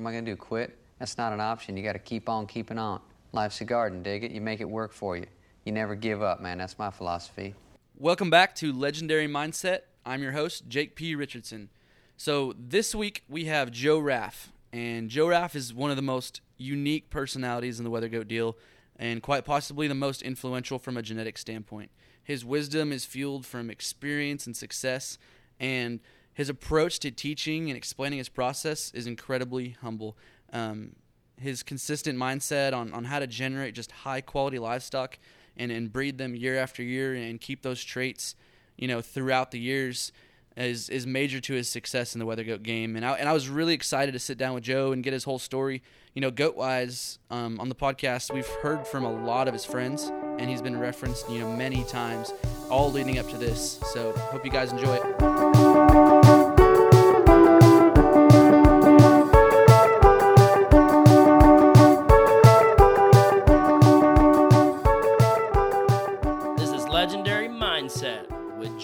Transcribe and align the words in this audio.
am 0.00 0.06
I 0.06 0.12
going 0.12 0.24
to 0.24 0.30
do? 0.30 0.36
Quit? 0.36 0.78
That's 0.98 1.18
not 1.18 1.34
an 1.34 1.40
option. 1.40 1.76
You 1.76 1.82
got 1.82 1.92
to 1.92 1.98
keep 1.98 2.30
on 2.30 2.46
keeping 2.46 2.78
on. 2.78 3.00
Life's 3.32 3.60
a 3.60 3.66
garden, 3.66 4.02
dig 4.02 4.24
it. 4.24 4.30
You 4.30 4.40
make 4.40 4.62
it 4.62 4.68
work 4.68 4.94
for 4.94 5.14
you. 5.14 5.26
You 5.64 5.72
never 5.72 5.94
give 5.94 6.22
up, 6.22 6.40
man. 6.40 6.56
That's 6.56 6.78
my 6.78 6.90
philosophy. 6.90 7.54
Welcome 7.98 8.30
back 8.30 8.54
to 8.56 8.72
Legendary 8.72 9.28
Mindset. 9.28 9.80
I'm 10.06 10.22
your 10.22 10.32
host, 10.32 10.66
Jake 10.68 10.96
P. 10.96 11.14
Richardson. 11.14 11.68
So 12.16 12.54
this 12.58 12.94
week 12.94 13.24
we 13.28 13.44
have 13.44 13.70
Joe 13.70 13.98
Raff, 13.98 14.52
and 14.72 15.10
Joe 15.10 15.28
Raff 15.28 15.54
is 15.54 15.74
one 15.74 15.90
of 15.90 15.96
the 15.96 16.02
most 16.02 16.40
unique 16.56 17.10
personalities 17.10 17.78
in 17.78 17.84
the 17.84 17.90
Wether 17.90 18.08
Goat 18.08 18.26
deal, 18.26 18.56
and 18.96 19.22
quite 19.22 19.44
possibly 19.44 19.86
the 19.86 19.94
most 19.94 20.22
influential 20.22 20.78
from 20.78 20.96
a 20.96 21.02
genetic 21.02 21.36
standpoint. 21.36 21.90
His 22.24 22.42
wisdom 22.42 22.90
is 22.90 23.04
fueled 23.04 23.44
from 23.44 23.68
experience 23.68 24.46
and 24.46 24.56
success, 24.56 25.18
and 25.58 26.00
his 26.40 26.48
approach 26.48 27.00
to 27.00 27.10
teaching 27.10 27.68
and 27.68 27.76
explaining 27.76 28.16
his 28.16 28.30
process 28.30 28.90
is 28.92 29.06
incredibly 29.06 29.76
humble. 29.82 30.16
Um, 30.54 30.96
his 31.36 31.62
consistent 31.62 32.18
mindset 32.18 32.72
on, 32.72 32.94
on 32.94 33.04
how 33.04 33.18
to 33.18 33.26
generate 33.26 33.74
just 33.74 33.92
high 33.92 34.22
quality 34.22 34.58
livestock 34.58 35.18
and, 35.58 35.70
and 35.70 35.92
breed 35.92 36.16
them 36.16 36.34
year 36.34 36.56
after 36.56 36.82
year 36.82 37.14
and 37.14 37.38
keep 37.42 37.60
those 37.60 37.84
traits, 37.84 38.36
you 38.78 38.88
know, 38.88 39.02
throughout 39.02 39.50
the 39.50 39.60
years 39.60 40.12
is 40.56 40.88
is 40.88 41.06
major 41.06 41.40
to 41.40 41.52
his 41.52 41.68
success 41.68 42.14
in 42.14 42.18
the 42.18 42.24
wether 42.24 42.42
goat 42.42 42.62
game. 42.62 42.96
And 42.96 43.04
I, 43.04 43.12
and 43.18 43.28
I 43.28 43.34
was 43.34 43.50
really 43.50 43.74
excited 43.74 44.12
to 44.12 44.18
sit 44.18 44.38
down 44.38 44.54
with 44.54 44.64
Joe 44.64 44.92
and 44.92 45.04
get 45.04 45.12
his 45.12 45.24
whole 45.24 45.38
story. 45.38 45.82
You 46.14 46.22
know, 46.22 46.30
goat 46.30 46.56
wise, 46.56 47.18
um, 47.30 47.60
on 47.60 47.68
the 47.68 47.74
podcast, 47.74 48.32
we've 48.32 48.48
heard 48.62 48.86
from 48.86 49.04
a 49.04 49.12
lot 49.12 49.46
of 49.46 49.52
his 49.52 49.66
friends, 49.66 50.10
and 50.38 50.48
he's 50.48 50.62
been 50.62 50.78
referenced, 50.78 51.30
you 51.30 51.40
know, 51.40 51.54
many 51.54 51.84
times, 51.84 52.32
all 52.70 52.90
leading 52.90 53.18
up 53.18 53.28
to 53.28 53.36
this. 53.36 53.78
So 53.92 54.12
hope 54.12 54.42
you 54.42 54.50
guys 54.50 54.72
enjoy 54.72 54.96
it. 54.96 55.49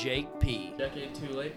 Jake 0.06 0.38
P. 0.38 0.72
Decade 0.78 1.16
too 1.16 1.32
late. 1.34 1.52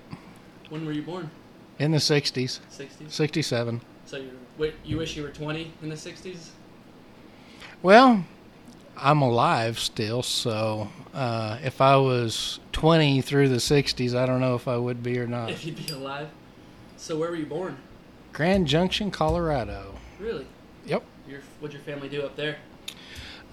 When 0.69 0.83
were 0.83 0.92
you 0.92 1.03
born? 1.03 1.30
In 1.78 1.92
the 1.92 2.00
60s, 2.00 2.59
60s. 2.72 3.11
67. 3.11 3.80
So 4.08 4.17
you 4.17 4.31
wait, 4.58 4.73
you 4.83 4.97
wish 4.97 5.16
you 5.16 5.22
were 5.22 5.30
20 5.30 5.72
in 5.83 5.89
the 5.89 5.95
60s? 5.95 6.50
Well, 7.83 8.25
I'm 8.97 9.22
alive 9.22 9.77
still, 9.77 10.23
so 10.23 10.89
uh, 11.14 11.59
if 11.64 11.80
I 11.80 11.97
was 11.97 12.59
20 12.72 13.22
through 13.22 13.50
the 13.50 13.58
60s, 13.58 14.16
I 14.16 14.25
don't 14.25 14.39
know 14.39 14.55
if 14.55 14.67
I 14.67 14.77
would 14.77 15.03
be 15.03 15.20
or 15.20 15.27
not. 15.27 15.52
If 15.52 15.64
you'd 15.64 15.86
be 15.86 15.94
alive. 15.94 16.30
So 16.97 17.20
where 17.20 17.30
were 17.30 17.36
you 17.36 17.45
born? 17.45 17.77
Grand 18.33 18.66
Junction, 18.66 19.11
Colorado. 19.11 19.94
Really? 20.20 20.47
Yep. 20.88 21.03
Your 21.27 21.42
what'd 21.59 21.75
your 21.75 21.83
family 21.83 22.09
do 22.09 22.23
up 22.23 22.36
there? 22.36 22.58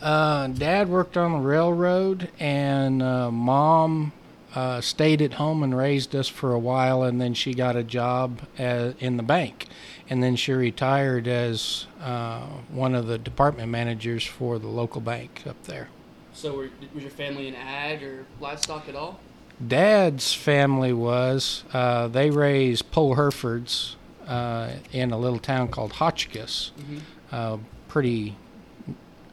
Uh, 0.00 0.46
Dad 0.46 0.88
worked 0.88 1.18
on 1.18 1.32
the 1.32 1.46
railroad, 1.46 2.30
and 2.40 3.02
uh, 3.02 3.30
Mom 3.30 4.14
uh, 4.56 4.80
stayed 4.80 5.20
at 5.22 5.34
home 5.34 5.62
and 5.62 5.76
raised 5.76 6.16
us 6.16 6.26
for 6.28 6.52
a 6.52 6.58
while, 6.58 7.02
and 7.02 7.20
then 7.20 7.34
she 7.34 7.54
got 7.54 7.76
a 7.76 7.84
job 7.84 8.40
as, 8.58 8.94
in 8.98 9.16
the 9.18 9.22
bank. 9.22 9.66
And 10.08 10.22
then 10.22 10.34
she 10.36 10.52
retired 10.52 11.28
as 11.28 11.86
uh, 12.00 12.40
one 12.70 12.94
of 12.94 13.06
the 13.06 13.18
department 13.18 13.68
managers 13.70 14.24
for 14.24 14.58
the 14.58 14.68
local 14.68 15.00
bank 15.00 15.42
up 15.46 15.62
there. 15.64 15.88
So 16.32 16.56
were, 16.56 16.70
was 16.94 17.02
your 17.02 17.10
family 17.10 17.48
in 17.48 17.54
ag 17.54 18.02
or 18.02 18.24
livestock 18.40 18.88
at 18.88 18.94
all? 18.94 19.20
Dad's 19.66 20.32
family 20.34 20.92
was 20.92 21.64
uh, 21.72 22.08
they 22.08 22.30
raised 22.30 22.90
pole 22.90 23.14
Herefords 23.16 23.96
uh, 24.26 24.70
in 24.92 25.12
a 25.12 25.18
little 25.18 25.38
town 25.38 25.68
called 25.68 25.92
Hotchkiss, 25.94 26.72
Mhm. 26.78 27.00
uh, 27.32 27.56
pretty 27.88 28.36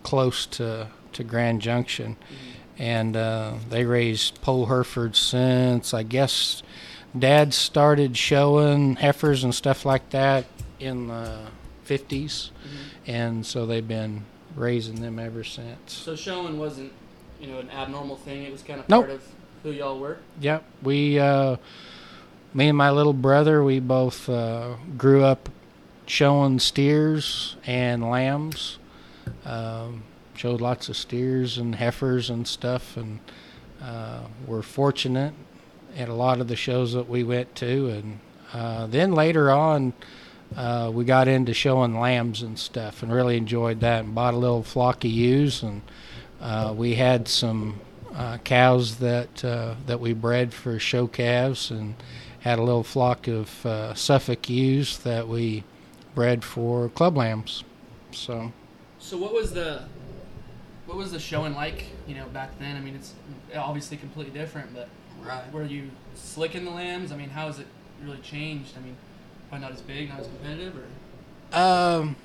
close 0.03 0.45
to 0.45 0.87
to 1.13 1.23
Grand 1.23 1.61
Junction, 1.61 2.15
and 2.77 3.15
uh, 3.15 3.53
they 3.69 3.85
raised 3.85 4.41
pole 4.41 4.65
Herefords 4.67 5.19
since 5.19 5.93
I 5.93 6.03
guess 6.03 6.63
Dad 7.17 7.53
started 7.53 8.17
showing 8.17 8.95
heifers 8.95 9.43
and 9.43 9.53
stuff 9.53 9.85
like 9.85 10.09
that 10.11 10.45
in 10.79 11.07
the 11.07 11.39
50s, 11.87 12.49
and 13.05 13.45
so 13.45 13.65
they've 13.65 13.87
been 13.87 14.25
raising 14.55 15.01
them 15.01 15.19
ever 15.19 15.43
since. 15.43 15.93
So 15.93 16.15
showing 16.15 16.57
wasn't, 16.57 16.91
you 17.39 17.47
know, 17.47 17.59
an 17.59 17.69
abnormal 17.69 18.15
thing. 18.17 18.43
It 18.43 18.51
was 18.51 18.63
kind 18.63 18.79
of 18.79 18.89
Nope. 18.89 19.05
part 19.05 19.15
of 19.17 19.27
who 19.63 19.71
y'all 19.71 19.99
were. 19.99 20.17
Yep, 20.41 20.63
we, 20.81 21.19
uh, 21.19 21.57
me 22.53 22.69
and 22.69 22.77
my 22.77 22.89
little 22.91 23.13
brother, 23.13 23.63
we 23.63 23.79
both 23.79 24.27
uh, 24.29 24.75
grew 24.97 25.23
up 25.23 25.49
showing 26.05 26.59
steers 26.59 27.55
and 27.65 28.09
lambs. 28.09 28.77
Um, 29.45 30.03
showed 30.33 30.61
lots 30.61 30.89
of 30.89 30.97
steers 30.97 31.57
and 31.57 31.75
heifers 31.75 32.29
and 32.29 32.47
stuff, 32.47 32.97
and 32.97 33.19
uh, 33.81 34.21
we're 34.47 34.61
fortunate 34.61 35.33
at 35.95 36.09
a 36.09 36.13
lot 36.13 36.41
of 36.41 36.47
the 36.47 36.55
shows 36.55 36.93
that 36.93 37.07
we 37.07 37.23
went 37.23 37.55
to. 37.55 37.89
And 37.89 38.19
uh, 38.51 38.87
then 38.87 39.11
later 39.11 39.51
on, 39.51 39.93
uh, 40.55 40.91
we 40.93 41.05
got 41.05 41.27
into 41.27 41.53
showing 41.53 41.99
lambs 41.99 42.41
and 42.41 42.57
stuff, 42.57 43.03
and 43.03 43.11
really 43.11 43.37
enjoyed 43.37 43.79
that. 43.81 44.05
And 44.05 44.15
bought 44.15 44.33
a 44.33 44.37
little 44.37 44.63
flock 44.63 45.03
of 45.03 45.11
ewes, 45.11 45.63
and 45.63 45.81
uh, 46.41 46.73
we 46.75 46.95
had 46.95 47.27
some 47.27 47.79
uh, 48.13 48.37
cows 48.39 48.97
that 48.97 49.43
uh, 49.43 49.75
that 49.87 49.99
we 49.99 50.13
bred 50.13 50.53
for 50.53 50.77
show 50.79 51.07
calves, 51.07 51.71
and 51.71 51.95
had 52.41 52.59
a 52.59 52.63
little 52.63 52.83
flock 52.83 53.27
of 53.27 53.65
uh, 53.65 53.93
Suffolk 53.93 54.49
ewes 54.49 54.97
that 54.99 55.27
we 55.27 55.63
bred 56.13 56.43
for 56.43 56.89
club 56.89 57.17
lambs. 57.17 57.63
So 58.11 58.51
So 58.99 59.17
what 59.17 59.33
was 59.33 59.53
the 59.53 59.83
what 60.93 60.99
was 60.99 61.11
the 61.11 61.19
showing 61.19 61.55
like, 61.55 61.85
you 62.07 62.13
know, 62.13 62.25
back 62.27 62.51
then? 62.59 62.75
I 62.75 62.79
mean, 62.79 62.93
it's 62.93 63.13
obviously 63.55 63.97
completely 63.97 64.31
different, 64.37 64.73
but 64.75 64.87
Right. 65.23 65.51
were 65.51 65.65
you 65.65 65.89
slicking 66.13 66.65
the 66.65 66.71
lambs? 66.71 67.11
I 67.11 67.15
mean, 67.17 67.29
how 67.29 67.47
has 67.47 67.57
it 67.57 67.65
really 68.03 68.19
changed? 68.19 68.73
I 68.77 68.81
mean, 68.81 68.95
probably 69.49 69.65
not 69.67 69.73
as 69.73 69.81
big, 69.81 70.09
not 70.09 70.19
as 70.19 70.27
competitive, 70.27 70.75
or 70.77 71.57
um, 71.57 72.15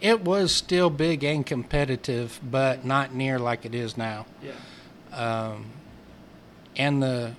it 0.00 0.20
was 0.20 0.52
still 0.54 0.90
big 0.90 1.24
and 1.24 1.44
competitive, 1.44 2.38
but 2.48 2.84
not 2.84 3.12
near 3.14 3.38
like 3.38 3.64
it 3.64 3.74
is 3.74 3.96
now. 3.96 4.26
yeah. 4.42 4.52
um, 5.12 5.66
and 6.76 7.02
the 7.02 7.34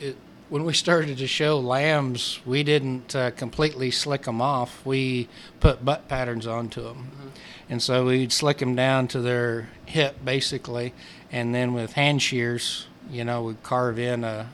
it, 0.00 0.16
when 0.48 0.64
we 0.64 0.72
started 0.72 1.18
to 1.18 1.26
show 1.26 1.58
lambs, 1.60 2.40
we 2.46 2.62
didn't 2.64 3.14
uh, 3.14 3.30
completely 3.32 3.90
slick 3.90 4.22
them 4.22 4.40
off. 4.40 4.84
We 4.84 5.28
put 5.60 5.84
butt 5.84 6.08
patterns 6.08 6.46
onto 6.46 6.82
them, 6.82 7.27
and 7.68 7.82
so 7.82 8.06
we'd 8.06 8.32
slick 8.32 8.58
them 8.58 8.74
down 8.74 9.08
to 9.08 9.20
their 9.20 9.68
hip 9.86 10.16
basically, 10.24 10.94
and 11.30 11.54
then 11.54 11.74
with 11.74 11.92
hand 11.92 12.22
shears, 12.22 12.86
you 13.10 13.24
know, 13.24 13.42
we'd 13.42 13.62
carve 13.62 13.98
in 13.98 14.24
a, 14.24 14.50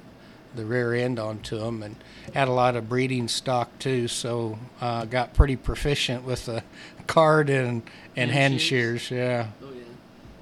the 0.55 0.65
rear 0.65 0.95
end 0.95 1.19
onto 1.19 1.59
them, 1.59 1.83
and 1.83 1.97
had 2.35 2.49
a 2.49 2.53
lot 2.53 2.77
of 2.77 2.89
breeding 2.89 3.29
stock 3.29 3.77
too. 3.79 4.09
So 4.09 4.59
uh, 4.81 5.05
got 5.05 5.35
pretty 5.35 5.57
proficient 5.57 6.25
with 6.25 6.47
the 6.47 6.63
card 7.07 7.51
and 7.51 7.83
and 8.17 8.31
Hand 8.31 8.53
hand 8.53 8.61
shears? 8.61 9.03
shears. 9.03 9.19
Yeah. 9.19 9.47
Oh 9.63 9.73
yeah. 9.73 9.83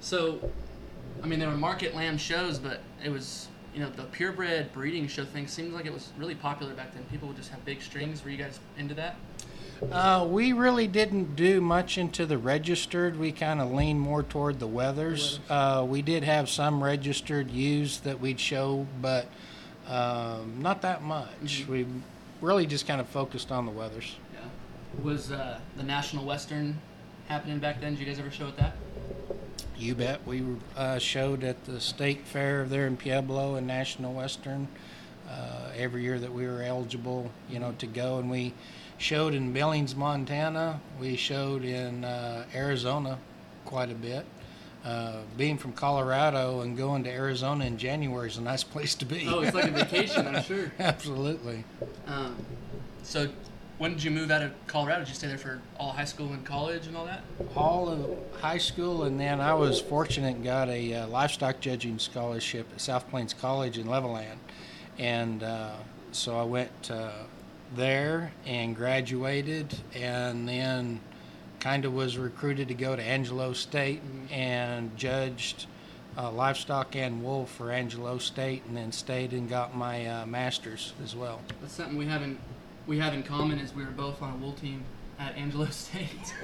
So, 0.00 0.50
I 1.22 1.26
mean, 1.26 1.38
there 1.38 1.48
were 1.48 1.56
market 1.56 1.94
lamb 1.94 2.18
shows, 2.18 2.58
but 2.58 2.80
it 3.04 3.10
was 3.10 3.48
you 3.74 3.80
know 3.80 3.88
the 3.90 4.04
purebred 4.04 4.72
breeding 4.72 5.08
show 5.08 5.24
thing 5.24 5.46
seems 5.46 5.72
like 5.72 5.86
it 5.86 5.92
was 5.92 6.12
really 6.18 6.34
popular 6.34 6.74
back 6.74 6.92
then. 6.94 7.04
People 7.10 7.28
would 7.28 7.36
just 7.36 7.50
have 7.50 7.64
big 7.64 7.80
strings. 7.82 8.22
Were 8.24 8.30
you 8.30 8.36
guys 8.36 8.60
into 8.78 8.94
that? 8.94 9.16
Uh, 9.90 10.26
we 10.28 10.52
really 10.52 10.86
didn't 10.86 11.34
do 11.36 11.60
much 11.60 11.98
into 11.98 12.24
the 12.24 12.38
registered. 12.38 13.18
We 13.18 13.32
kind 13.32 13.60
of 13.60 13.72
leaned 13.72 14.00
more 14.00 14.22
toward 14.22 14.58
the 14.58 14.68
wethers. 14.68 15.38
Uh, 15.50 15.84
we 15.84 16.02
did 16.02 16.24
have 16.24 16.48
some 16.48 16.82
registered 16.82 17.50
ewes 17.50 18.00
that 18.00 18.20
we'd 18.20 18.40
show, 18.40 18.86
but 19.00 19.26
um, 19.88 20.60
not 20.60 20.82
that 20.82 21.02
much. 21.02 21.66
We 21.68 21.86
really 22.40 22.66
just 22.66 22.86
kind 22.86 23.00
of 23.00 23.08
focused 23.08 23.50
on 23.50 23.66
the 23.66 23.72
wethers. 23.72 24.12
Yeah. 24.32 24.40
Was 25.02 25.32
uh, 25.32 25.58
the 25.76 25.82
National 25.82 26.24
Western 26.24 26.78
happening 27.28 27.58
back 27.58 27.80
then? 27.80 27.92
Did 27.92 28.00
you 28.00 28.06
guys 28.06 28.18
ever 28.18 28.30
show 28.30 28.48
at 28.48 28.56
that? 28.58 28.76
You 29.76 29.94
bet. 29.94 30.24
We 30.26 30.44
uh, 30.76 30.98
showed 30.98 31.42
at 31.44 31.64
the 31.64 31.80
state 31.80 32.26
fair 32.26 32.64
there 32.66 32.86
in 32.86 32.96
Pueblo 32.96 33.56
and 33.56 33.66
National 33.66 34.12
Western 34.12 34.68
uh, 35.28 35.70
every 35.76 36.02
year 36.02 36.18
that 36.18 36.32
we 36.32 36.46
were 36.46 36.62
eligible, 36.62 37.30
you 37.50 37.58
know, 37.58 37.74
to 37.78 37.86
go, 37.86 38.18
and 38.18 38.30
we 38.30 38.54
showed 39.02 39.34
in 39.34 39.52
Billings, 39.52 39.96
Montana. 39.96 40.80
We 41.00 41.16
showed 41.16 41.64
in 41.64 42.04
uh, 42.04 42.46
Arizona 42.54 43.18
quite 43.64 43.90
a 43.90 43.94
bit. 43.94 44.24
Uh, 44.84 45.18
being 45.36 45.58
from 45.58 45.72
Colorado 45.72 46.60
and 46.60 46.76
going 46.76 47.04
to 47.04 47.10
Arizona 47.10 47.64
in 47.64 47.78
January 47.78 48.28
is 48.28 48.36
a 48.36 48.42
nice 48.42 48.62
place 48.74 48.94
to 48.96 49.04
be. 49.04 49.26
Oh, 49.28 49.40
it's 49.40 49.54
like 49.54 49.68
a 49.68 49.72
vacation, 49.72 50.26
I'm 50.26 50.42
sure. 50.42 50.72
Absolutely. 50.78 51.64
Um, 52.06 52.36
so, 53.02 53.28
when 53.78 53.92
did 53.92 54.04
you 54.04 54.12
move 54.12 54.30
out 54.30 54.42
of 54.42 54.52
Colorado? 54.68 55.00
Did 55.00 55.08
you 55.08 55.14
stay 55.14 55.26
there 55.26 55.38
for 55.38 55.60
all 55.78 55.90
high 55.90 56.04
school 56.04 56.32
and 56.32 56.44
college 56.44 56.86
and 56.86 56.96
all 56.96 57.06
that? 57.06 57.24
all 57.56 57.88
of 57.88 58.40
high 58.40 58.58
school, 58.58 59.04
and 59.04 59.18
then 59.18 59.40
I 59.40 59.54
was 59.54 59.80
fortunate 59.80 60.36
and 60.36 60.44
got 60.44 60.68
a 60.68 60.94
uh, 60.94 61.06
livestock 61.08 61.58
judging 61.60 61.98
scholarship 61.98 62.68
at 62.72 62.80
South 62.80 63.08
Plains 63.10 63.34
College 63.34 63.78
in 63.78 63.86
Levelland, 63.86 64.38
and 64.98 65.42
uh, 65.42 65.74
so 66.12 66.38
I 66.38 66.44
went 66.44 66.90
uh, 66.90 67.10
there 67.76 68.32
and 68.46 68.74
graduated, 68.76 69.74
and 69.94 70.48
then 70.48 71.00
kind 71.60 71.84
of 71.84 71.92
was 71.94 72.18
recruited 72.18 72.68
to 72.68 72.74
go 72.74 72.96
to 72.96 73.02
Angelo 73.02 73.52
State 73.52 74.00
and 74.30 74.96
judged 74.96 75.66
uh, 76.18 76.30
livestock 76.30 76.94
and 76.96 77.22
wool 77.22 77.46
for 77.46 77.70
Angelo 77.70 78.18
State, 78.18 78.62
and 78.66 78.76
then 78.76 78.92
stayed 78.92 79.32
and 79.32 79.48
got 79.48 79.74
my 79.76 80.06
uh, 80.06 80.26
master's 80.26 80.92
as 81.02 81.14
well. 81.16 81.40
That's 81.60 81.72
something 81.74 81.96
we 81.96 82.06
haven't 82.06 82.38
we 82.86 82.98
have 82.98 83.14
in 83.14 83.22
common 83.22 83.58
is 83.60 83.72
we 83.74 83.84
were 83.84 83.90
both 83.92 84.20
on 84.20 84.32
a 84.32 84.36
wool 84.36 84.52
team 84.54 84.82
at 85.18 85.36
Angelo 85.36 85.66
State. 85.70 86.34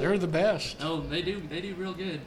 They're 0.00 0.18
the 0.18 0.26
best. 0.26 0.76
oh, 0.80 1.00
they 1.00 1.22
do 1.22 1.40
they 1.48 1.60
do 1.60 1.74
real 1.74 1.92
good. 1.94 2.20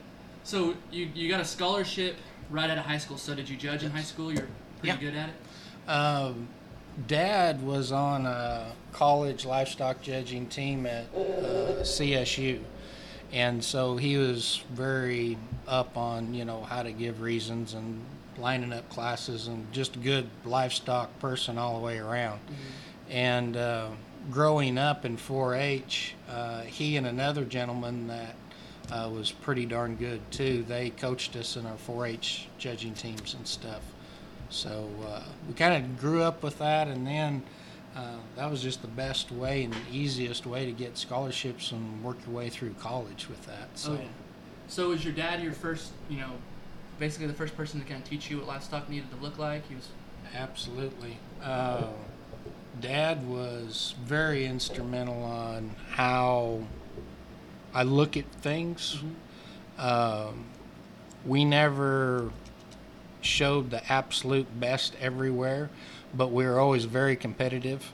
So 0.44 0.76
you 0.92 1.10
you 1.14 1.28
got 1.30 1.42
a 1.42 1.46
scholarship 1.46 2.16
right 2.52 2.70
out 2.70 2.78
of 2.78 2.86
high 2.86 3.00
school. 3.00 3.18
So 3.18 3.34
did 3.34 3.50
you 3.50 3.58
judge 3.58 3.84
in 3.84 3.90
high 3.92 4.04
school? 4.04 4.32
You're 4.32 4.48
pretty 4.80 4.90
Yeah. 4.90 4.98
good 5.12 5.16
at 5.16 5.30
it. 5.30 5.90
Um, 5.90 6.48
Dad 7.08 7.62
was 7.62 7.92
on 7.92 8.26
a 8.26 8.72
college 8.94 9.46
livestock 9.46 10.02
judging 10.02 10.48
team 10.48 10.86
at 10.86 11.04
uh, 11.14 11.82
CSU, 11.82 12.62
and 13.34 13.62
so 13.64 13.98
he 13.98 14.16
was 14.18 14.64
very 14.72 15.38
up 15.68 15.98
on 15.98 16.34
you 16.34 16.46
know 16.46 16.64
how 16.64 16.84
to 16.84 16.92
give 16.92 17.22
reasons 17.22 17.74
and 17.74 18.02
lining 18.38 18.72
up 18.72 18.88
classes 18.90 19.48
and 19.48 19.72
just 19.74 19.96
a 19.96 20.00
good 20.00 20.30
livestock 20.46 21.20
person 21.20 21.58
all 21.58 21.78
the 21.78 21.86
way 21.86 21.98
around. 21.98 22.40
And 23.10 23.56
uh, 23.56 23.90
growing 24.32 24.78
up 24.78 25.06
in 25.06 25.18
4-H, 25.18 26.16
uh, 26.30 26.62
he 26.62 26.98
and 26.98 27.08
another 27.08 27.46
gentleman 27.46 28.08
that 28.08 28.36
uh, 28.92 29.10
was 29.10 29.32
pretty 29.32 29.66
darn 29.66 29.96
good 29.96 30.20
too. 30.32 30.64
They 30.68 30.90
coached 30.92 31.36
us 31.36 31.56
in 31.56 31.66
our 31.66 31.78
4-H 31.88 32.48
judging 32.58 32.94
teams 32.94 33.34
and 33.34 33.48
stuff. 33.48 33.82
So 34.50 34.90
uh, 35.08 35.24
we 35.48 35.54
kind 35.54 35.84
of 35.84 36.00
grew 36.00 36.22
up 36.22 36.44
with 36.44 36.60
that, 36.60 36.88
and 36.88 37.06
then 37.06 37.44
uh, 37.96 38.18
that 38.36 38.50
was 38.50 38.62
just 38.62 38.82
the 38.82 38.88
best 38.88 39.32
way 39.32 39.64
and 39.64 39.74
the 39.74 39.80
easiest 39.92 40.46
way 40.46 40.66
to 40.66 40.72
get 40.72 40.98
scholarships 40.98 41.72
and 41.72 42.04
work 42.04 42.18
your 42.26 42.36
way 42.36 42.50
through 42.50 42.74
college 42.80 43.28
with 43.30 43.46
that. 43.46 43.70
So 43.76 43.94
Oh, 43.94 43.96
yeah. 43.96 44.08
So 44.68 44.90
was 44.90 45.04
your 45.04 45.14
dad 45.14 45.42
your 45.42 45.54
first, 45.54 45.92
you 46.10 46.18
know, 46.18 46.32
basically 47.00 47.28
the 47.28 47.34
first 47.34 47.56
person 47.56 47.80
to 47.80 47.86
kind 47.86 48.02
of 48.02 48.10
teach 48.10 48.30
you 48.30 48.38
what 48.38 48.48
livestock 48.48 48.90
needed 48.90 49.10
to 49.12 49.18
look 49.18 49.38
like? 49.38 49.68
He 49.68 49.76
was. 49.76 49.90
absolutely. 50.34 51.18
Uh, 51.42 51.88
Dad 52.82 53.26
was 53.30 53.96
very 54.04 54.46
instrumental 54.46 55.24
on 55.24 55.72
how 55.92 56.62
I 57.74 57.84
look 57.84 58.18
at 58.18 58.26
things. 58.42 59.02
Um, 59.78 60.46
we 61.26 61.46
never 61.46 62.32
showed 63.26 63.72
the 63.72 63.92
absolute 63.92 64.48
best 64.60 64.96
everywhere, 65.00 65.70
but 66.14 66.32
we 66.32 66.46
were 66.46 66.60
always 66.60 66.86
very 66.86 67.16
competitive. 67.16 67.92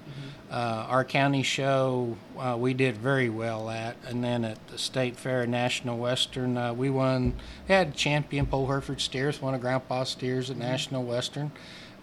Uh, 0.51 0.85
our 0.89 1.05
county 1.05 1.43
show 1.43 2.17
uh, 2.37 2.57
we 2.59 2.73
did 2.73 2.97
very 2.97 3.29
well 3.29 3.69
at, 3.69 3.95
and 4.05 4.23
then 4.23 4.43
at 4.43 4.67
the 4.67 4.77
state 4.77 5.15
fair, 5.15 5.47
National 5.47 5.97
Western, 5.97 6.57
uh, 6.57 6.73
we 6.73 6.89
won. 6.89 7.33
Had 7.67 7.95
champion 7.95 8.45
Pole 8.45 8.67
Hereford 8.67 8.99
steers, 8.99 9.41
one 9.41 9.53
of 9.53 9.61
Grandpa's 9.61 10.09
steers 10.09 10.49
at 10.49 10.57
National 10.57 11.03
Western. 11.03 11.51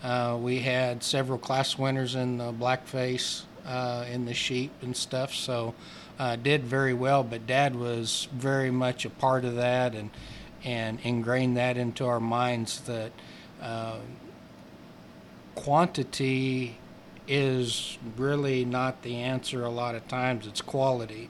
Uh, 0.03 0.39
we 0.41 0.61
had 0.61 1.03
several 1.03 1.39
class 1.39 1.77
winners 1.77 2.15
in 2.15 2.39
the 2.39 2.53
blackface, 2.53 3.43
uh, 3.67 4.05
in 4.11 4.25
the 4.25 4.35
sheep 4.35 4.71
and 4.81 4.97
stuff. 4.97 5.35
So 5.35 5.75
uh, 6.19 6.37
did 6.37 6.65
very 6.65 6.95
well. 6.95 7.23
But 7.23 7.47
Dad 7.47 7.77
was 7.77 8.29
very 8.33 8.71
much 8.71 9.05
a 9.05 9.11
part 9.11 9.45
of 9.45 9.57
that, 9.57 9.95
and 9.95 10.11
and 10.65 10.99
ingrained 11.03 11.57
that 11.57 11.77
into 11.77 12.07
our 12.07 12.21
minds 12.21 12.81
that 12.81 13.13
uh, 13.61 13.99
quantity 15.55 16.79
is 17.27 17.99
really 18.17 18.65
not 18.65 19.03
the 19.03 19.17
answer 19.17 19.65
a 19.65 19.71
lot 19.71 19.95
of 19.95 20.09
times. 20.09 20.47
It's 20.47 20.63
quality. 20.63 21.29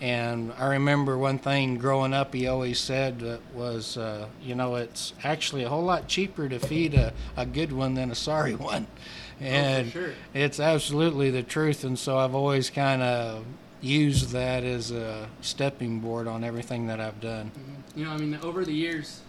And 0.00 0.52
i 0.58 0.66
remember 0.66 1.18
one 1.18 1.38
thing 1.38 1.76
growing 1.76 2.14
up 2.14 2.32
he 2.32 2.46
always 2.46 2.78
said 2.78 3.20
that 3.20 3.40
was 3.54 3.98
uh, 3.98 4.28
you 4.42 4.54
know 4.54 4.76
it's 4.76 5.12
actually 5.22 5.62
a 5.62 5.68
whole 5.68 5.84
lot 5.84 6.08
cheaper 6.08 6.48
to 6.48 6.58
feed 6.58 6.94
a, 6.94 7.12
a 7.36 7.44
good 7.44 7.70
one 7.72 7.94
than 7.94 8.10
a 8.10 8.14
sorry 8.14 8.54
one. 8.54 8.86
And 9.40 9.90
sure. 9.90 10.12
it's 10.34 10.60
absolutely 10.60 11.30
the 11.30 11.42
truth. 11.42 11.84
And 11.84 11.98
so 11.98 12.18
i've 12.18 12.34
always 12.34 12.70
kind 12.70 13.02
of 13.02 13.44
used 13.80 14.30
that 14.30 14.62
as 14.64 14.90
a 14.90 15.28
stepping 15.40 16.00
board 16.00 16.26
on 16.28 16.44
everything 16.44 16.86
that 16.86 17.00
i've 17.00 17.20
done 17.20 17.50
You 17.96 18.04
know, 18.04 18.12
I 18.12 18.16
mean, 18.18 18.38
over 18.42 18.64
the 18.64 18.72
years, 18.72 19.22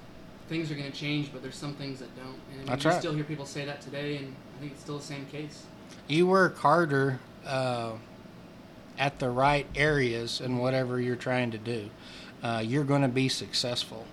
things 0.50 0.70
are 0.72 0.76
going 0.76 0.92
to 0.92 0.98
change, 0.98 1.32
but 1.34 1.42
there's 1.42 1.56
some 1.56 1.74
things 1.74 2.00
that 2.00 2.16
don't. 2.16 2.36
And 2.52 2.70
I 2.70 2.76
mean, 2.76 2.84
you 2.94 3.00
still 3.00 3.14
hear 3.14 3.24
people 3.24 3.46
say 3.46 3.66
that 3.66 3.82
today, 3.82 4.18
and 4.18 4.36
I 4.58 4.60
think 4.60 4.74
it's 4.74 4.82
still 4.82 4.98
the 4.98 5.04
same 5.04 5.26
case. 5.28 5.64
you 6.08 6.28
work 6.28 6.58
harder 6.60 7.20
uh, 7.46 7.94
at 9.00 9.18
the 9.20 9.30
right 9.30 9.66
areas 9.76 10.42
in 10.42 10.58
whatever 10.58 11.00
you're 11.02 11.16
trying 11.16 11.50
to 11.52 11.58
do, 11.58 11.90
uh, 12.44 12.62
you're 12.64 12.84
going 12.84 13.02
to 13.02 13.08
be 13.08 13.30
successful. 13.30 14.06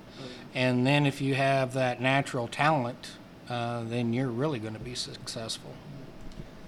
And 0.55 0.87
then 0.87 1.05
if 1.07 1.21
you 1.21 1.35
have 1.35 1.75
that 1.75 2.01
natural 2.01 2.49
talent, 2.49 3.13
uh, 3.51 3.83
then 3.85 4.13
you're 4.15 4.29
really 4.31 4.59
going 4.59 4.75
to 4.75 4.81
be 4.81 4.95
successful. 4.95 5.75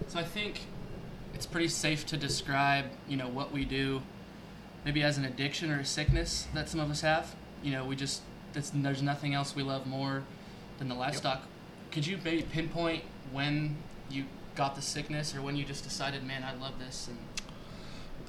So 0.09 0.19
I 0.19 0.25
think 0.25 0.61
it's 1.41 1.47
pretty 1.47 1.69
safe 1.69 2.05
to 2.05 2.19
describe, 2.19 2.85
you 3.09 3.17
know, 3.17 3.27
what 3.27 3.51
we 3.51 3.65
do, 3.65 4.03
maybe 4.85 5.03
as 5.03 5.17
an 5.17 5.25
addiction 5.25 5.71
or 5.71 5.81
a 5.81 5.85
sickness 5.87 6.47
that 6.53 6.69
some 6.69 6.81
of 6.81 6.91
us 6.91 7.01
have. 7.01 7.35
You 7.63 7.73
know, 7.73 7.83
we 7.83 7.97
just 7.97 8.21
there's 8.53 9.01
nothing 9.01 9.33
else 9.33 9.57
we 9.57 9.63
love 9.63 9.87
more 9.87 10.25
than 10.79 10.91
the 10.91 10.95
livestock. 10.95 11.41
Could 11.93 12.07
you 12.07 12.19
maybe 12.23 12.43
pinpoint 12.43 13.05
when 13.33 13.79
you 14.11 14.25
got 14.55 14.77
the 14.77 14.83
sickness 14.83 15.35
or 15.35 15.41
when 15.41 15.57
you 15.57 15.65
just 15.65 15.83
decided, 15.83 16.27
man, 16.27 16.45
I 16.45 16.55
love 16.61 16.79
this? 16.79 17.09
And 17.09 17.17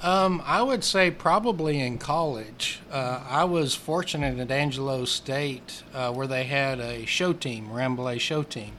Um, 0.01 0.41
I 0.45 0.61
would 0.61 0.85
say 0.85 1.11
probably 1.11 1.81
in 1.81 1.97
college. 1.97 2.79
Uh, 2.89 3.25
I 3.27 3.43
was 3.43 3.75
fortunate 3.75 4.39
at 4.39 4.51
Angelo 4.51 5.03
State 5.03 5.83
uh, 5.93 6.13
where 6.13 6.27
they 6.27 6.45
had 6.45 6.79
a 6.79 7.05
show 7.05 7.33
team, 7.33 7.67
Rambouillet 7.67 8.21
show 8.21 8.43
team. 8.43 8.77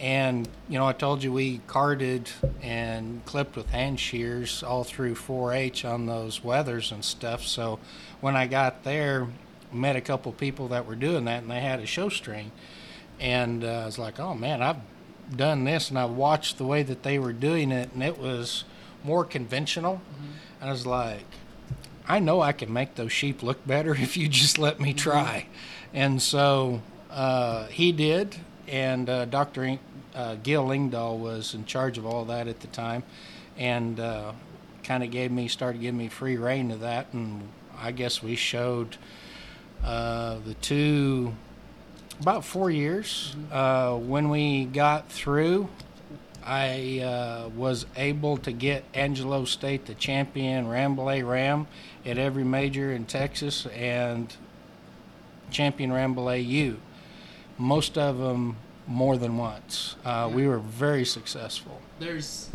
And, 0.00 0.48
you 0.66 0.78
know, 0.78 0.86
I 0.86 0.94
told 0.94 1.22
you 1.22 1.30
we 1.30 1.60
carded 1.66 2.30
and 2.62 3.22
clipped 3.26 3.54
with 3.54 3.68
hand 3.68 4.00
shears 4.00 4.62
all 4.62 4.82
through 4.82 5.14
4 5.14 5.52
H 5.52 5.84
on 5.84 6.06
those 6.06 6.40
wethers 6.40 6.90
and 6.90 7.04
stuff. 7.04 7.44
So 7.44 7.78
when 8.22 8.34
I 8.34 8.46
got 8.46 8.82
there, 8.82 9.28
met 9.72 9.96
a 9.96 10.00
couple 10.00 10.32
people 10.32 10.68
that 10.68 10.86
were 10.86 10.96
doing 10.96 11.26
that 11.26 11.42
and 11.42 11.50
they 11.50 11.60
had 11.60 11.80
a 11.80 11.86
show 11.86 12.08
string. 12.08 12.50
And 13.20 13.62
uh, 13.62 13.82
I 13.82 13.84
was 13.86 13.98
like, 13.98 14.18
oh 14.18 14.34
man, 14.34 14.62
I've 14.62 14.80
done 15.36 15.64
this 15.64 15.90
and 15.90 15.98
I 15.98 16.06
watched 16.06 16.56
the 16.56 16.64
way 16.64 16.82
that 16.82 17.02
they 17.02 17.18
were 17.18 17.34
doing 17.34 17.70
it 17.70 17.92
and 17.92 18.02
it 18.02 18.18
was 18.18 18.64
more 19.04 19.24
conventional. 19.24 20.00
And 20.60 20.70
I 20.70 20.72
was 20.72 20.86
like, 20.86 21.24
I 22.08 22.18
know 22.18 22.40
I 22.40 22.52
can 22.52 22.72
make 22.72 22.94
those 22.94 23.12
sheep 23.12 23.42
look 23.42 23.66
better 23.66 23.94
if 23.98 24.16
you 24.16 24.28
just 24.28 24.58
let 24.58 24.80
me 24.80 24.94
try. 24.94 25.46
And 25.92 26.22
so 26.22 26.80
uh, 27.10 27.66
he 27.66 27.92
did, 27.92 28.36
and 28.68 29.08
uh, 29.10 29.24
Dr. 29.24 29.78
Uh, 30.14 30.36
Gil 30.42 30.66
Lingdahl 30.66 31.18
was 31.18 31.54
in 31.54 31.64
charge 31.64 31.98
of 31.98 32.06
all 32.06 32.24
that 32.26 32.48
at 32.48 32.60
the 32.60 32.66
time, 32.68 33.02
and 33.56 34.00
uh, 34.00 34.32
kind 34.82 35.02
of 35.02 35.10
gave 35.10 35.30
me, 35.30 35.48
started 35.48 35.80
giving 35.80 35.98
me 35.98 36.08
free 36.08 36.36
reign 36.36 36.70
of 36.70 36.80
that. 36.80 37.12
And 37.12 37.48
I 37.78 37.92
guess 37.92 38.22
we 38.22 38.36
showed 38.36 38.96
uh, 39.84 40.38
the 40.44 40.54
two 40.54 41.34
about 42.20 42.44
four 42.44 42.70
years. 42.70 43.34
Uh, 43.50 43.96
when 43.96 44.28
we 44.28 44.64
got 44.66 45.08
through, 45.10 45.68
I 46.44 47.00
uh, 47.00 47.48
was 47.50 47.86
able 47.96 48.36
to 48.38 48.52
get 48.52 48.84
Angelo 48.94 49.44
State 49.44 49.86
the 49.86 49.94
champion 49.94 50.66
Rambouillet 50.66 51.26
Ram 51.26 51.66
at 52.04 52.18
every 52.18 52.44
major 52.44 52.92
in 52.92 53.04
Texas 53.04 53.66
and 53.66 54.34
champion 55.50 55.90
Rambouillet 55.90 56.46
Ewe. 56.46 56.78
Most 57.58 57.98
of 57.98 58.18
them 58.18 58.56
more 58.90 59.16
than 59.16 59.38
once. 59.38 59.94
Uh, 60.04 60.28
We 60.32 60.46
were 60.46 60.58
very 60.58 61.04
successful. 61.04 61.80
there's, 62.00 62.50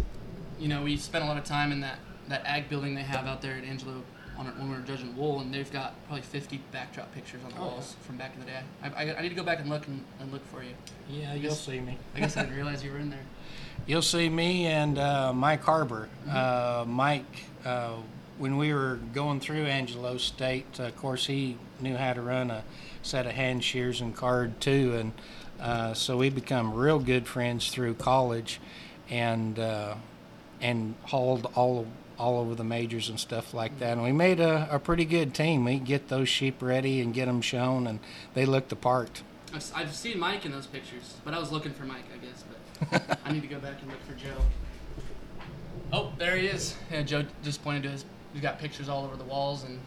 you 0.59 0.67
know, 0.67 0.83
we 0.83 0.97
spent 0.97 1.23
a 1.23 1.27
lot 1.27 1.37
of 1.37 1.43
time 1.45 1.71
in 1.71 1.79
that, 1.81 1.97
that 2.27 2.45
ag 2.45 2.69
building 2.69 2.93
they 2.93 3.01
have 3.03 3.25
out 3.25 3.41
there 3.41 3.53
at 3.57 3.63
Angelo 3.63 4.03
on, 4.37 4.47
when 4.57 4.69
we 4.69 4.75
were 4.75 4.81
judging 4.81 5.15
wool, 5.15 5.39
and 5.39 5.53
they've 5.53 5.71
got 5.71 5.93
probably 6.07 6.21
50 6.23 6.59
backdrop 6.73 7.13
pictures 7.13 7.39
on 7.45 7.51
the 7.51 7.57
Oh, 7.59 7.67
walls 7.67 7.95
from 8.01 8.17
back 8.17 8.33
in 8.33 8.41
the 8.41 8.45
day. 8.47 8.59
I, 8.83 8.87
I, 9.11 9.17
I 9.17 9.21
need 9.21 9.29
to 9.29 9.35
go 9.35 9.43
back 9.43 9.59
and 9.61 9.69
look 9.69 9.87
and, 9.87 10.03
and 10.19 10.31
look 10.33 10.45
for 10.47 10.61
you. 10.61 10.71
Yeah, 11.09 11.31
I 11.31 11.35
you'll 11.35 11.43
guess- 11.51 11.61
see 11.65 11.79
me. 11.79 11.97
I 12.15 12.19
guess 12.19 12.35
I 12.35 12.41
didn't 12.41 12.55
realize 12.57 12.83
you 12.83 12.91
were 12.91 12.99
in 12.99 13.09
there. 13.09 13.19
You'll 13.87 14.01
see 14.01 14.29
me 14.29 14.65
and 14.65 14.97
uh, 14.97 15.31
Mike 15.31 15.61
Harbor. 15.61 16.09
Uh, 16.27 16.85
Mike, 16.87 17.43
uh, 17.63 17.97
when 18.39 18.57
we 18.57 18.73
were 18.73 18.97
going 19.13 19.39
through 19.39 19.65
Angelo 19.65 20.17
State, 20.17 20.79
uh, 20.79 20.83
of 20.85 20.97
course, 20.97 21.27
he 21.27 21.57
knew 21.79 21.95
how 21.95 22.13
to 22.13 22.21
run 22.21 22.49
a 22.49 22.63
set 23.03 23.27
of 23.27 23.33
hand 23.33 23.63
shears 23.63 24.01
and 24.01 24.15
card 24.15 24.59
too, 24.59 24.95
and 24.99 25.11
uh, 25.59 25.93
so 25.93 26.17
we 26.17 26.29
become 26.29 26.73
real 26.73 26.99
good 26.99 27.27
friends 27.27 27.69
through 27.69 27.95
college, 27.95 28.59
and 29.09 29.57
uh, 29.59 29.95
and 30.61 30.95
hauled 31.05 31.49
all 31.55 31.87
all 32.17 32.39
over 32.39 32.55
the 32.55 32.63
majors 32.63 33.09
and 33.09 33.19
stuff 33.19 33.53
like 33.53 33.79
that. 33.79 33.93
And 33.93 34.03
we 34.03 34.11
made 34.11 34.39
a, 34.39 34.67
a 34.71 34.79
pretty 34.79 35.05
good 35.05 35.33
team. 35.33 35.65
We 35.65 35.79
get 35.79 36.07
those 36.07 36.29
sheep 36.29 36.61
ready 36.61 37.01
and 37.01 37.13
get 37.13 37.25
them 37.25 37.41
shown, 37.41 37.87
and 37.87 37.99
they 38.33 38.45
look 38.45 38.69
the 38.69 38.75
part. 38.75 39.21
I've, 39.73 39.95
seen 39.95 40.19
Mike 40.19 40.45
in 40.45 40.51
those 40.51 40.67
pictures, 40.67 41.15
but 41.23 41.33
I 41.33 41.39
was 41.39 41.51
looking 41.51 41.71
for 41.71 41.83
Mike, 41.83 42.03
I 42.13 42.25
guess. 42.25 42.43
But 42.91 43.19
I 43.25 43.31
need 43.31 43.41
to 43.41 43.47
go 43.47 43.59
back 43.59 43.81
and 43.81 43.89
look 43.89 44.01
for 44.03 44.13
Joe. 44.13 44.35
Oh, 45.93 46.11
there 46.17 46.35
he 46.35 46.47
is. 46.47 46.75
Yeah, 46.91 47.03
Joe 47.03 47.23
just 47.43 47.63
pointed 47.63 47.83
to 47.83 47.89
his. 47.91 48.05
He's 48.33 48.41
got 48.41 48.59
pictures 48.59 48.89
all 48.89 49.05
over 49.05 49.15
the 49.15 49.23
walls, 49.23 49.63
and 49.63 49.79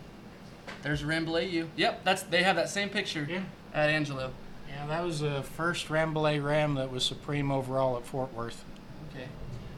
there's 0.83 1.03
Rambouillet. 1.03 1.67
Yep, 1.77 2.05
that's 2.05 2.23
they 2.23 2.43
have 2.43 2.57
that 2.57 2.71
same 2.71 2.89
picture 2.89 3.27
Yeah. 3.29 3.43
at 3.75 3.91
Angelo. 3.91 4.33
Yeah, 4.79 4.87
that 4.87 5.05
was 5.05 5.21
the 5.21 5.43
first 5.43 5.89
Rambouillet 5.89 6.45
Ram 6.45 6.75
that 6.77 6.93
was 6.93 7.05
supreme 7.05 7.51
overall 7.51 7.97
at 7.97 8.07
Fort 8.07 8.33
Worth. 8.33 8.65
Okay. 9.11 9.27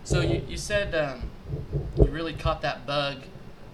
So 0.04 0.20
you, 0.20 0.42
you 0.46 0.58
said 0.58 0.94
um, 0.94 1.30
you 1.96 2.04
really 2.04 2.34
caught 2.34 2.60
that 2.62 2.86
bug. 2.86 3.18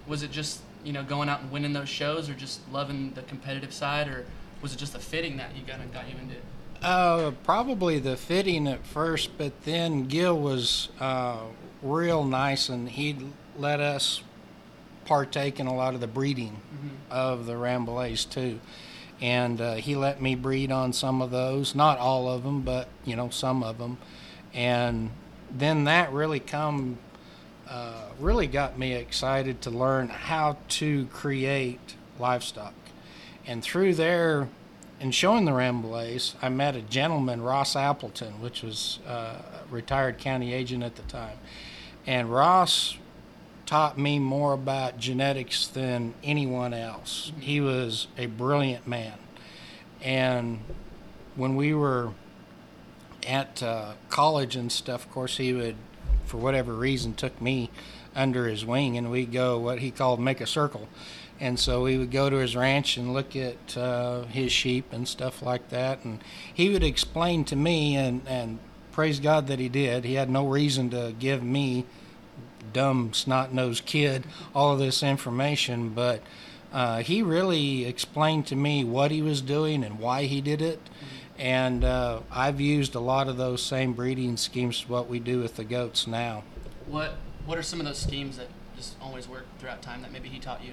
Was 0.06 0.22
it 0.22 0.30
just 0.30 0.60
you 0.84 0.92
know 0.92 1.02
going 1.02 1.28
out 1.28 1.40
and 1.40 1.50
winning 1.50 1.72
those 1.72 1.88
shows, 1.88 2.30
or 2.30 2.34
just 2.34 2.60
loving 2.70 3.12
the 3.14 3.22
competitive 3.22 3.72
side, 3.72 4.06
or 4.06 4.24
was 4.62 4.72
it 4.72 4.76
just 4.76 4.92
the 4.92 5.00
fitting 5.00 5.36
that 5.38 5.56
you 5.56 5.62
got 5.64 5.80
got 5.92 6.08
you 6.08 6.14
into? 6.16 6.36
Uh, 6.80 7.32
probably 7.42 7.98
the 7.98 8.16
fitting 8.16 8.68
at 8.68 8.86
first, 8.86 9.36
but 9.36 9.64
then 9.64 10.06
Gil 10.06 10.38
was 10.38 10.90
uh, 11.00 11.40
real 11.82 12.22
nice 12.22 12.68
and 12.68 12.88
he'd 12.88 13.32
let 13.58 13.80
us 13.80 14.22
partake 15.06 15.58
in 15.58 15.66
a 15.66 15.74
lot 15.74 15.94
of 15.94 16.00
the 16.00 16.06
breeding 16.06 16.60
of 17.10 17.46
the 17.46 17.54
Rambouillets 17.54 18.28
too. 18.28 18.60
And 19.20 19.60
uh, 19.60 19.74
he 19.76 19.96
let 19.96 20.20
me 20.20 20.34
breed 20.34 20.70
on 20.70 20.92
some 20.92 21.22
of 21.22 21.30
those, 21.30 21.74
not 21.74 21.98
all 21.98 22.28
of 22.28 22.42
them, 22.42 22.62
but 22.62 22.88
you 23.04 23.16
know 23.16 23.30
some 23.30 23.62
of 23.62 23.78
them. 23.78 23.96
And 24.52 25.10
then 25.50 25.84
that 25.84 26.12
really 26.12 26.40
come, 26.40 26.98
uh, 27.68 28.04
really 28.20 28.46
got 28.46 28.78
me 28.78 28.94
excited 28.94 29.62
to 29.62 29.70
learn 29.70 30.08
how 30.08 30.58
to 30.68 31.06
create 31.06 31.94
livestock. 32.18 32.74
And 33.46 33.62
through 33.62 33.94
there, 33.94 34.48
And 34.98 35.14
showing 35.14 35.44
the 35.44 35.52
Rambouillets, 35.52 36.34
I 36.40 36.48
met 36.48 36.74
a 36.74 36.80
gentleman, 36.80 37.42
Ross 37.42 37.76
Appleton, 37.76 38.40
which 38.40 38.62
was 38.62 38.98
uh, 39.06 39.42
a 39.42 39.62
retired 39.70 40.18
county 40.18 40.54
agent 40.54 40.82
at 40.82 40.96
the 40.96 41.02
time. 41.02 41.36
And 42.06 42.32
Ross 42.32 42.96
taught 43.66 43.98
me 43.98 44.18
more 44.18 44.52
about 44.52 44.98
genetics 44.98 45.66
than 45.66 46.14
anyone 46.22 46.72
else. 46.72 47.32
He 47.40 47.60
was 47.60 48.06
a 48.16 48.26
brilliant 48.26 48.86
man. 48.86 49.18
And 50.02 50.60
when 51.34 51.56
we 51.56 51.74
were 51.74 52.12
at 53.26 53.62
uh, 53.62 53.94
college 54.08 54.54
and 54.56 54.70
stuff, 54.70 55.04
of 55.04 55.10
course, 55.10 55.36
he 55.36 55.52
would, 55.52 55.76
for 56.24 56.36
whatever 56.36 56.72
reason, 56.72 57.14
took 57.14 57.40
me 57.40 57.70
under 58.14 58.46
his 58.48 58.64
wing 58.64 58.96
and 58.96 59.10
we'd 59.10 59.32
go 59.32 59.58
what 59.58 59.80
he 59.80 59.90
called 59.90 60.20
make 60.20 60.40
a 60.40 60.46
circle. 60.46 60.88
And 61.38 61.58
so 61.58 61.82
we 61.82 61.98
would 61.98 62.10
go 62.10 62.30
to 62.30 62.36
his 62.36 62.56
ranch 62.56 62.96
and 62.96 63.12
look 63.12 63.36
at 63.36 63.76
uh, 63.76 64.22
his 64.24 64.52
sheep 64.52 64.92
and 64.92 65.06
stuff 65.06 65.42
like 65.42 65.68
that. 65.68 66.02
And 66.04 66.22
he 66.52 66.70
would 66.70 66.82
explain 66.82 67.44
to 67.46 67.56
me, 67.56 67.94
and, 67.96 68.22
and 68.26 68.58
praise 68.92 69.20
God 69.20 69.48
that 69.48 69.58
he 69.58 69.68
did. 69.68 70.04
He 70.04 70.14
had 70.14 70.30
no 70.30 70.46
reason 70.46 70.88
to 70.90 71.14
give 71.18 71.42
me, 71.42 71.84
dumb, 72.72 73.12
snot 73.12 73.52
nosed 73.52 73.86
kid, 73.86 74.24
all 74.54 74.72
of 74.72 74.78
this 74.78 75.02
information. 75.02 75.90
But 75.90 76.22
uh, 76.72 76.98
he 76.98 77.22
really 77.22 77.84
explained 77.84 78.46
to 78.48 78.56
me 78.56 78.84
what 78.84 79.10
he 79.10 79.22
was 79.22 79.40
doing 79.40 79.84
and 79.84 79.98
why 79.98 80.24
he 80.24 80.40
did 80.40 80.60
it. 80.60 80.80
And 81.38 81.84
uh, 81.84 82.20
I've 82.30 82.60
used 82.60 82.94
a 82.94 83.00
lot 83.00 83.28
of 83.28 83.36
those 83.36 83.62
same 83.62 83.92
breeding 83.92 84.36
schemes 84.36 84.82
to 84.82 84.88
what 84.88 85.08
we 85.08 85.18
do 85.18 85.40
with 85.40 85.56
the 85.56 85.64
goats 85.64 86.06
now. 86.06 86.44
What 86.86 87.16
What 87.44 87.58
are 87.58 87.62
some 87.62 87.80
of 87.80 87.86
those 87.86 87.98
schemes 87.98 88.38
that 88.38 88.48
just 88.76 88.96
always 89.00 89.28
work 89.28 89.46
throughout 89.58 89.82
time 89.82 90.02
that 90.02 90.12
maybe 90.12 90.28
he 90.28 90.38
taught 90.38 90.64
you? 90.64 90.72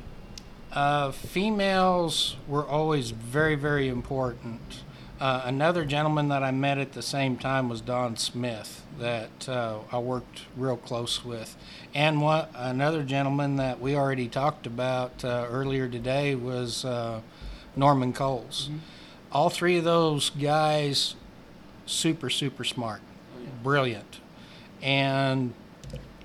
Uh, 0.71 1.11
females 1.11 2.35
were 2.47 2.65
always 2.65 3.11
very, 3.11 3.55
very 3.55 3.87
important. 3.87 4.83
Uh, 5.23 5.41
another 5.45 5.85
gentleman 5.85 6.27
that 6.27 6.43
I 6.43 6.51
met 6.51 6.77
at 6.77 6.91
the 6.91 7.01
same 7.01 7.37
time 7.37 7.69
was 7.69 7.79
Don 7.79 8.17
Smith, 8.17 8.83
that 8.99 9.47
uh, 9.47 9.77
I 9.89 9.97
worked 9.97 10.41
real 10.57 10.75
close 10.75 11.23
with. 11.23 11.55
And 11.95 12.21
what, 12.21 12.51
another 12.53 13.03
gentleman 13.03 13.55
that 13.55 13.79
we 13.79 13.95
already 13.95 14.27
talked 14.27 14.67
about 14.67 15.23
uh, 15.23 15.47
earlier 15.49 15.87
today 15.87 16.35
was 16.35 16.83
uh, 16.83 17.21
Norman 17.73 18.11
Coles. 18.11 18.69
All 19.31 19.49
three 19.49 19.77
of 19.77 19.85
those 19.85 20.29
guys, 20.29 21.15
super, 21.85 22.29
super 22.29 22.65
smart, 22.65 22.99
brilliant. 23.63 24.19
And 24.81 25.53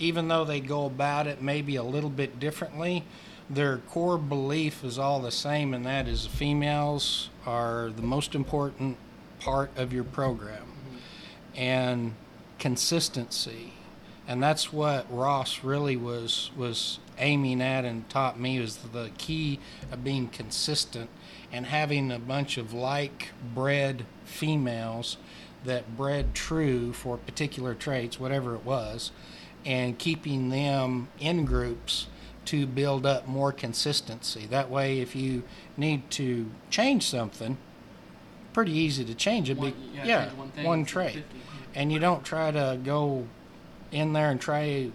even 0.01 0.27
though 0.27 0.45
they 0.45 0.59
go 0.59 0.87
about 0.87 1.29
it 1.29 1.41
maybe 1.41 1.77
a 1.77 1.85
little 1.85 2.11
bit 2.11 2.41
differently, 2.41 3.05
their 3.49 3.79
core 3.79 4.19
belief 4.19 4.83
is 4.83 4.99
all 4.99 5.21
the 5.21 5.31
same, 5.31 5.73
and 5.73 5.87
that 5.87 6.09
is 6.09 6.27
females 6.27 7.31
are 7.49 7.89
the 7.89 8.03
most 8.03 8.35
important 8.35 8.99
part 9.41 9.71
of 9.75 9.91
your 9.91 10.05
program. 10.05 10.65
And 11.57 12.15
consistency. 12.59 13.73
And 14.27 14.43
that's 14.43 14.71
what 14.71 15.07
Ross 15.11 15.65
really 15.65 15.97
was 15.97 16.51
was 16.57 16.99
aiming 17.19 17.63
at 17.63 17.85
and 17.85 18.09
taught 18.11 18.39
me 18.39 18.61
was 18.61 18.77
the 18.77 19.11
key 19.17 19.59
of 19.91 20.05
being 20.05 20.29
consistent 20.29 21.09
and 21.51 21.67
having 21.67 22.13
a 22.13 22.19
bunch 22.19 22.59
of 22.59 22.75
like 22.75 23.31
bred 23.55 24.05
females 24.25 25.17
that 25.65 25.97
bred 25.97 26.35
true 26.35 26.93
for 26.93 27.17
particular 27.17 27.75
traits, 27.75 28.21
whatever 28.21 28.55
it 28.55 28.65
was, 28.65 29.11
and 29.65 29.99
keeping 29.99 30.51
them 30.51 31.09
in 31.19 31.45
groups 31.47 32.07
to 32.49 32.67
build 32.67 33.05
up 33.05 33.27
more 33.29 33.53
consistency. 33.53 34.47
That 34.47 34.71
way, 34.71 35.01
if 35.01 35.15
you 35.15 35.43
need 35.77 36.11
to 36.13 36.51
change 36.71 37.07
something, 37.07 37.59
pretty 38.55 38.73
easy 38.73 39.05
to 39.05 39.15
change 39.15 39.51
it. 39.51 39.59
One- 39.59 39.73
be- 39.73 39.77
yeah, 40.05 40.33
one 40.35 40.51
one 40.65 40.79
instead 40.81 40.93
trait, 40.93 41.15
50. 41.15 41.25
and 41.75 41.93
you 41.93 41.99
don't 41.99 42.25
try 42.25 42.51
to 42.51 42.79
go 42.83 43.27
in 43.93 44.13
there 44.15 44.31
and 44.31 44.41
try 44.41 44.65
to 44.67 44.93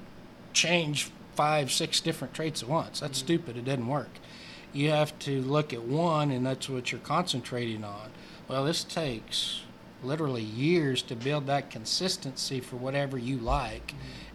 change 0.53 1.10
five, 1.36 1.72
six 1.72 2.00
different 2.00 2.33
traits 2.33 2.63
at 2.63 2.69
once. 2.69 3.00
That's 3.00 3.19
Mm-hmm. 3.19 3.25
stupid. 3.27 3.57
It 3.57 3.65
doesn't 3.65 3.88
work. 3.88 4.10
You 4.72 4.89
have 4.89 5.17
to 5.19 5.41
look 5.43 5.74
at 5.74 5.83
one, 5.83 6.31
and 6.31 6.43
that's 6.45 6.67
what 6.67 6.91
you're 6.91 7.01
concentrating 7.01 7.83
on. 7.83 8.10
Well, 8.48 8.65
this 8.65 8.83
takes 8.83 9.62
literally 10.03 10.41
years 10.43 11.01
to 11.03 11.15
build 11.15 11.45
that 11.48 11.69
consistency 11.69 12.60
for 12.60 12.75
whatever 12.77 13.17
you 13.17 13.38
like. 13.38 13.93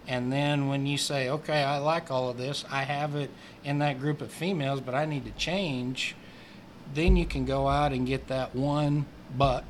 And 0.09 0.33
then 0.33 0.67
when 0.67 0.87
you 0.87 0.97
say, 0.97 1.29
okay, 1.29 1.63
I 1.63 1.77
like 1.77 2.09
all 2.09 2.29
of 2.31 2.37
this, 2.37 2.65
I 2.71 2.81
have 2.81 3.13
it 3.15 3.29
in 3.63 3.77
that 3.79 3.99
group 3.99 4.21
of 4.21 4.31
females, 4.31 4.81
but 4.81 4.95
I 4.95 5.05
need 5.05 5.23
to 5.25 5.31
change, 5.31 6.15
then 6.95 7.15
you 7.15 7.27
can 7.27 7.45
go 7.45 7.67
out 7.67 7.93
and 7.93 8.07
get 8.07 8.27
that 8.27 8.55
one 8.55 9.05
buck 9.37 9.63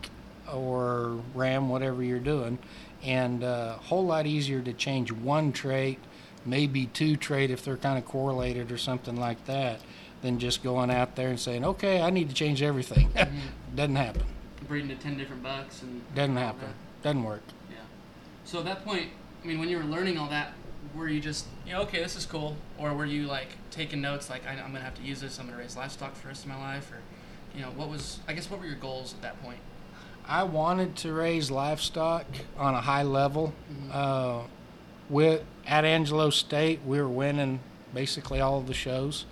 or 0.51 1.19
ram, 1.35 1.67
whatever 1.67 2.01
you're 2.01 2.19
doing, 2.19 2.57
and 3.03 3.43
a 3.43 3.77
whole 3.83 4.05
lot 4.05 4.25
easier 4.25 4.61
to 4.61 4.71
change 4.71 5.11
one 5.11 5.51
trait, 5.51 5.99
maybe 6.45 6.85
two 6.85 7.17
trait 7.17 7.51
if 7.51 7.65
they're 7.65 7.75
kind 7.75 7.97
of 7.97 8.05
correlated 8.05 8.71
or 8.71 8.77
something 8.77 9.17
like 9.17 9.43
that, 9.45 9.81
than 10.21 10.39
just 10.39 10.63
going 10.63 10.89
out 10.89 11.17
there 11.17 11.27
and 11.27 11.39
saying, 11.39 11.65
okay, 11.65 12.01
I 12.01 12.09
need 12.11 12.29
to 12.29 12.35
change 12.35 12.61
everything. 12.63 13.09
Mm-hmm. 13.19 13.75
Doesn't 13.75 13.95
happen. 13.97 14.23
breeding 14.69 14.89
to 14.89 14.95
ten 14.95 15.17
different 15.17 15.43
bucks 15.43 15.81
and 15.83 16.01
Doesn't 16.15 16.37
happen. 16.37 16.61
that. 16.61 17.03
Doesn't 17.03 17.23
work. 17.23 17.43
Yeah. 17.69 17.75
So 18.45 18.59
at 18.59 18.65
that 18.65 18.83
point, 18.85 19.09
I 19.43 19.47
mean, 19.47 19.59
when 19.59 19.69
you 19.69 19.77
were 19.77 19.83
learning 19.83 20.17
all 20.17 20.29
that, 20.29 20.53
were 20.95 21.07
you 21.07 21.19
just, 21.19 21.45
you 21.65 21.73
know, 21.73 21.81
okay, 21.81 22.01
this 22.01 22.15
is 22.15 22.25
cool, 22.25 22.57
or 22.77 22.93
were 22.93 23.05
you 23.05 23.25
like 23.25 23.49
taking 23.71 24.01
notes, 24.01 24.29
like 24.29 24.45
I, 24.45 24.51
I'm 24.51 24.71
gonna 24.71 24.81
have 24.81 24.95
to 24.95 25.01
use 25.01 25.21
this, 25.21 25.39
I'm 25.39 25.45
gonna 25.45 25.57
raise 25.57 25.77
livestock 25.77 26.15
for 26.15 26.23
the 26.23 26.27
rest 26.29 26.43
of 26.43 26.49
my 26.49 26.57
life, 26.57 26.91
or, 26.91 26.99
you 27.55 27.61
know, 27.61 27.71
what 27.71 27.89
was, 27.89 28.19
I 28.27 28.33
guess, 28.33 28.49
what 28.49 28.59
were 28.59 28.65
your 28.65 28.75
goals 28.75 29.13
at 29.13 29.21
that 29.21 29.41
point? 29.41 29.59
I 30.27 30.43
wanted 30.43 30.95
to 30.97 31.13
raise 31.13 31.49
livestock 31.49 32.25
on 32.57 32.75
a 32.75 32.81
high 32.81 33.03
level. 33.03 33.53
Uh, 33.91 34.41
with 35.09 35.43
at 35.65 35.85
Angelo 35.85 36.29
State, 36.29 36.81
we 36.85 37.01
were 37.01 37.07
winning 37.07 37.61
basically 37.93 38.39
all 38.39 38.59
of 38.59 38.67
the 38.67 38.73
shows, 38.73 39.25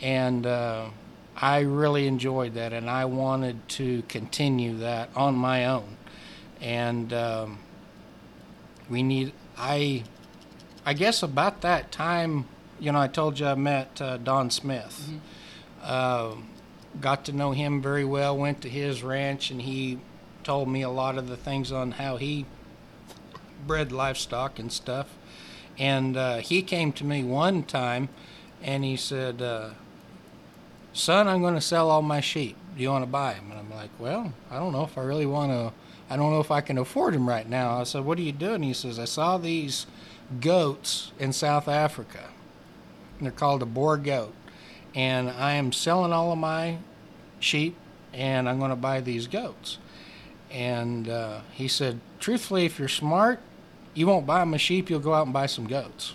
and 0.00 0.46
uh, 0.46 0.90
I 1.36 1.60
really 1.60 2.06
enjoyed 2.06 2.54
that, 2.54 2.72
and 2.72 2.88
I 2.88 3.04
wanted 3.06 3.68
to 3.70 4.02
continue 4.02 4.78
that 4.78 5.10
on 5.16 5.34
my 5.34 5.66
own. 5.66 5.96
And 6.60 7.12
um, 7.12 7.58
we 8.88 9.02
need 9.02 9.32
I, 9.58 10.04
I 10.86 10.94
guess 10.94 11.22
about 11.22 11.62
that 11.62 11.90
time, 11.90 12.46
you 12.78 12.92
know, 12.92 13.00
I 13.00 13.08
told 13.08 13.40
you 13.40 13.46
I 13.46 13.56
met 13.56 14.00
uh, 14.00 14.18
Don 14.18 14.50
Smith. 14.50 15.10
Uh, 15.82 16.36
got 17.00 17.24
to 17.24 17.32
know 17.32 17.50
him 17.50 17.82
very 17.82 18.04
well. 18.04 18.36
Went 18.36 18.60
to 18.62 18.68
his 18.68 19.02
ranch, 19.02 19.50
and 19.50 19.62
he 19.62 19.98
told 20.44 20.68
me 20.68 20.82
a 20.82 20.90
lot 20.90 21.18
of 21.18 21.28
the 21.28 21.36
things 21.36 21.72
on 21.72 21.92
how 21.92 22.16
he 22.16 22.46
bred 23.66 23.90
livestock 23.90 24.60
and 24.60 24.72
stuff. 24.72 25.08
And 25.76 26.16
uh, 26.16 26.38
he 26.38 26.62
came 26.62 26.92
to 26.92 27.04
me 27.04 27.24
one 27.24 27.64
time, 27.64 28.08
and 28.62 28.84
he 28.84 28.96
said, 28.96 29.42
uh, 29.42 29.70
"Son, 30.92 31.26
I'm 31.26 31.40
going 31.40 31.54
to 31.54 31.60
sell 31.60 31.90
all 31.90 32.02
my 32.02 32.20
sheep. 32.20 32.56
Do 32.76 32.82
you 32.82 32.90
want 32.90 33.02
to 33.02 33.10
buy 33.10 33.34
them?" 33.34 33.50
And 33.50 33.58
I'm 33.58 33.70
like, 33.70 33.90
"Well, 33.98 34.32
I 34.52 34.58
don't 34.58 34.72
know 34.72 34.84
if 34.84 34.96
I 34.96 35.02
really 35.02 35.26
want 35.26 35.50
to. 35.50 35.72
I 36.10 36.16
don't 36.16 36.32
know 36.32 36.40
if 36.40 36.50
I 36.50 36.60
can 36.60 36.78
afford 36.78 37.14
them 37.14 37.28
right 37.28 37.48
now." 37.48 37.80
I 37.80 37.84
said, 37.84 38.04
"What 38.04 38.18
are 38.18 38.22
you 38.22 38.32
doing?" 38.32 38.62
He 38.62 38.74
says, 38.74 38.98
"I 38.98 39.04
saw 39.04 39.38
these 39.38 39.86
goats 40.40 41.12
in 41.18 41.32
South 41.32 41.68
Africa. 41.68 42.24
And 43.18 43.26
they're 43.26 43.32
called 43.32 43.62
a 43.62 43.66
Boer 43.66 43.96
goat, 43.96 44.34
and 44.94 45.28
I 45.28 45.52
am 45.54 45.72
selling 45.72 46.12
all 46.12 46.30
of 46.32 46.38
my 46.38 46.78
sheep, 47.40 47.76
and 48.12 48.48
I'm 48.48 48.58
going 48.58 48.70
to 48.70 48.76
buy 48.76 49.00
these 49.00 49.26
goats." 49.26 49.78
And 50.50 51.08
uh, 51.08 51.40
he 51.52 51.68
said, 51.68 52.00
truthfully, 52.20 52.64
if 52.64 52.78
you're 52.78 52.88
smart, 52.88 53.40
you 53.94 54.06
won't 54.06 54.26
buy 54.26 54.42
a 54.42 54.58
sheep, 54.58 54.88
you'll 54.88 55.00
go 55.00 55.14
out 55.14 55.26
and 55.26 55.32
buy 55.32 55.46
some 55.46 55.66
goats. 55.66 56.14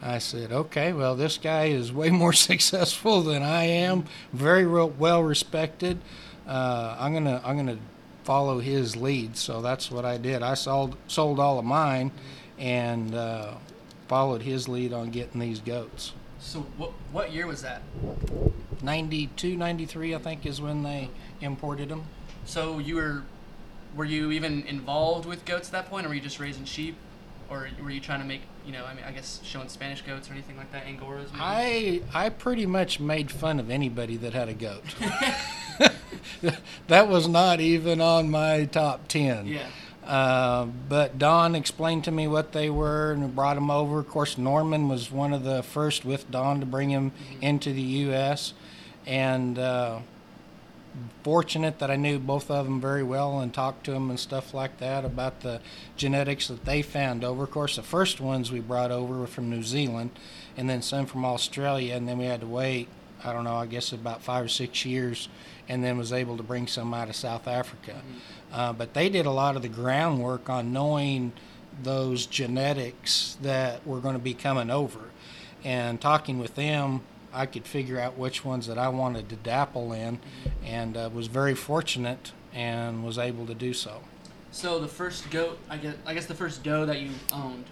I 0.00 0.18
said, 0.18 0.50
okay, 0.50 0.92
well, 0.92 1.14
this 1.14 1.38
guy 1.38 1.66
is 1.66 1.92
way 1.92 2.10
more 2.22 2.32
successful 2.32 3.22
than 3.22 3.42
I 3.42 3.64
am, 3.64 4.06
very 4.32 4.66
well 4.66 5.22
respected. 5.22 5.98
Uh, 6.46 6.96
I'm 6.98 7.12
gonna 7.12 7.40
I'm 7.44 7.56
gonna 7.56 7.78
follow 8.24 8.58
his 8.58 8.96
lead. 8.96 9.36
So 9.36 9.60
that's 9.60 9.90
what 9.90 10.04
I 10.04 10.18
did. 10.18 10.42
I 10.42 10.54
sold 10.54 10.96
sold 11.08 11.40
all 11.40 11.58
of 11.58 11.64
mine, 11.64 12.10
and 12.58 13.14
uh, 13.14 13.54
followed 14.08 14.42
his 14.42 14.68
lead 14.68 14.92
on 14.92 15.10
getting 15.10 15.40
these 15.40 15.60
goats. 15.60 16.12
So 16.38 16.60
what 16.76 16.90
what 17.12 17.32
year 17.32 17.46
was 17.46 17.62
that? 17.62 17.82
92, 18.82 19.56
93, 19.56 20.14
I 20.14 20.18
think, 20.18 20.44
is 20.44 20.60
when 20.60 20.82
they 20.82 21.08
imported 21.40 21.88
them. 21.88 22.04
So 22.44 22.78
you 22.78 22.96
were 22.96 23.22
were 23.94 24.04
you 24.04 24.30
even 24.30 24.62
involved 24.66 25.26
with 25.26 25.44
goats 25.44 25.68
at 25.68 25.72
that 25.72 25.90
point, 25.90 26.06
or 26.06 26.08
were 26.08 26.14
you 26.14 26.20
just 26.20 26.40
raising 26.40 26.64
sheep, 26.64 26.96
or 27.52 27.68
were 27.82 27.90
you 27.90 28.00
trying 28.00 28.20
to 28.20 28.26
make 28.26 28.42
you 28.66 28.72
know 28.72 28.84
I 28.84 28.94
mean 28.94 29.04
I 29.04 29.12
guess 29.12 29.40
showing 29.44 29.68
Spanish 29.68 30.02
goats 30.02 30.28
or 30.30 30.32
anything 30.32 30.56
like 30.56 30.72
that, 30.72 30.86
Angoras? 30.86 31.30
Maybe? 31.32 32.02
I 32.14 32.26
I 32.26 32.28
pretty 32.30 32.66
much 32.66 32.98
made 32.98 33.30
fun 33.30 33.60
of 33.60 33.70
anybody 33.70 34.16
that 34.18 34.32
had 34.32 34.48
a 34.48 34.54
goat. 34.54 34.82
that 36.88 37.08
was 37.08 37.28
not 37.28 37.60
even 37.60 38.00
on 38.00 38.30
my 38.30 38.64
top 38.64 39.08
ten. 39.08 39.46
yeah. 39.46 39.66
Uh, 40.04 40.64
but 40.88 41.16
Don 41.16 41.54
explained 41.54 42.02
to 42.04 42.10
me 42.10 42.26
what 42.26 42.50
they 42.52 42.68
were 42.68 43.12
and 43.12 43.36
brought 43.36 43.54
them 43.54 43.70
over. 43.70 44.00
Of 44.00 44.08
course, 44.08 44.36
Norman 44.36 44.88
was 44.88 45.12
one 45.12 45.32
of 45.32 45.44
the 45.44 45.62
first 45.62 46.04
with 46.04 46.28
Don 46.28 46.58
to 46.58 46.66
bring 46.66 46.90
him 46.90 47.12
into 47.40 47.72
the 47.72 47.82
U.S. 47.82 48.52
And 49.06 49.60
uh, 49.60 50.00
fortunate 51.22 51.78
that 51.78 51.90
I 51.90 51.96
knew 51.96 52.18
both 52.18 52.50
of 52.50 52.64
them 52.64 52.80
very 52.80 53.02
well 53.02 53.40
and 53.40 53.52
talked 53.52 53.84
to 53.84 53.92
them 53.92 54.10
and 54.10 54.20
stuff 54.20 54.52
like 54.52 54.78
that 54.78 55.04
about 55.04 55.40
the 55.40 55.60
genetics 55.96 56.48
that 56.48 56.64
they 56.64 56.82
found 56.82 57.24
over. 57.24 57.44
Of 57.44 57.50
course, 57.50 57.76
the 57.76 57.82
first 57.82 58.20
ones 58.20 58.52
we 58.52 58.60
brought 58.60 58.90
over 58.90 59.18
were 59.18 59.26
from 59.26 59.48
New 59.48 59.62
Zealand, 59.62 60.10
and 60.56 60.68
then 60.68 60.82
some 60.82 61.06
from 61.06 61.24
Australia, 61.24 61.94
and 61.94 62.08
then 62.08 62.18
we 62.18 62.26
had 62.26 62.40
to 62.40 62.46
wait. 62.46 62.88
I 63.24 63.32
don't 63.32 63.44
know. 63.44 63.56
I 63.56 63.66
guess 63.66 63.92
about 63.92 64.22
five 64.22 64.44
or 64.44 64.48
six 64.48 64.84
years, 64.84 65.28
and 65.68 65.82
then 65.82 65.96
was 65.96 66.12
able 66.12 66.36
to 66.36 66.42
bring 66.42 66.66
some 66.66 66.92
out 66.92 67.08
of 67.08 67.16
South 67.16 67.46
Africa. 67.46 68.02
Uh, 68.52 68.72
but 68.72 68.94
they 68.94 69.08
did 69.08 69.26
a 69.26 69.30
lot 69.30 69.56
of 69.56 69.62
the 69.62 69.68
groundwork 69.68 70.50
on 70.50 70.72
knowing 70.72 71.32
those 71.82 72.26
genetics 72.26 73.38
that 73.40 73.86
were 73.86 74.00
going 74.00 74.14
to 74.14 74.20
be 74.22 74.34
coming 74.34 74.70
over. 74.70 74.98
And 75.64 76.00
talking 76.00 76.38
with 76.38 76.56
them, 76.56 77.02
I 77.32 77.46
could 77.46 77.66
figure 77.66 77.98
out 77.98 78.16
which 78.16 78.44
ones 78.44 78.66
that 78.66 78.78
I 78.78 78.88
wanted 78.88 79.28
to 79.30 79.36
dapple 79.36 79.92
in, 79.92 80.20
and 80.64 80.96
uh, 80.96 81.10
was 81.12 81.26
very 81.26 81.54
fortunate 81.54 82.32
and 82.52 83.04
was 83.04 83.18
able 83.18 83.46
to 83.46 83.54
do 83.54 83.72
so. 83.72 84.02
So 84.50 84.78
the 84.78 84.88
first 84.88 85.30
goat, 85.30 85.58
I 85.70 85.78
guess, 85.78 85.94
I 86.04 86.14
guess 86.14 86.26
the 86.26 86.34
first 86.34 86.62
doe 86.62 86.84
that 86.86 87.00
you 87.00 87.10
owned, 87.32 87.64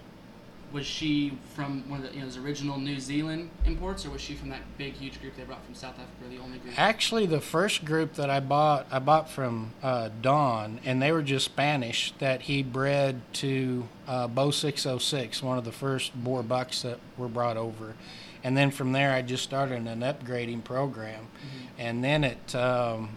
was 0.71 0.85
she 0.85 1.37
from 1.53 1.87
one 1.89 2.03
of 2.03 2.07
the 2.07 2.13
you 2.13 2.21
know, 2.21 2.25
those 2.25 2.37
original 2.37 2.79
New 2.79 2.99
Zealand 2.99 3.49
imports, 3.65 4.05
or 4.05 4.09
was 4.09 4.21
she 4.21 4.33
from 4.35 4.49
that 4.49 4.61
big, 4.77 4.93
huge 4.93 5.19
group 5.21 5.35
they 5.35 5.43
brought 5.43 5.63
from 5.65 5.75
South 5.75 5.95
Africa, 5.95 6.29
the 6.29 6.37
only 6.39 6.57
group? 6.59 6.79
Actually, 6.79 7.25
the 7.25 7.41
first 7.41 7.85
group 7.85 8.13
that 8.13 8.29
I 8.29 8.39
bought, 8.39 8.87
I 8.91 8.99
bought 8.99 9.29
from 9.29 9.73
uh, 9.83 10.09
Don, 10.21 10.79
and 10.85 11.01
they 11.01 11.11
were 11.11 11.21
just 11.21 11.45
Spanish 11.45 12.13
that 12.19 12.43
he 12.43 12.63
bred 12.63 13.21
to 13.33 13.87
uh, 14.07 14.27
Bow 14.27 14.51
606, 14.51 15.43
one 15.43 15.57
of 15.57 15.65
the 15.65 15.71
first 15.71 16.15
Boer 16.15 16.43
bucks 16.43 16.81
that 16.83 16.99
were 17.17 17.27
brought 17.27 17.57
over. 17.57 17.95
And 18.43 18.57
then 18.57 18.71
from 18.71 18.91
there, 18.91 19.13
I 19.13 19.21
just 19.21 19.43
started 19.43 19.87
an 19.87 19.99
upgrading 20.01 20.63
program. 20.63 21.27
And 21.77 22.03
then 22.03 22.23
it, 22.23 22.55
um, 22.55 23.09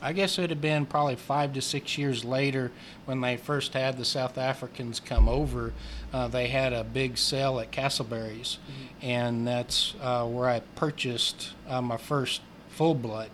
I 0.00 0.12
guess 0.12 0.38
it 0.38 0.50
had 0.50 0.60
been 0.60 0.86
probably 0.86 1.14
five 1.14 1.52
to 1.52 1.62
six 1.62 1.96
years 1.96 2.24
later 2.24 2.72
when 3.04 3.20
they 3.20 3.36
first 3.36 3.74
had 3.74 3.96
the 3.96 4.04
South 4.04 4.36
Africans 4.36 4.98
come 4.98 5.28
over. 5.28 5.72
Uh, 6.12 6.26
they 6.26 6.48
had 6.48 6.72
a 6.72 6.82
big 6.82 7.16
sale 7.16 7.60
at 7.60 7.70
Castleberry's, 7.70 8.58
and 9.00 9.46
that's 9.46 9.94
uh, 10.00 10.26
where 10.26 10.48
I 10.48 10.60
purchased 10.74 11.50
uh, 11.68 11.80
my 11.80 11.96
first 11.96 12.42
full 12.68 12.94
blood. 12.94 13.30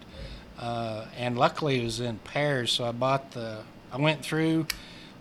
Uh, 0.59 1.07
and 1.17 1.39
luckily, 1.39 1.81
it 1.81 1.85
was 1.85 2.01
in 2.01 2.19
pairs, 2.19 2.73
so 2.73 2.85
I 2.85 2.93
bought 2.93 3.31
the. 3.33 3.63
I 3.91 3.97
went 3.97 4.23
through, 4.23 4.67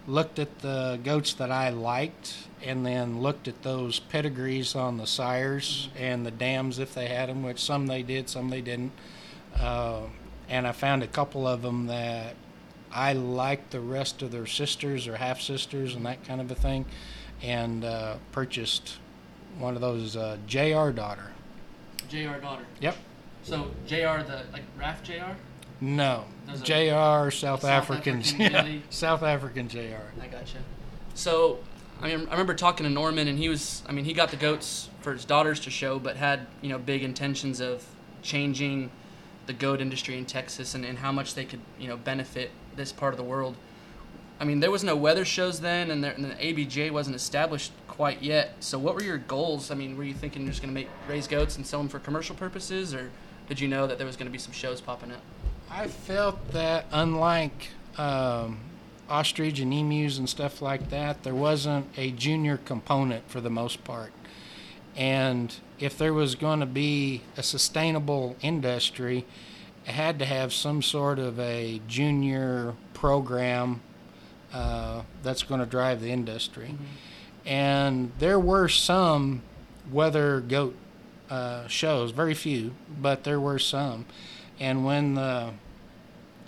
looked 0.08 0.40
at 0.40 0.60
the 0.60 1.00
goats 1.04 1.34
that 1.34 1.52
I 1.52 1.70
liked, 1.70 2.34
and 2.64 2.86
then 2.86 3.22
looked 3.22 3.48
at 3.48 3.62
those 3.62 4.00
pedigrees 4.00 4.74
on 4.74 4.98
the 4.98 5.06
sires 5.06 5.90
and 5.98 6.26
the 6.26 6.32
dams 6.32 6.80
if 6.80 6.94
they 6.94 7.08
had 7.08 7.30
them, 7.30 7.44
which 7.44 7.60
some 7.60 7.88
they 7.88 8.02
did, 8.02 8.30
some 8.30 8.50
they 8.50 8.62
didn't. 8.62 8.94
Uh, 9.60 10.04
and 10.50 10.66
I 10.66 10.72
found 10.72 11.04
a 11.04 11.08
couple 11.08 11.46
of 11.46 11.62
them 11.62 11.88
that 11.88 12.36
I 12.92 13.14
liked 13.14 13.72
the 13.72 13.82
rest 13.82 14.22
of 14.22 14.32
their 14.32 14.46
sisters 14.48 15.08
or 15.08 15.18
half 15.18 15.42
sisters 15.42 15.94
and 15.94 16.06
that 16.06 16.24
kind 16.24 16.40
of 16.40 16.50
a 16.50 16.56
thing, 16.56 16.86
and 17.44 17.84
uh, 17.84 18.16
purchased 18.32 18.98
one 19.60 19.76
of 19.76 19.82
those 19.82 20.16
uh, 20.16 20.38
JR 20.48 20.90
daughter. 20.92 21.32
Jr. 22.08 22.40
daughter. 22.42 22.66
Yep. 22.80 22.96
So 23.44 23.72
Jr. 23.86 24.24
the 24.24 24.44
like 24.54 24.64
Raf 24.78 25.04
Jr. 25.04 25.36
No, 25.80 26.26
Those 26.48 26.62
are- 26.62 26.66
JR 27.28 27.32
South, 27.32 27.62
South 27.62 27.64
Africans. 27.66 28.34
African 28.34 28.52
Jelly. 28.52 28.84
South 28.90 29.24
African 29.24 29.68
JR. 29.70 30.12
I 30.22 30.28
gotcha. 30.28 30.58
So, 31.14 31.60
I 32.02 32.08
mean, 32.08 32.28
I 32.28 32.32
remember 32.32 32.54
talking 32.56 32.84
to 32.86 32.90
Norman, 32.90 33.28
and 33.28 33.38
he 33.38 33.50
was, 33.50 33.84
I 33.88 33.92
mean, 33.92 34.06
he 34.06 34.14
got 34.14 34.30
the 34.32 34.38
goats 34.38 34.90
for 35.02 35.14
his 35.14 35.26
daughters 35.26 35.60
to 35.62 35.70
show, 35.70 36.00
but 36.00 36.16
had, 36.16 36.48
you 36.62 36.70
know, 36.70 36.78
big 36.78 37.04
intentions 37.04 37.60
of 37.60 37.86
changing 38.24 38.92
the 39.46 39.54
goat 39.54 39.80
industry 39.82 40.18
in 40.18 40.26
Texas 40.26 40.76
and, 40.76 40.84
and 40.84 40.98
how 41.00 41.12
much 41.12 41.34
they 41.36 41.46
could, 41.46 41.62
you 41.80 41.88
know, 41.88 41.98
benefit 41.98 42.52
this 42.76 42.92
part 42.92 43.14
of 43.14 43.18
the 43.18 43.24
world. 43.24 43.56
I 44.40 44.44
mean, 44.46 44.60
there 44.60 44.70
was 44.70 44.84
no 44.84 44.96
wether 44.96 45.26
shows 45.26 45.62
then, 45.62 45.90
and, 45.90 46.04
there, 46.04 46.12
and 46.12 46.26
the 46.26 46.30
ABJ 46.36 46.92
wasn't 46.92 47.16
established 47.16 47.72
quite 47.88 48.22
yet. 48.22 48.54
So, 48.60 48.78
what 48.78 48.94
were 48.94 49.02
your 49.04 49.18
goals? 49.18 49.72
I 49.72 49.76
mean, 49.76 49.98
were 49.98 50.04
you 50.04 50.14
thinking 50.14 50.44
you're 50.44 50.52
just 50.52 50.62
going 50.62 50.74
to 50.74 50.80
make 50.80 50.90
raise 51.10 51.28
goats 51.28 51.56
and 51.58 51.66
sell 51.66 51.80
them 51.80 51.90
for 51.90 51.98
commercial 51.98 52.36
purposes, 52.36 52.94
or 52.94 53.10
did 53.48 53.60
you 53.60 53.68
know 53.68 53.88
that 53.88 53.98
there 53.98 54.06
was 54.06 54.16
going 54.16 54.28
to 54.28 54.32
be 54.32 54.38
some 54.38 54.52
shows 54.54 54.80
popping 54.82 55.12
up? 55.12 55.22
I 55.70 55.88
felt 55.88 56.54
that 56.54 56.86
unlike 56.92 57.70
um, 57.98 58.60
ostrich 59.10 59.60
and 59.60 59.74
emus 59.74 60.18
and 60.18 60.30
stuff 60.30 60.62
like 60.62 60.90
that, 60.90 61.24
there 61.24 61.36
wasn't 61.36 61.88
a 61.98 62.12
junior 62.12 62.58
component 62.58 63.30
for 63.30 63.42
the 63.42 63.50
most 63.50 63.84
part. 63.84 64.12
And 64.96 65.54
if 65.80 65.98
there 65.98 66.14
was 66.14 66.36
going 66.36 66.60
to 66.60 66.66
be 66.66 67.22
a 67.36 67.44
sustainable 67.44 68.36
industry, 68.42 69.26
it 69.86 69.92
had 69.92 70.20
to 70.20 70.26
have 70.26 70.52
some 70.54 70.82
sort 70.82 71.20
of 71.20 71.40
a 71.40 71.82
junior 71.88 72.74
program 72.94 73.82
uh, 74.54 75.04
that's 75.22 75.44
going 75.44 75.60
to 75.60 75.66
drive 75.66 76.02
the 76.02 76.12
industry. 76.12 76.76
And 77.46 78.12
there 78.20 78.40
were 78.40 78.68
some 78.68 79.44
wether 79.92 80.42
goat 80.42 80.76
uh, 81.30 81.68
shows, 81.68 82.12
very 82.12 82.34
few, 82.34 82.74
but 83.00 83.24
there 83.24 83.40
were 83.40 83.60
some. 83.60 84.06
And 84.60 84.86
when 84.86 85.16
the 85.16 85.52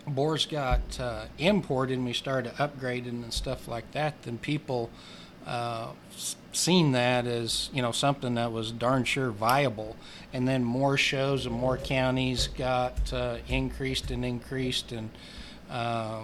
Boers 0.07 0.45
got 0.45 0.99
uh, 0.99 1.25
imported 1.37 1.97
and 1.97 2.05
we 2.05 2.13
started 2.13 2.53
upgrading 2.55 3.23
and 3.23 3.33
stuff 3.33 3.67
like 3.67 3.91
that, 3.91 4.23
then 4.23 4.37
people 4.37 4.89
uh, 5.45 5.89
seen 6.51 6.91
that 6.93 7.25
as 7.27 7.69
you 7.73 7.81
know 7.81 7.91
something 7.91 8.35
that 8.35 8.51
was 8.51 8.71
darn 8.71 9.03
sure 9.03 9.29
viable. 9.29 9.95
And 10.33 10.47
then 10.47 10.63
more 10.63 10.97
shows 10.97 11.45
and 11.45 11.53
more 11.53 11.77
counties 11.77 12.47
got 12.47 13.13
uh, 13.13 13.37
increased 13.47 14.11
and 14.11 14.25
increased, 14.25 14.91
and 14.91 15.09
uh, 15.69 16.23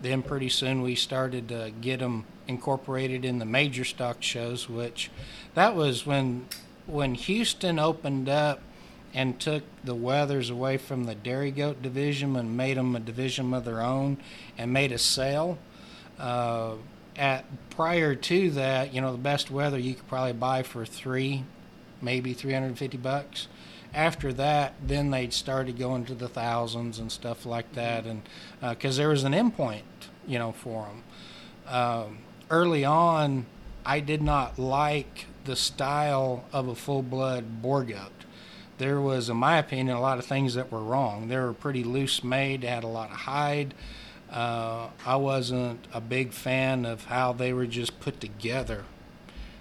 then 0.00 0.22
pretty 0.22 0.48
soon 0.48 0.82
we 0.82 0.94
started 0.94 1.48
to 1.48 1.72
get 1.80 2.00
them 2.00 2.24
incorporated 2.48 3.24
in 3.24 3.38
the 3.38 3.44
major 3.44 3.84
stock 3.84 4.22
shows, 4.22 4.68
which 4.68 5.10
that 5.54 5.76
was 5.76 6.06
when 6.06 6.46
when 6.86 7.14
Houston 7.14 7.78
opened 7.78 8.28
up 8.28 8.60
and 9.14 9.38
took 9.38 9.62
the 9.84 9.94
Wethers 9.94 10.50
away 10.50 10.76
from 10.76 11.04
the 11.04 11.14
dairy 11.14 11.50
goat 11.50 11.82
division 11.82 12.36
and 12.36 12.56
made 12.56 12.76
them 12.76 12.96
a 12.96 13.00
division 13.00 13.52
of 13.52 13.64
their 13.64 13.80
own 13.80 14.16
and 14.56 14.72
made 14.72 14.92
a 14.92 14.98
sale. 14.98 15.58
Uh, 16.18 16.74
at 17.16 17.44
prior 17.70 18.14
to 18.14 18.50
that, 18.52 18.94
you 18.94 19.00
know, 19.00 19.12
the 19.12 19.18
best 19.18 19.50
wether 19.50 19.78
you 19.78 19.94
could 19.94 20.08
probably 20.08 20.32
buy 20.32 20.62
for 20.62 20.86
three, 20.86 21.44
maybe 22.00 22.32
350 22.32 22.96
bucks. 22.96 23.48
After 23.94 24.32
that, 24.34 24.72
then 24.82 25.10
they'd 25.10 25.34
started 25.34 25.78
going 25.78 26.06
to 26.06 26.14
the 26.14 26.28
thousands 26.28 26.98
and 26.98 27.12
stuff 27.12 27.44
like 27.44 27.74
that, 27.74 28.06
and 28.06 28.22
because 28.62 28.96
there 28.96 29.10
was 29.10 29.24
an 29.24 29.32
endpoint, 29.32 29.82
you 30.26 30.38
know, 30.38 30.52
for 30.52 30.86
them. 30.86 31.02
Um, 31.66 32.18
early 32.48 32.86
on, 32.86 33.44
I 33.84 34.00
did 34.00 34.22
not 34.22 34.58
like 34.58 35.26
the 35.44 35.56
style 35.56 36.44
of 36.52 36.68
a 36.68 36.74
full 36.74 37.02
blood 37.02 37.60
Boer 37.60 37.84
goat 37.84 38.21
there 38.78 39.00
was, 39.00 39.28
in 39.28 39.36
my 39.36 39.58
opinion, 39.58 39.96
a 39.96 40.00
lot 40.00 40.18
of 40.18 40.24
things 40.24 40.54
that 40.54 40.72
were 40.72 40.82
wrong. 40.82 41.28
They 41.28 41.36
were 41.36 41.52
pretty 41.52 41.84
loose 41.84 42.24
made, 42.24 42.62
they 42.62 42.66
had 42.68 42.84
a 42.84 42.88
lot 42.88 43.10
of 43.10 43.16
hide. 43.18 43.74
Uh, 44.30 44.88
I 45.04 45.16
wasn't 45.16 45.86
a 45.92 46.00
big 46.00 46.32
fan 46.32 46.86
of 46.86 47.04
how 47.04 47.32
they 47.34 47.52
were 47.52 47.66
just 47.66 48.00
put 48.00 48.18
together 48.20 48.84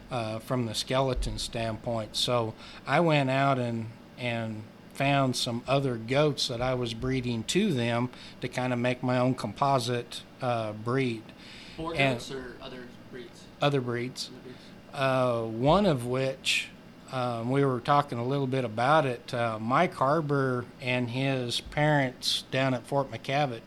uh, 0.10 0.40
from 0.40 0.66
the 0.66 0.74
skeleton 0.74 1.38
standpoint. 1.38 2.16
So 2.16 2.54
I 2.88 3.02
went 3.02 3.30
out 3.30 3.60
and, 3.60 3.88
and 4.18 4.64
found 4.94 5.36
some 5.36 5.62
other 5.68 5.96
goats 5.98 6.48
that 6.48 6.62
I 6.62 6.74
was 6.74 6.94
breeding 6.94 7.44
to 7.46 7.74
them 7.74 8.10
to 8.40 8.48
kind 8.48 8.72
of 8.72 8.80
make 8.80 9.04
my 9.04 9.18
own 9.18 9.36
composite 9.36 10.22
uh, 10.42 10.72
breed, 10.72 11.24
And- 11.78 12.16
goats 12.18 12.32
or 12.32 12.56
other 12.62 12.84
breeds? 13.12 13.44
other 13.62 13.82
breeds 13.82 14.30
Other 14.30 14.42
breeds? 14.42 14.60
uh, 14.94 15.42
one 15.44 15.86
of 15.86 16.06
which 16.06 16.70
um, 17.12 17.52
we 17.52 17.66
were 17.66 17.80
talking 17.80 18.18
a 18.18 18.26
little 18.26 18.48
bit 18.48 18.64
about 18.66 19.06
it. 19.06 19.34
Uh, 19.34 19.60
Mike 19.60 19.94
Harbor 19.94 20.66
and 20.82 21.10
his 21.10 21.60
parents 21.62 22.44
down 22.52 22.74
at 22.74 22.86
Fort 22.88 23.12
McKavett 23.12 23.62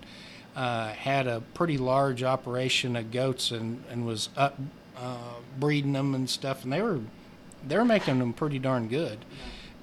uh, 0.57 0.89
had 0.89 1.27
a 1.27 1.41
pretty 1.53 1.79
large 1.79 2.23
operation 2.23 2.97
of 2.97 3.11
goats 3.11 3.51
and, 3.51 3.85
and 3.91 4.07
was 4.07 4.29
up 4.37 4.59
uh, 4.97 5.35
breeding 5.59 5.93
them 5.93 6.15
and 6.15 6.31
stuff, 6.31 6.65
and 6.65 6.73
they 6.73 6.83
were 6.83 7.01
they 7.67 7.77
were 7.77 7.85
making 7.85 8.19
them 8.19 8.33
pretty 8.33 8.59
darn 8.59 8.89
good. 8.89 9.25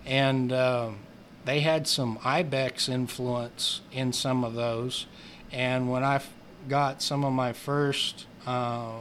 And 0.05 0.51
um 0.51 0.99
they 1.45 1.61
had 1.61 1.87
some 1.87 2.19
ibex 2.23 2.87
influence 2.87 3.81
in 3.91 4.13
some 4.13 4.43
of 4.43 4.53
those. 4.53 5.07
And 5.51 5.89
when 5.89 6.03
I 6.03 6.21
got 6.69 7.01
some 7.01 7.25
of 7.25 7.33
my 7.33 7.53
first 7.53 8.25
uh, 8.45 8.99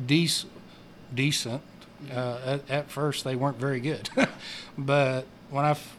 dec- 0.00 0.46
decent, 1.14 1.62
uh, 2.12 2.38
at, 2.44 2.70
at 2.70 2.90
first 2.90 3.24
they 3.24 3.36
weren't 3.36 3.58
very 3.58 3.80
good, 3.80 4.08
but 4.78 5.26
when 5.50 5.64
I 5.64 5.70
f- 5.70 5.96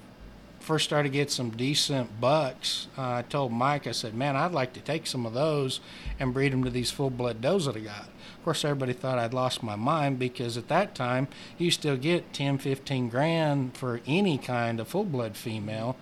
first 0.60 0.86
started 0.86 1.10
to 1.10 1.14
get 1.14 1.30
some 1.32 1.52
decent 1.52 2.20
bucks, 2.20 2.88
uh, 2.98 3.02
I 3.14 3.22
told 3.24 3.52
Mike, 3.52 3.88
I 3.88 3.92
said, 3.92 4.14
"Man, 4.16 4.36
I'd 4.36 4.52
like 4.52 4.74
to 4.74 4.80
take 4.82 5.08
some 5.08 5.26
of 5.26 5.34
those 5.34 5.80
and 6.20 6.34
breed 6.34 6.52
them 6.54 6.64
to 6.64 6.70
these 6.70 6.92
full-blood 6.92 7.42
does 7.42 7.66
that 7.66 7.76
I 7.78 7.80
got." 7.82 8.02
Of 8.38 8.44
course, 8.44 8.64
everybody 8.66 8.94
thought 8.94 9.18
I'd 9.18 9.34
lost 9.34 9.64
my 9.64 9.76
mind 9.76 10.20
because 10.20 10.56
at 10.58 10.68
that 10.68 10.94
time 10.96 11.28
you 11.58 11.72
still 11.72 11.98
get 11.98 12.32
10, 12.34 12.58
15 12.60 13.10
grand 13.10 13.76
for 13.76 14.02
any 14.06 14.38
kind 14.38 14.80
of 14.80 14.88
full-blood 14.88 15.36
female, 15.36 15.96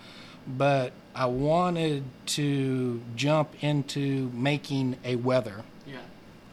but 0.48 0.92
I 1.16 1.26
wanted 1.28 2.04
to 2.28 3.02
jump 3.16 3.64
into 3.64 4.30
making 4.34 4.98
a 5.06 5.16
wether 5.16 5.64
Yeah. 5.88 6.00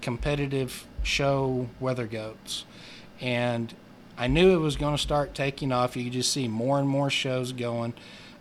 competitive 0.00 0.86
show 1.02 1.68
wether 1.80 2.06
goats. 2.06 2.64
And 3.20 3.74
I 4.16 4.26
knew 4.26 4.54
it 4.54 4.58
was 4.58 4.76
going 4.76 4.94
to 4.94 5.02
start 5.02 5.34
taking 5.34 5.72
off. 5.72 5.96
You 5.96 6.04
could 6.04 6.12
just 6.12 6.32
see 6.32 6.48
more 6.48 6.78
and 6.78 6.88
more 6.88 7.10
shows 7.10 7.52
going. 7.52 7.94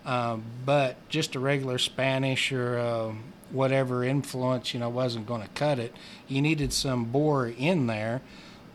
Um, 0.05 0.43
but 0.65 0.95
just 1.09 1.35
a 1.35 1.39
regular 1.39 1.77
Spanish 1.77 2.51
or 2.51 2.77
uh, 2.77 3.13
whatever 3.51 4.03
influence, 4.03 4.73
you 4.73 4.79
know, 4.79 4.89
wasn't 4.89 5.25
going 5.27 5.41
to 5.41 5.47
cut 5.49 5.79
it. 5.79 5.93
You 6.27 6.41
needed 6.41 6.73
some 6.73 7.05
Boer 7.05 7.47
in 7.47 7.87
there, 7.87 8.21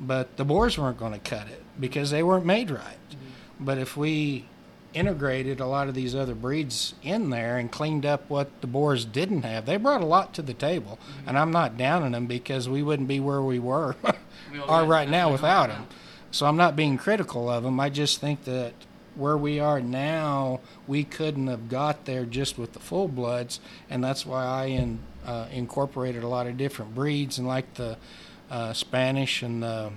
but 0.00 0.36
the 0.36 0.44
Boers 0.44 0.78
weren't 0.78 0.98
going 0.98 1.12
to 1.12 1.18
cut 1.18 1.48
it 1.48 1.62
because 1.78 2.10
they 2.10 2.22
weren't 2.22 2.46
made 2.46 2.70
right. 2.70 2.98
But 3.58 3.78
if 3.78 3.96
we 3.96 4.46
integrated 4.94 5.60
a 5.60 5.66
lot 5.66 5.88
of 5.88 5.94
these 5.94 6.14
other 6.14 6.34
breeds 6.34 6.94
in 7.02 7.30
there 7.30 7.58
and 7.58 7.70
cleaned 7.70 8.06
up 8.06 8.28
what 8.30 8.60
the 8.60 8.66
Boers 8.66 9.04
didn't 9.04 9.42
have, 9.42 9.66
they 9.66 9.76
brought 9.76 10.00
a 10.00 10.06
lot 10.06 10.32
to 10.34 10.42
the 10.42 10.54
table. 10.54 10.98
And 11.26 11.38
I'm 11.38 11.50
not 11.50 11.76
downing 11.76 12.12
them 12.12 12.26
because 12.26 12.68
we 12.68 12.82
wouldn't 12.82 13.08
be 13.08 13.20
where 13.20 13.42
we 13.42 13.58
were 13.58 13.96
We 14.52 14.60
are 14.60 14.84
right 14.84 15.08
now 15.08 15.32
without 15.32 15.68
them. 15.68 15.86
So 16.30 16.46
I'm 16.46 16.56
not 16.56 16.76
being 16.76 16.96
critical 16.96 17.50
of 17.50 17.62
them. 17.64 17.78
I 17.78 17.90
just 17.90 18.20
think 18.20 18.44
that 18.44 18.72
where 19.14 19.36
we 19.36 19.60
are 19.60 19.80
now, 19.80 20.60
we 20.86 21.04
couldn't 21.04 21.46
have 21.46 21.68
got 21.68 22.04
there 22.04 22.24
just 22.24 22.58
with 22.58 22.72
the 22.72 22.80
full 22.80 23.06
bloods, 23.06 23.60
and 23.88 24.02
that's 24.02 24.26
why 24.26 24.44
I 24.44 24.64
in, 24.66 24.98
uh, 25.24 25.46
incorporated 25.52 26.24
a 26.24 26.28
lot 26.28 26.46
of 26.46 26.56
different 26.56 26.94
breeds 26.94 27.38
and 27.38 27.46
like 27.46 27.74
the 27.74 27.96
uh, 28.50 28.72
Spanish 28.72 29.42
and 29.42 29.62
the 29.62 29.92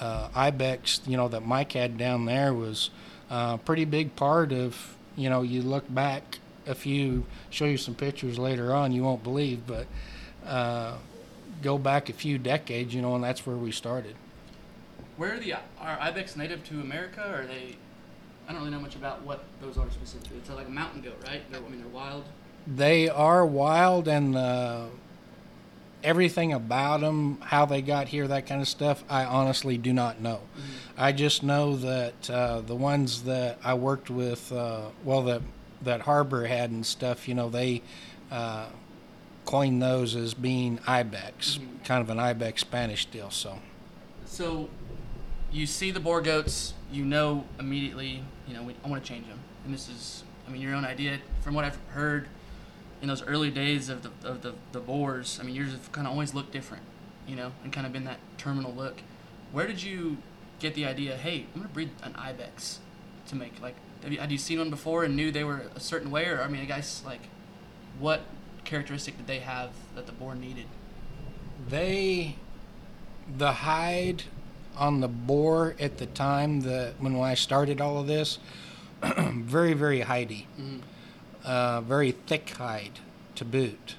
uh, 0.00 0.28
ibex, 0.34 1.02
you 1.06 1.16
know, 1.16 1.28
that 1.28 1.44
Mike 1.44 1.72
had 1.72 1.98
down 1.98 2.24
there 2.24 2.54
was 2.54 2.90
a 3.32 3.58
pretty 3.58 3.84
big 3.84 4.14
part 4.14 4.52
of. 4.52 4.96
You 5.16 5.28
know, 5.28 5.42
you 5.42 5.60
look 5.60 5.84
back 5.92 6.38
a 6.66 6.74
few, 6.74 7.26
show 7.50 7.64
you 7.66 7.76
some 7.76 7.94
pictures 7.94 8.38
later 8.38 8.74
on, 8.74 8.92
you 8.92 9.02
won't 9.02 9.22
believe, 9.22 9.66
but 9.66 9.86
uh, 10.46 10.96
go 11.62 11.76
back 11.76 12.08
a 12.08 12.12
few 12.12 12.38
decades, 12.38 12.94
you 12.94 13.02
know, 13.02 13.14
and 13.14 13.22
that's 13.22 13.46
where 13.46 13.56
we 13.56 13.72
started. 13.72 14.14
Where 15.16 15.34
are 15.34 15.38
the 15.38 15.54
are 15.54 15.98
ibex 16.00 16.36
native 16.36 16.64
to 16.68 16.80
America? 16.80 17.20
Or 17.28 17.42
are 17.42 17.46
they? 17.46 17.76
I 18.48 18.52
don't 18.52 18.62
really 18.62 18.72
know 18.72 18.80
much 18.80 18.96
about 18.96 19.22
what 19.22 19.44
those 19.60 19.76
are 19.76 19.90
specifically. 19.90 20.38
It's 20.38 20.50
like 20.50 20.66
a 20.66 20.70
mountain 20.70 21.02
goat, 21.02 21.18
right? 21.26 21.42
They're, 21.50 21.60
I 21.60 21.68
mean, 21.68 21.78
they're 21.78 21.88
wild. 21.88 22.24
They 22.66 23.08
are 23.08 23.44
wild, 23.44 24.08
and 24.08 24.36
uh, 24.36 24.86
everything 26.04 26.52
about 26.52 27.00
them, 27.00 27.38
how 27.40 27.64
they 27.66 27.82
got 27.82 28.08
here, 28.08 28.26
that 28.28 28.46
kind 28.46 28.60
of 28.60 28.68
stuff, 28.68 29.04
I 29.08 29.24
honestly 29.24 29.78
do 29.78 29.92
not 29.92 30.20
know. 30.20 30.40
I 30.96 31.12
just 31.12 31.42
know 31.42 31.76
that 31.76 32.30
uh, 32.30 32.60
the 32.60 32.74
ones 32.74 33.22
that 33.22 33.58
I 33.64 33.74
worked 33.74 34.10
with, 34.10 34.52
uh, 34.52 34.86
well, 35.04 35.22
that 35.22 35.42
that 35.82 36.02
Harbor 36.02 36.46
had 36.46 36.70
and 36.70 36.86
stuff, 36.86 37.26
you 37.26 37.34
know, 37.34 37.50
they 37.50 37.82
uh, 38.30 38.66
coined 39.44 39.82
those 39.82 40.14
as 40.14 40.32
being 40.32 40.78
ibex, 40.86 41.58
Mhm. 41.58 41.84
kind 41.84 42.00
of 42.00 42.08
an 42.08 42.20
ibex 42.20 42.60
Spanish 42.60 43.06
deal. 43.06 43.30
So. 43.30 43.58
So, 44.24 44.68
you 45.50 45.66
see 45.66 45.90
the 45.90 45.98
Boer 46.00 46.20
goats, 46.22 46.74
you 46.92 47.04
know 47.04 47.44
immediately, 47.58 48.22
you 48.46 48.54
know, 48.54 48.62
we, 48.62 48.74
I 48.84 48.88
want 48.88 49.02
to 49.02 49.08
change 49.08 49.26
them. 49.26 49.40
And 49.64 49.74
this 49.74 49.88
is, 49.88 50.22
I 50.46 50.52
mean, 50.52 50.62
your 50.62 50.74
own 50.74 50.84
idea. 50.84 51.18
From 51.40 51.54
what 51.54 51.64
I've 51.64 51.78
heard 51.88 52.28
in 53.02 53.08
those 53.08 53.22
early 53.24 53.50
days 53.50 53.88
of 53.88 54.02
the, 54.02 54.10
of 54.26 54.42
the, 54.42 54.54
the 54.70 54.80
Boers, 54.80 55.38
I 55.40 55.44
mean, 55.44 55.54
yours 55.54 55.72
have 55.72 55.90
kind 55.92 56.06
of 56.06 56.12
always 56.12 56.32
looked 56.34 56.52
different, 56.52 56.84
you 57.26 57.34
know, 57.34 57.52
and 57.64 57.72
kind 57.72 57.84
of 57.86 57.92
been 57.92 58.04
that 58.04 58.20
terminal 58.38 58.72
look. 58.72 59.02
Where 59.50 59.66
did 59.66 59.82
you 59.82 60.18
get 60.60 60.74
the 60.74 60.86
idea, 60.86 61.16
hey, 61.16 61.46
I'm 61.54 61.62
to 61.62 61.68
breed 61.68 61.90
an 62.04 62.14
ibex 62.14 62.78
to 63.26 63.34
make, 63.36 63.60
like, 63.60 63.74
have 64.02 64.12
you, 64.12 64.18
had 64.20 64.30
you 64.30 64.38
seen 64.38 64.58
one 64.60 64.70
before 64.70 65.02
and 65.04 65.16
knew 65.16 65.30
they 65.32 65.44
were 65.44 65.64
a 65.74 65.80
certain 65.80 66.10
way? 66.10 66.26
Or, 66.26 66.40
I 66.40 66.48
mean, 66.48 66.62
I 66.62 66.64
guess, 66.64 67.02
like, 67.04 67.22
what 67.98 68.22
characteristic 68.64 69.16
did 69.16 69.26
they 69.26 69.40
have 69.40 69.70
that 69.96 70.06
the 70.06 70.12
Boer 70.12 70.36
needed? 70.36 70.66
They, 71.68 72.36
the 73.36 73.52
hide 73.52 74.24
on 74.76 75.00
the 75.00 75.08
Boer 75.08 75.74
at 75.80 75.98
the 75.98 76.06
time 76.06 76.60
that 76.62 76.94
when 77.00 77.16
I 77.20 77.34
started 77.34 77.80
all 77.80 77.98
of 77.98 78.06
this, 78.06 78.38
very 79.02 79.72
very 79.72 80.00
hidey, 80.02 80.44
Mhm. 80.58 80.80
Uh, 81.44 81.80
very 81.80 82.12
thick 82.12 82.50
hide 82.50 83.00
to 83.34 83.44
boot. 83.44 83.96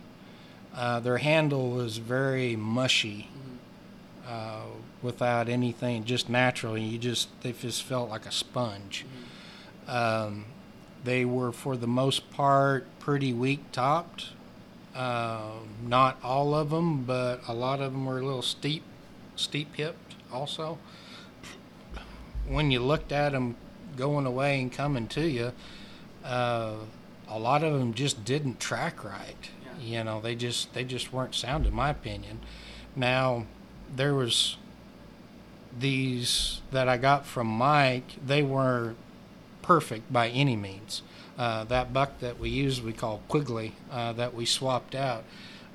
Uh, 0.76 1.00
their 1.00 1.18
handle 1.18 1.72
was 1.72 1.98
very 1.98 2.56
mushy, 2.56 3.30
uh, 4.28 4.64
without 5.02 5.50
anything, 5.50 6.06
just 6.06 6.30
naturally. 6.30 6.82
You 6.82 6.98
just 6.98 7.30
they 7.42 7.52
just 7.52 7.84
felt 7.84 8.10
like 8.10 8.26
a 8.26 8.32
sponge. 8.32 9.06
Um, 9.88 10.46
they 11.04 11.26
were 11.26 11.52
for 11.52 11.76
the 11.76 11.88
most 11.88 12.32
part 12.32 12.88
pretty 13.00 13.34
weak 13.34 13.72
topped. 13.72 14.30
Uh, 14.96 15.60
not 15.84 16.18
all 16.24 16.54
of 16.54 16.70
them, 16.70 17.04
but 17.04 17.42
a 17.48 17.54
lot 17.54 17.82
of 17.82 17.92
them 17.92 18.06
were 18.06 18.20
a 18.20 18.26
little 18.26 18.42
steep, 18.42 18.84
steep 19.36 19.76
hipped 19.76 20.16
also. 20.32 20.78
When 22.48 22.72
you 22.72 22.80
looked 22.80 23.12
at 23.12 23.32
them 23.32 23.56
going 23.98 24.26
away 24.26 24.62
and 24.62 24.72
coming 24.72 25.08
to 25.08 25.28
you, 25.28 25.52
uh, 26.24 26.76
a 27.34 27.40
lot 27.40 27.64
of 27.64 27.74
them 27.74 27.96
just 27.96 28.24
didn't 28.24 28.60
track 28.60 29.04
right. 29.04 29.50
Yeah. 29.80 30.00
You 30.00 30.04
know, 30.04 30.22
they 30.22 30.36
just 30.36 30.74
they 30.74 30.84
just 30.84 31.12
weren't 31.12 31.34
sound 31.34 31.66
in 31.66 31.74
my 31.74 31.90
opinion. 31.90 32.40
Now, 32.96 33.46
there 33.94 34.14
was 34.14 34.58
these 35.78 36.62
that 36.72 36.88
I 36.88 36.98
got 36.98 37.26
from 37.26 37.48
Mike. 37.48 38.16
They 38.24 38.44
were 38.44 38.94
perfect 39.64 40.14
by 40.14 40.30
any 40.30 40.56
means. 40.56 41.02
Uh, 41.36 41.64
that 41.64 41.92
buck 41.92 42.20
that 42.20 42.40
we 42.40 42.50
used, 42.50 42.84
we 42.84 42.94
call 42.94 43.24
Quigley, 43.28 43.74
uh, 43.92 44.14
that 44.14 44.36
we 44.36 44.46
swapped 44.46 44.94
out. 44.94 45.24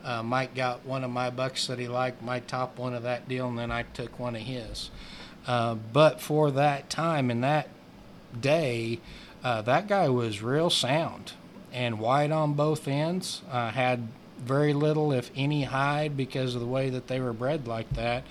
Uh, 0.05 0.23
Mike 0.23 0.55
got 0.55 0.87
one 0.87 1.03
of 1.03 1.11
my 1.11 1.29
bucks 1.29 1.67
that 1.67 1.81
he 1.81 1.89
liked, 1.89 2.23
my 2.23 2.39
top 2.39 2.79
one 2.79 2.95
of 2.95 3.03
that 3.03 3.29
deal, 3.29 3.49
and 3.49 3.59
then 3.59 3.73
I 3.73 3.83
took 3.83 4.21
one 4.21 4.37
of 4.37 4.43
his. 4.43 4.91
Uh, 5.45 5.75
but 5.75 6.21
for 6.21 6.53
that 6.53 6.89
time 6.89 7.29
and 7.29 7.43
that 7.43 7.69
day, 8.41 9.01
uh, 9.43 9.63
that 9.63 9.89
guy 9.89 10.09
was 10.09 10.41
real 10.41 10.71
sound 10.71 11.33
and 11.73 11.99
wide 11.99 12.33
on 12.33 12.55
both 12.55 12.89
ends. 12.89 13.43
Uh, 13.51 13.71
had 13.71 14.09
very 14.39 14.73
little, 14.73 15.13
if 15.13 15.31
any, 15.37 15.65
hide 15.65 16.17
because 16.17 16.55
of 16.55 16.61
the 16.61 16.67
way 16.67 16.91
that 16.91 17.09
they 17.09 17.21
were 17.21 17.33
bred 17.33 17.67
like 17.67 17.91
that. 17.91 18.25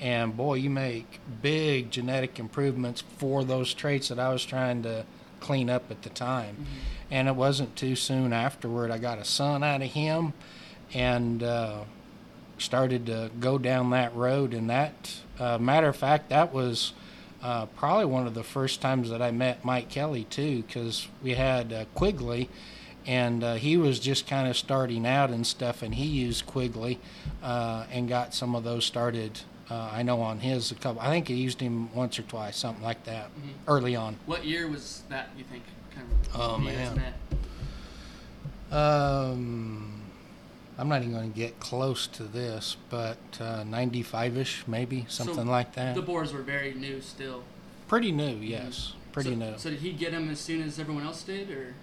And 0.00 0.36
boy, 0.36 0.54
you 0.54 0.70
make 0.70 1.20
big 1.40 1.90
genetic 1.90 2.38
improvements 2.38 3.02
for 3.18 3.44
those 3.44 3.72
traits 3.72 4.08
that 4.08 4.18
I 4.18 4.30
was 4.30 4.44
trying 4.44 4.82
to 4.82 5.06
clean 5.40 5.70
up 5.70 5.90
at 5.90 6.02
the 6.02 6.10
time. 6.10 6.66
And 7.10 7.28
it 7.28 7.36
wasn't 7.36 7.76
too 7.76 7.96
soon 7.96 8.32
afterward 8.32 8.90
I 8.90 8.98
got 8.98 9.18
a 9.18 9.24
son 9.24 9.62
out 9.62 9.82
of 9.82 9.90
him 9.92 10.32
and 10.92 11.42
uh, 11.42 11.84
started 12.58 13.06
to 13.06 13.30
go 13.40 13.58
down 13.58 13.90
that 13.90 14.14
road. 14.14 14.54
And 14.54 14.68
that, 14.70 15.16
uh, 15.38 15.58
matter 15.58 15.88
of 15.88 15.96
fact, 15.96 16.30
that 16.30 16.52
was 16.52 16.92
uh, 17.42 17.66
probably 17.66 18.06
one 18.06 18.26
of 18.26 18.34
the 18.34 18.42
first 18.42 18.80
times 18.80 19.10
that 19.10 19.20
I 19.20 19.30
met 19.30 19.64
Mike 19.64 19.90
Kelly 19.90 20.24
too, 20.24 20.62
because 20.62 21.08
we 21.22 21.34
had 21.34 21.72
uh, 21.72 21.84
Quigley, 21.94 22.48
and 23.06 23.44
uh, 23.44 23.54
he 23.54 23.76
was 23.76 23.98
just 24.00 24.26
kind 24.26 24.48
of 24.48 24.56
starting 24.56 25.06
out 25.06 25.30
and 25.30 25.46
stuff, 25.46 25.82
and 25.82 25.94
he 25.94 26.06
used 26.06 26.46
Quigley 26.46 26.98
uh, 27.42 27.86
and 27.90 28.08
got 28.08 28.34
some 28.34 28.54
of 28.54 28.64
those 28.64 28.84
started. 28.84 29.40
Uh, 29.70 29.90
I 29.92 30.02
know 30.02 30.20
on 30.20 30.40
his 30.40 30.70
a 30.70 30.74
couple. 30.74 31.00
I 31.00 31.06
think 31.08 31.28
he 31.28 31.34
used 31.34 31.60
him 31.60 31.92
once 31.94 32.18
or 32.18 32.22
twice, 32.22 32.56
something 32.56 32.84
like 32.84 33.04
that, 33.04 33.30
early 33.66 33.96
on. 33.96 34.18
What 34.26 34.44
year 34.44 34.68
was 34.68 35.02
that, 35.08 35.30
you 35.36 35.44
think? 35.44 35.62
Kind 35.94 36.06
of 36.10 36.40
Oh, 36.40 36.54
when 36.56 36.64
you 36.64 36.72
guys 36.72 36.96
man. 36.96 37.14
Um, 38.70 40.02
I'm 40.76 40.88
not 40.88 41.02
even 41.02 41.14
going 41.14 41.32
to 41.32 41.36
get 41.38 41.60
close 41.60 42.06
to 42.08 42.24
this, 42.24 42.76
but 42.90 43.18
uh, 43.40 43.62
95ish, 43.62 44.66
maybe 44.66 45.06
something 45.08 45.36
So 45.36 45.42
like 45.42 45.74
that. 45.74 45.94
The 45.94 46.02
Boers 46.02 46.32
were 46.32 46.42
very 46.42 46.74
new 46.74 47.00
still. 47.00 47.44
Pretty 47.86 48.10
new, 48.10 48.36
yes. 48.36 48.94
Pretty 49.12 49.30
so, 49.30 49.36
new. 49.36 49.58
So 49.58 49.70
did 49.70 49.78
he 49.78 49.92
get 49.92 50.10
them 50.10 50.28
as 50.28 50.40
soon 50.40 50.62
as 50.62 50.78
everyone 50.80 51.04
else 51.04 51.22
did, 51.22 51.50
or? 51.50 51.74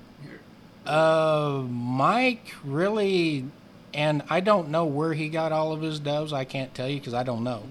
Uh, 0.86 1.63
Mike 1.70 2.56
really, 2.63 3.46
and 3.94 4.24
I 4.30 4.39
don't 4.39 4.70
know 4.70 4.86
where 4.86 5.13
he 5.13 5.30
got 5.30 5.52
all 5.52 5.72
of 5.72 5.82
his 5.82 6.00
doves. 6.00 6.34
I 6.34 6.44
can't 6.44 6.74
tell 6.74 6.89
you 6.89 7.00
because 7.00 7.13
I 7.13 7.24
don't 7.24 7.44
know. 7.44 7.63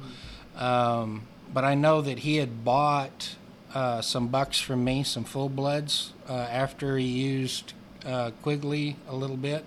Um, 0.56 1.22
but 1.52 1.64
I 1.64 1.74
know 1.74 2.00
that 2.02 2.20
he 2.20 2.36
had 2.36 2.64
bought 2.64 3.36
uh, 3.74 4.00
some 4.00 4.28
bucks 4.28 4.60
from 4.60 4.84
me, 4.84 5.02
some 5.02 5.24
full 5.24 5.48
bloods, 5.48 6.12
uh, 6.28 6.32
after 6.32 6.98
he 6.98 7.06
used 7.06 7.72
uh, 8.06 8.30
Quigley 8.42 8.96
a 9.08 9.16
little 9.16 9.36
bit. 9.36 9.64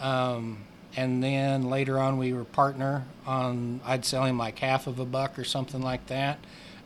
Um, 0.00 0.64
and 0.96 1.22
then 1.22 1.68
later 1.68 1.98
on, 1.98 2.18
we 2.18 2.32
were 2.32 2.44
partner 2.44 3.04
on. 3.26 3.80
I'd 3.84 4.04
sell 4.04 4.24
him 4.24 4.38
like 4.38 4.58
half 4.58 4.86
of 4.86 4.98
a 4.98 5.04
buck 5.04 5.38
or 5.38 5.44
something 5.44 5.82
like 5.82 6.06
that. 6.06 6.38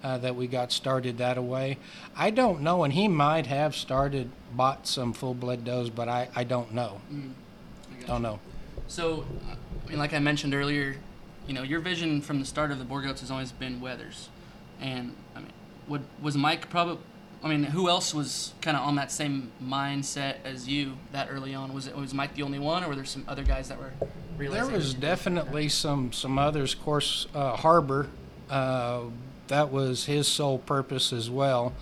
Uh, 0.02 0.16
that 0.16 0.34
we 0.34 0.46
got 0.46 0.72
started 0.72 1.18
that 1.18 1.42
way. 1.44 1.76
I 2.16 2.30
don't 2.30 2.62
know, 2.62 2.84
and 2.84 2.92
he 2.94 3.06
might 3.06 3.44
have 3.44 3.76
started 3.76 4.30
bought 4.56 4.86
some 4.86 5.12
full 5.12 5.34
blood 5.34 5.64
does, 5.64 5.90
but 5.90 6.08
I, 6.08 6.28
I 6.34 6.44
don't 6.44 6.72
know. 6.72 7.00
Mm, 7.12 7.32
I 8.02 8.06
Don't 8.06 8.16
you. 8.16 8.22
know. 8.22 8.40
So, 8.86 9.24
I 9.86 9.88
mean, 9.88 9.98
like 9.98 10.12
I 10.12 10.18
mentioned 10.18 10.54
earlier, 10.54 10.96
you 11.46 11.54
know, 11.54 11.62
your 11.62 11.80
vision 11.80 12.20
from 12.20 12.40
the 12.40 12.46
start 12.46 12.70
of 12.70 12.78
the 12.78 12.84
Goats 12.84 13.20
has 13.20 13.30
always 13.30 13.52
been 13.52 13.80
wethers, 13.80 14.28
and 14.80 15.14
I 15.34 15.40
mean, 15.40 15.52
would, 15.88 16.02
was 16.20 16.36
Mike 16.36 16.70
probably? 16.70 16.98
I 17.42 17.48
mean, 17.48 17.64
who 17.64 17.88
else 17.88 18.12
was 18.12 18.52
kind 18.60 18.76
of 18.76 18.82
on 18.82 18.96
that 18.96 19.10
same 19.10 19.50
mindset 19.64 20.36
as 20.44 20.68
you 20.68 20.98
that 21.12 21.28
early 21.30 21.54
on? 21.54 21.72
Was 21.72 21.86
it 21.86 21.96
was 21.96 22.12
Mike 22.12 22.34
the 22.34 22.42
only 22.42 22.58
one, 22.58 22.84
or 22.84 22.88
were 22.88 22.94
there 22.94 23.04
some 23.04 23.24
other 23.26 23.42
guys 23.42 23.68
that 23.68 23.78
were? 23.78 23.92
There 24.38 24.66
was 24.66 24.94
definitely 24.94 25.68
some 25.68 26.12
some 26.12 26.38
others. 26.38 26.74
Of 26.74 26.82
course, 26.82 27.26
uh, 27.34 27.56
Harbor, 27.56 28.08
uh, 28.50 29.04
that 29.48 29.72
was 29.72 30.04
his 30.04 30.28
sole 30.28 30.58
purpose 30.58 31.12
as 31.12 31.30
well. 31.30 31.72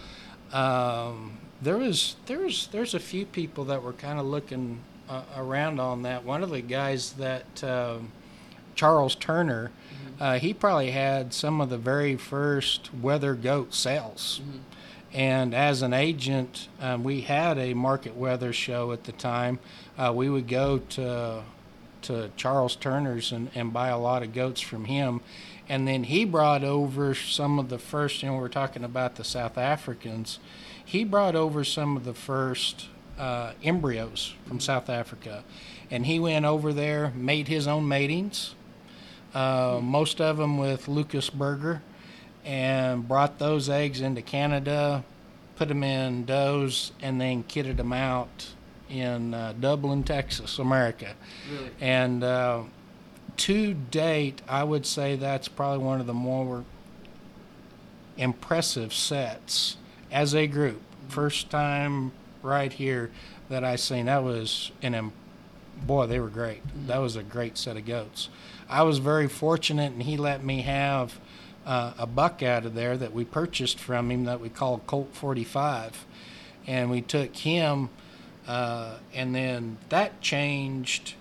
Um, 0.52 1.38
there 1.60 1.76
was 1.76 2.16
there's 2.26 2.68
there's 2.68 2.94
a 2.94 3.00
few 3.00 3.26
people 3.26 3.64
that 3.64 3.82
were 3.82 3.92
kind 3.92 4.18
of 4.18 4.26
looking 4.26 4.80
uh, 5.08 5.22
around 5.36 5.80
on 5.80 6.02
that. 6.02 6.24
One 6.24 6.42
of 6.42 6.50
the 6.50 6.60
guys 6.60 7.12
that 7.14 7.64
um 7.64 8.12
Charles 8.78 9.16
Turner, 9.16 9.72
uh, 10.20 10.38
he 10.38 10.54
probably 10.54 10.92
had 10.92 11.34
some 11.34 11.60
of 11.60 11.68
the 11.68 11.78
very 11.78 12.16
first 12.16 12.94
wether 12.94 13.34
goat 13.34 13.74
sales. 13.74 14.40
And 15.12 15.52
as 15.52 15.82
an 15.82 15.92
agent, 15.92 16.68
um, 16.80 17.02
we 17.02 17.22
had 17.22 17.58
a 17.58 17.74
market 17.74 18.14
wether 18.14 18.52
show 18.52 18.92
at 18.92 19.02
the 19.02 19.10
time. 19.10 19.58
Uh, 19.96 20.12
we 20.14 20.30
would 20.30 20.46
go 20.46 20.78
to 20.78 21.42
to 22.02 22.30
Charles 22.36 22.76
Turner's 22.76 23.32
and, 23.32 23.50
and 23.56 23.72
buy 23.72 23.88
a 23.88 23.98
lot 23.98 24.22
of 24.22 24.32
goats 24.32 24.60
from 24.60 24.84
him. 24.84 25.20
And 25.68 25.88
then 25.88 26.04
he 26.04 26.24
brought 26.24 26.62
over 26.62 27.14
some 27.14 27.58
of 27.58 27.68
the 27.68 27.78
first, 27.78 28.22
you 28.22 28.28
know, 28.28 28.36
we're 28.36 28.48
talking 28.48 28.84
about 28.84 29.16
the 29.16 29.24
South 29.24 29.58
Africans. 29.58 30.38
He 30.88 31.04
brought 31.04 31.36
over 31.36 31.64
some 31.64 31.98
of 31.98 32.06
the 32.06 32.14
first 32.14 32.86
uh, 33.18 33.52
embryos 33.62 34.34
from 34.46 34.58
South 34.58 34.88
Africa. 34.88 35.44
And 35.90 36.06
he 36.06 36.18
went 36.18 36.46
over 36.46 36.72
there, 36.72 37.12
made 37.14 37.46
his 37.46 37.66
own 37.68 37.86
matings, 37.86 38.54
uh, 39.34 39.80
most 39.82 40.18
of 40.18 40.38
them 40.38 40.56
with 40.56 40.88
Lucas 40.88 41.28
Berger, 41.28 41.82
and 42.42 43.06
brought 43.06 43.38
those 43.38 43.68
eggs 43.68 44.00
into 44.00 44.22
Canada, 44.22 45.04
put 45.56 45.68
them 45.68 45.82
in 45.84 46.24
does, 46.24 46.92
and 47.02 47.20
then 47.20 47.44
kitted 47.44 47.76
them 47.76 47.92
out 47.92 48.46
in 48.88 49.34
uh, 49.34 49.52
Dublin, 49.60 50.04
Texas, 50.04 50.58
America. 50.58 51.14
Really? 51.52 51.70
And 51.82 52.24
uh, 52.24 52.62
to 53.36 53.74
date, 53.74 54.40
I 54.48 54.64
would 54.64 54.86
say 54.86 55.16
that's 55.16 55.48
probably 55.48 55.84
one 55.84 56.00
of 56.00 56.06
the 56.06 56.14
more 56.14 56.64
impressive 58.16 58.94
sets 58.94 59.76
as 60.10 60.34
a 60.34 60.46
group. 60.46 60.80
First 61.08 61.50
time 61.50 62.12
right 62.42 62.72
here 62.72 63.10
that 63.48 63.64
I 63.64 63.76
seen 63.76 64.06
that 64.06 64.22
was 64.22 64.72
an 64.82 65.12
boy. 65.86 66.06
They 66.06 66.20
were 66.20 66.28
great. 66.28 66.62
That 66.86 66.98
was 66.98 67.16
a 67.16 67.22
great 67.22 67.56
set 67.56 67.76
of 67.76 67.86
goats. 67.86 68.28
I 68.68 68.82
was 68.82 68.98
very 68.98 69.28
fortunate, 69.28 69.92
and 69.92 70.02
he 70.02 70.16
let 70.16 70.44
me 70.44 70.62
have 70.62 71.18
uh, 71.64 71.92
a 71.98 72.06
buck 72.06 72.42
out 72.42 72.66
of 72.66 72.74
there 72.74 72.96
that 72.96 73.12
we 73.12 73.24
purchased 73.24 73.78
from 73.78 74.10
him 74.10 74.24
that 74.24 74.40
we 74.40 74.48
called 74.48 74.86
Colt 74.86 75.10
45, 75.12 76.04
and 76.66 76.90
we 76.90 77.00
took 77.00 77.34
him, 77.36 77.90
uh, 78.46 78.96
and 79.14 79.34
then 79.34 79.78
that 79.88 80.20
changed 80.20 81.14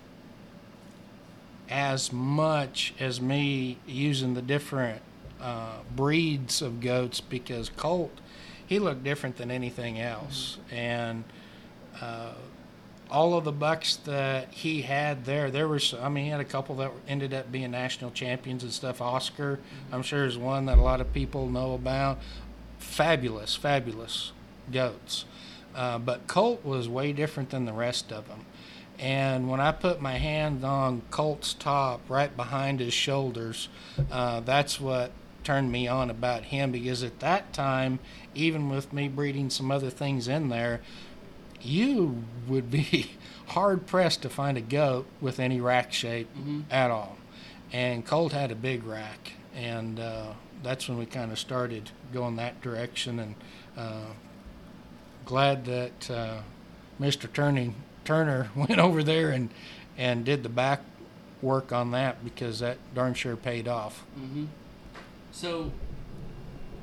as 1.70 2.12
much 2.12 2.94
as 2.98 3.20
me 3.20 3.78
using 3.86 4.34
the 4.34 4.42
different 4.42 5.02
uh, 5.40 5.78
breeds 5.94 6.62
of 6.62 6.80
goats 6.80 7.20
because 7.20 7.68
Colt, 7.70 8.10
he 8.68 8.78
looked 8.78 9.02
different 9.02 9.38
than 9.38 9.50
anything 9.50 9.98
else, 9.98 10.58
and 10.70 11.24
uh, 12.00 12.32
all 13.10 13.34
of 13.34 13.44
the 13.44 13.52
bucks 13.52 13.96
that 13.96 14.52
he 14.52 14.82
had 14.82 15.24
there, 15.24 15.50
there 15.50 15.66
was, 15.66 15.94
I 15.94 16.10
mean, 16.10 16.24
he 16.24 16.30
had 16.30 16.40
a 16.40 16.44
couple 16.44 16.76
that 16.76 16.92
ended 17.08 17.32
up 17.32 17.50
being 17.50 17.70
national 17.70 18.10
champions 18.10 18.62
and 18.62 18.72
stuff. 18.72 19.00
Oscar, 19.00 19.58
I'm 19.90 20.02
sure, 20.02 20.26
is 20.26 20.36
one 20.36 20.66
that 20.66 20.78
a 20.78 20.82
lot 20.82 21.00
of 21.00 21.12
people 21.14 21.48
know 21.48 21.72
about. 21.72 22.18
Fabulous, 22.78 23.56
fabulous 23.56 24.32
goats. 24.70 25.24
Uh, 25.74 25.98
but 25.98 26.26
Colt 26.26 26.64
was 26.64 26.88
way 26.88 27.12
different 27.12 27.50
than 27.50 27.64
the 27.64 27.72
rest 27.72 28.12
of 28.12 28.28
them. 28.28 28.44
And 28.98 29.48
when 29.48 29.60
I 29.60 29.72
put 29.72 30.02
my 30.02 30.14
hand 30.18 30.64
on 30.64 31.02
Colt's 31.10 31.54
top, 31.54 32.00
right 32.08 32.36
behind 32.36 32.80
his 32.80 32.92
shoulders, 32.92 33.68
uh, 34.10 34.40
that's 34.40 34.80
what 34.80 35.12
turned 35.44 35.70
me 35.70 35.86
on 35.88 36.10
about 36.10 36.42
him 36.44 36.72
because 36.72 37.02
at 37.02 37.20
that 37.20 37.52
time, 37.52 38.00
even 38.38 38.68
with 38.68 38.92
me 38.92 39.08
breeding 39.08 39.50
some 39.50 39.70
other 39.70 39.90
things 39.90 40.28
in 40.28 40.48
there, 40.48 40.80
you 41.60 42.22
would 42.46 42.70
be 42.70 43.12
hard 43.48 43.86
pressed 43.86 44.22
to 44.22 44.28
find 44.28 44.56
a 44.56 44.62
goat 44.62 45.06
with 45.20 45.40
any 45.40 45.60
rack 45.60 45.92
shape 45.92 46.28
at 46.70 46.90
all. 46.90 47.16
And 47.72 48.04
Colt 48.06 48.32
had 48.32 48.50
a 48.50 48.54
big 48.54 48.84
rack, 48.84 49.32
and 49.54 50.00
uh, 50.00 50.32
that's 50.62 50.88
when 50.88 50.98
we 50.98 51.06
kind 51.06 51.30
of 51.32 51.38
started 51.38 51.90
going 52.12 52.36
that 52.36 52.60
direction. 52.62 53.18
And 53.18 53.34
uh, 53.76 54.06
glad 55.24 55.66
that 55.66 56.10
uh, 56.10 56.38
Mr. 57.00 57.30
Turning 57.30 57.74
Turner 58.04 58.50
went 58.54 58.78
over 58.78 59.02
there 59.02 59.30
and 59.30 59.50
and 59.98 60.24
did 60.24 60.44
the 60.44 60.48
back 60.48 60.80
work 61.42 61.72
on 61.72 61.90
that 61.90 62.24
because 62.24 62.60
that 62.60 62.78
darn 62.94 63.14
sure 63.14 63.36
paid 63.36 63.68
off. 63.68 64.04
Mm-hmm. 64.18 64.46
So, 65.32 65.72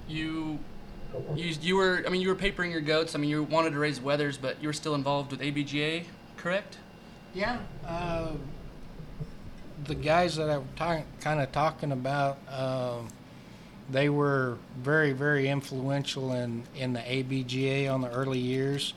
you, 0.07 0.59
you, 1.35 1.55
you 1.61 1.75
were. 1.75 2.03
I 2.05 2.09
mean, 2.09 2.21
you 2.21 2.29
were 2.29 2.35
papering 2.35 2.71
your 2.71 2.81
goats. 2.81 3.15
I 3.15 3.17
mean, 3.17 3.29
you 3.29 3.43
wanted 3.43 3.71
to 3.71 3.79
raise 3.79 3.99
wethers, 3.99 4.37
but 4.41 4.61
you 4.61 4.69
were 4.69 4.73
still 4.73 4.95
involved 4.95 5.31
with 5.31 5.41
ABGA, 5.41 6.05
correct? 6.37 6.77
Yeah. 7.33 7.59
Uh, 7.85 8.31
the 9.83 9.95
guys 9.95 10.35
that 10.37 10.49
I'm 10.49 10.67
talk, 10.75 11.03
kind 11.21 11.41
of 11.41 11.51
talking 11.51 11.91
about, 11.91 12.37
um, 12.51 13.09
they 13.89 14.09
were 14.09 14.57
very, 14.77 15.11
very 15.11 15.47
influential 15.47 16.33
in, 16.33 16.63
in 16.75 16.93
the 16.93 17.01
ABGA 17.01 17.93
on 17.93 18.01
the 18.01 18.09
early 18.09 18.39
years. 18.39 18.93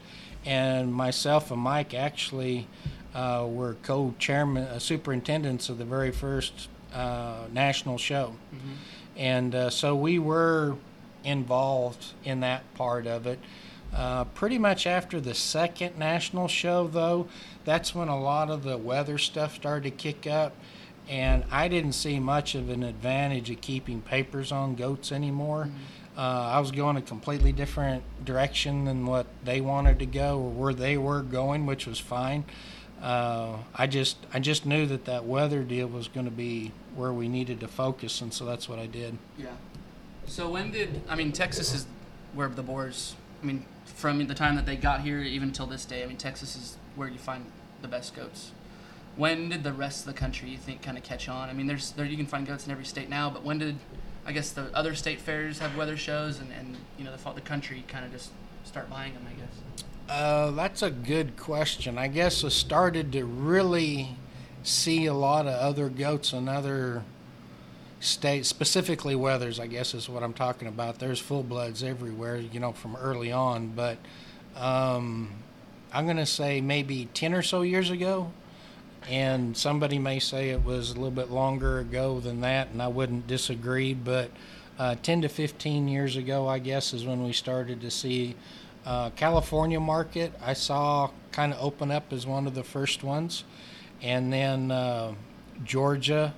And 0.46 0.92
myself 0.92 1.50
and 1.50 1.60
Mike 1.60 1.94
actually 1.94 2.68
uh, 3.14 3.46
were 3.48 3.74
co 3.82 4.14
chairman, 4.18 4.64
uh, 4.64 4.78
superintendents 4.78 5.68
of 5.68 5.78
the 5.78 5.84
very 5.84 6.12
first 6.12 6.68
uh, 6.94 7.44
national 7.52 7.98
show. 7.98 8.34
And 9.16 9.54
uh, 9.54 9.70
so 9.70 9.96
we 9.96 10.18
were 10.20 10.76
involved 11.28 12.14
in 12.24 12.40
that 12.40 12.62
part 12.74 13.06
of 13.06 13.26
it. 13.26 13.38
Uh, 13.94 14.24
pretty 14.24 14.58
much 14.58 14.86
after 14.86 15.20
the 15.20 15.34
second 15.34 15.98
national 15.98 16.48
show, 16.48 16.86
though, 16.86 17.26
that's 17.64 17.94
when 17.94 18.08
a 18.08 18.20
lot 18.20 18.50
of 18.50 18.62
the 18.62 18.76
wether 18.76 19.18
stuff 19.18 19.54
started 19.54 19.84
to 19.84 19.90
kick 19.90 20.26
up. 20.26 20.54
And 21.08 21.44
I 21.50 21.68
didn't 21.68 21.92
see 21.92 22.20
much 22.20 22.54
of 22.54 22.68
an 22.68 22.82
advantage 22.82 23.50
of 23.50 23.62
keeping 23.62 24.02
papers 24.02 24.52
on 24.52 24.74
goats 24.74 25.10
anymore. 25.10 25.70
Uh, 26.18 26.50
I 26.52 26.60
was 26.60 26.70
going 26.70 26.96
a 26.96 27.02
completely 27.02 27.52
different 27.52 28.02
direction 28.24 28.84
than 28.84 29.06
what 29.06 29.26
they 29.44 29.60
wanted 29.60 30.00
to 30.00 30.06
go 30.06 30.38
or 30.38 30.50
where 30.50 30.74
they 30.74 30.98
were 30.98 31.22
going, 31.22 31.64
which 31.64 31.86
was 31.86 31.98
fine. 31.98 32.44
Uh, 33.00 33.58
I 33.74 33.86
just 33.86 34.16
I 34.34 34.40
just 34.40 34.66
knew 34.66 34.84
that 34.86 35.04
that 35.04 35.24
wether 35.24 35.62
deal 35.62 35.86
was 35.86 36.08
going 36.08 36.26
to 36.26 36.32
be 36.32 36.72
where 36.96 37.12
we 37.12 37.28
needed 37.28 37.60
to 37.60 37.68
focus, 37.68 38.20
and 38.20 38.34
so 38.34 38.44
that's 38.44 38.68
what 38.68 38.80
I 38.80 38.86
did. 38.86 39.16
Yeah. 39.38 39.52
So 40.28 40.48
when 40.48 40.70
did 40.70 41.02
I 41.08 41.16
mean 41.16 41.32
Texas 41.32 41.74
is 41.74 41.86
where 42.34 42.48
the 42.48 42.62
Boers? 42.62 43.16
I 43.42 43.46
mean, 43.46 43.64
from 43.84 44.26
the 44.26 44.34
time 44.34 44.56
that 44.56 44.66
they 44.66 44.76
got 44.76 45.00
here 45.00 45.20
even 45.20 45.52
till 45.52 45.66
this 45.66 45.84
day, 45.84 46.02
I 46.02 46.06
mean 46.06 46.16
Texas 46.16 46.54
is 46.54 46.76
where 46.96 47.08
you 47.08 47.18
find 47.18 47.46
the 47.82 47.88
best 47.88 48.14
goats. 48.14 48.52
When 49.16 49.48
did 49.48 49.64
the 49.64 49.72
rest 49.72 50.06
of 50.06 50.12
the 50.12 50.18
country 50.18 50.50
you 50.50 50.58
think 50.58 50.82
kind 50.82 50.96
of 50.96 51.02
catch 51.02 51.28
on? 51.28 51.48
I 51.48 51.52
mean, 51.52 51.66
there's 51.66 51.92
there 51.92 52.04
you 52.04 52.16
can 52.16 52.26
find 52.26 52.46
goats 52.46 52.66
in 52.66 52.72
every 52.72 52.84
state 52.84 53.08
now, 53.08 53.30
but 53.30 53.42
when 53.42 53.58
did 53.58 53.76
I 54.26 54.32
guess 54.32 54.50
the 54.50 54.70
other 54.76 54.94
state 54.94 55.20
fairs 55.20 55.58
have 55.60 55.76
wether 55.76 55.96
shows 55.96 56.38
and, 56.38 56.52
and 56.52 56.76
you 56.98 57.04
know 57.04 57.16
the 57.16 57.32
the 57.32 57.40
country 57.40 57.84
kind 57.88 58.04
of 58.04 58.12
just 58.12 58.30
start 58.64 58.90
buying 58.90 59.14
them? 59.14 59.26
I 59.26 59.32
guess. 59.40 59.84
Uh, 60.08 60.50
that's 60.52 60.82
a 60.82 60.90
good 60.90 61.36
question. 61.36 61.98
I 61.98 62.08
guess 62.08 62.44
I 62.44 62.48
started 62.48 63.12
to 63.12 63.24
really 63.24 64.10
see 64.62 65.06
a 65.06 65.14
lot 65.14 65.46
of 65.46 65.54
other 65.54 65.88
goats 65.88 66.32
and 66.32 66.48
other 66.48 67.02
state 68.00 68.46
specifically 68.46 69.14
wethers. 69.14 69.60
I 69.60 69.66
guess 69.66 69.94
is 69.94 70.08
what 70.08 70.22
I'm 70.22 70.34
talking 70.34 70.68
about. 70.68 70.98
There's 70.98 71.18
full 71.18 71.42
bloods 71.42 71.82
everywhere, 71.82 72.36
you 72.36 72.60
know, 72.60 72.72
from 72.72 72.96
early 72.96 73.32
on. 73.32 73.68
But 73.68 73.98
um, 74.56 75.30
I'm 75.92 76.04
going 76.04 76.16
to 76.18 76.26
say 76.26 76.60
maybe 76.60 77.08
10 77.14 77.34
or 77.34 77.42
so 77.42 77.62
years 77.62 77.90
ago, 77.90 78.30
and 79.08 79.56
somebody 79.56 79.98
may 79.98 80.18
say 80.18 80.50
it 80.50 80.64
was 80.64 80.90
a 80.90 80.94
little 80.94 81.10
bit 81.10 81.30
longer 81.30 81.78
ago 81.78 82.20
than 82.20 82.40
that, 82.42 82.68
and 82.70 82.82
I 82.82 82.88
wouldn't 82.88 83.26
disagree. 83.26 83.94
But 83.94 84.30
uh, 84.78 84.96
10 85.02 85.22
to 85.22 85.28
15 85.28 85.88
years 85.88 86.16
ago, 86.16 86.46
I 86.46 86.58
guess, 86.58 86.92
is 86.92 87.04
when 87.04 87.22
we 87.24 87.32
started 87.32 87.80
to 87.80 87.90
see 87.90 88.36
uh, 88.86 89.10
California 89.10 89.80
market. 89.80 90.32
I 90.42 90.52
saw 90.52 91.10
kind 91.32 91.52
of 91.52 91.62
open 91.62 91.90
up 91.90 92.12
as 92.12 92.26
one 92.26 92.46
of 92.46 92.54
the 92.54 92.64
first 92.64 93.02
ones, 93.02 93.44
and 94.02 94.32
then 94.32 94.70
uh, 94.70 95.14
Georgia. 95.64 96.34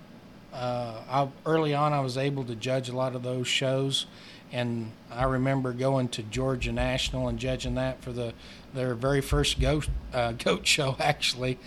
Uh, 0.53 1.01
I, 1.09 1.29
early 1.47 1.75
on, 1.75 1.93
I 1.93 2.01
was 2.01 2.19
able 2.19 2.45
to 2.45 2.55
judge 2.55 2.89
a 2.89 2.97
lot 2.97 3.15
of 3.15 3.23
those 3.23 3.47
shows, 3.47 4.07
and 4.53 4.91
I 5.11 5.25
remember 5.25 5.73
going 5.73 6.09
to 6.11 6.23
Georgia 6.23 6.73
National 6.73 7.29
and 7.29 7.39
judging 7.39 7.75
that 7.77 8.03
for 8.03 8.13
the 8.13 8.35
their 8.75 8.95
very 8.95 9.21
first 9.21 9.61
goat 9.61 9.89
uh, 10.13 10.33
goat 10.45 10.67
show 10.67 10.97
actually, 10.99 11.59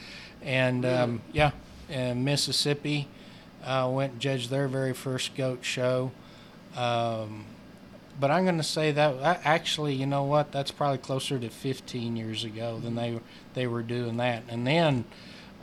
and 0.41 0.85
um, 0.85 1.21
yeah, 1.31 1.51
and 1.89 2.25
Mississippi 2.25 3.07
uh, 3.63 3.89
went 3.91 4.13
and 4.13 4.21
judged 4.21 4.49
their 4.49 4.67
very 4.67 4.93
first 4.93 5.35
goat 5.35 5.63
show. 5.63 6.11
Um, 6.75 7.45
but 8.19 8.29
I'm 8.29 8.43
going 8.43 8.57
to 8.57 8.63
say 8.63 8.91
that 8.91 9.41
actually, 9.43 9.95
you 9.95 10.05
know 10.05 10.23
what? 10.23 10.51
That's 10.51 10.71
probably 10.71 10.99
closer 10.99 11.39
to 11.39 11.49
15 11.49 12.15
years 12.15 12.43
ago 12.43 12.79
than 12.79 12.95
they 12.95 13.19
they 13.53 13.67
were 13.67 13.81
doing 13.81 14.17
that. 14.17 14.43
And 14.49 14.67
then 14.67 15.05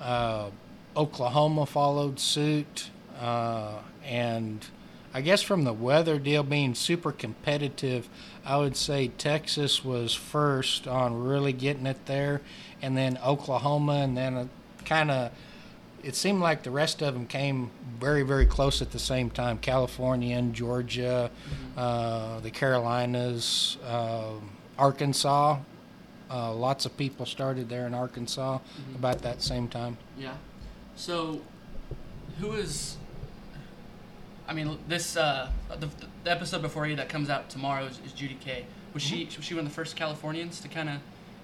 uh, 0.01 0.51
Oklahoma 0.97 1.67
followed 1.67 2.19
suit, 2.19 2.91
uh, 3.21 3.79
and 4.05 4.67
I 5.13 5.21
guess 5.21 5.43
from 5.43 5.65
the 5.65 5.73
wether 5.73 6.19
deal 6.19 6.43
being 6.43 6.75
super 6.75 7.13
competitive, 7.13 8.09
I 8.45 8.57
would 8.57 8.77
say 8.77 9.09
Texas 9.09 9.85
was 9.85 10.15
first 10.15 10.89
on 10.89 11.23
really 11.23 11.53
getting 11.53 11.87
it 11.87 12.07
there, 12.07 12.41
and 12.81 12.97
then 12.97 13.19
Oklahoma, 13.25 13.95
and 13.95 14.17
then 14.17 14.51
kind 14.85 15.11
of 15.11 15.33
it 16.03 16.15
seemed 16.15 16.41
like 16.41 16.63
the 16.63 16.71
rest 16.71 17.03
of 17.03 17.15
them 17.15 17.27
came 17.27 17.71
very, 17.99 18.23
very 18.23 18.47
close 18.47 18.81
at 18.81 18.91
the 18.91 18.99
same 18.99 19.31
time. 19.31 19.59
California 19.59 20.37
and 20.37 20.55
Georgia, 20.55 21.31
mm-hmm. 21.31 21.79
uh, 21.79 22.41
the 22.41 22.51
Carolinas, 22.51 23.77
uh, 23.87 24.33
Arkansas. 24.79 25.59
Uh, 26.31 26.55
lots 26.55 26.87
of 26.87 26.97
people 26.97 27.27
started 27.27 27.69
there 27.69 27.87
in 27.87 27.95
Arkansas 27.95 28.59
mm-hmm. 28.59 28.95
about 28.95 29.21
that 29.23 29.43
same 29.43 29.69
time. 29.69 29.99
Yeah. 30.17 30.35
So, 30.97 31.41
who 32.39 32.53
is? 32.53 32.97
I 34.51 34.53
mean, 34.53 34.79
this 34.89 35.17
uh, 35.17 35.49
the, 35.79 35.89
the, 36.25 36.31
episode 36.31 36.61
before 36.61 36.87
you 36.87 36.97
that 36.97 37.09
comes 37.09 37.31
out 37.31 37.49
tomorrow 37.49 37.85
is, 37.85 38.01
is 38.05 38.13
Judy 38.13 38.37
Kay. 38.41 38.67
Was 38.93 39.05
mm-hmm. 39.05 39.31
she 39.31 39.37
was 39.37 39.45
she 39.45 39.55
one 39.55 39.65
of 39.65 39.71
the 39.71 39.75
first 39.75 39.95
Californians 39.95 40.61
to 40.61 40.69
kind 40.69 40.89
of 40.89 40.97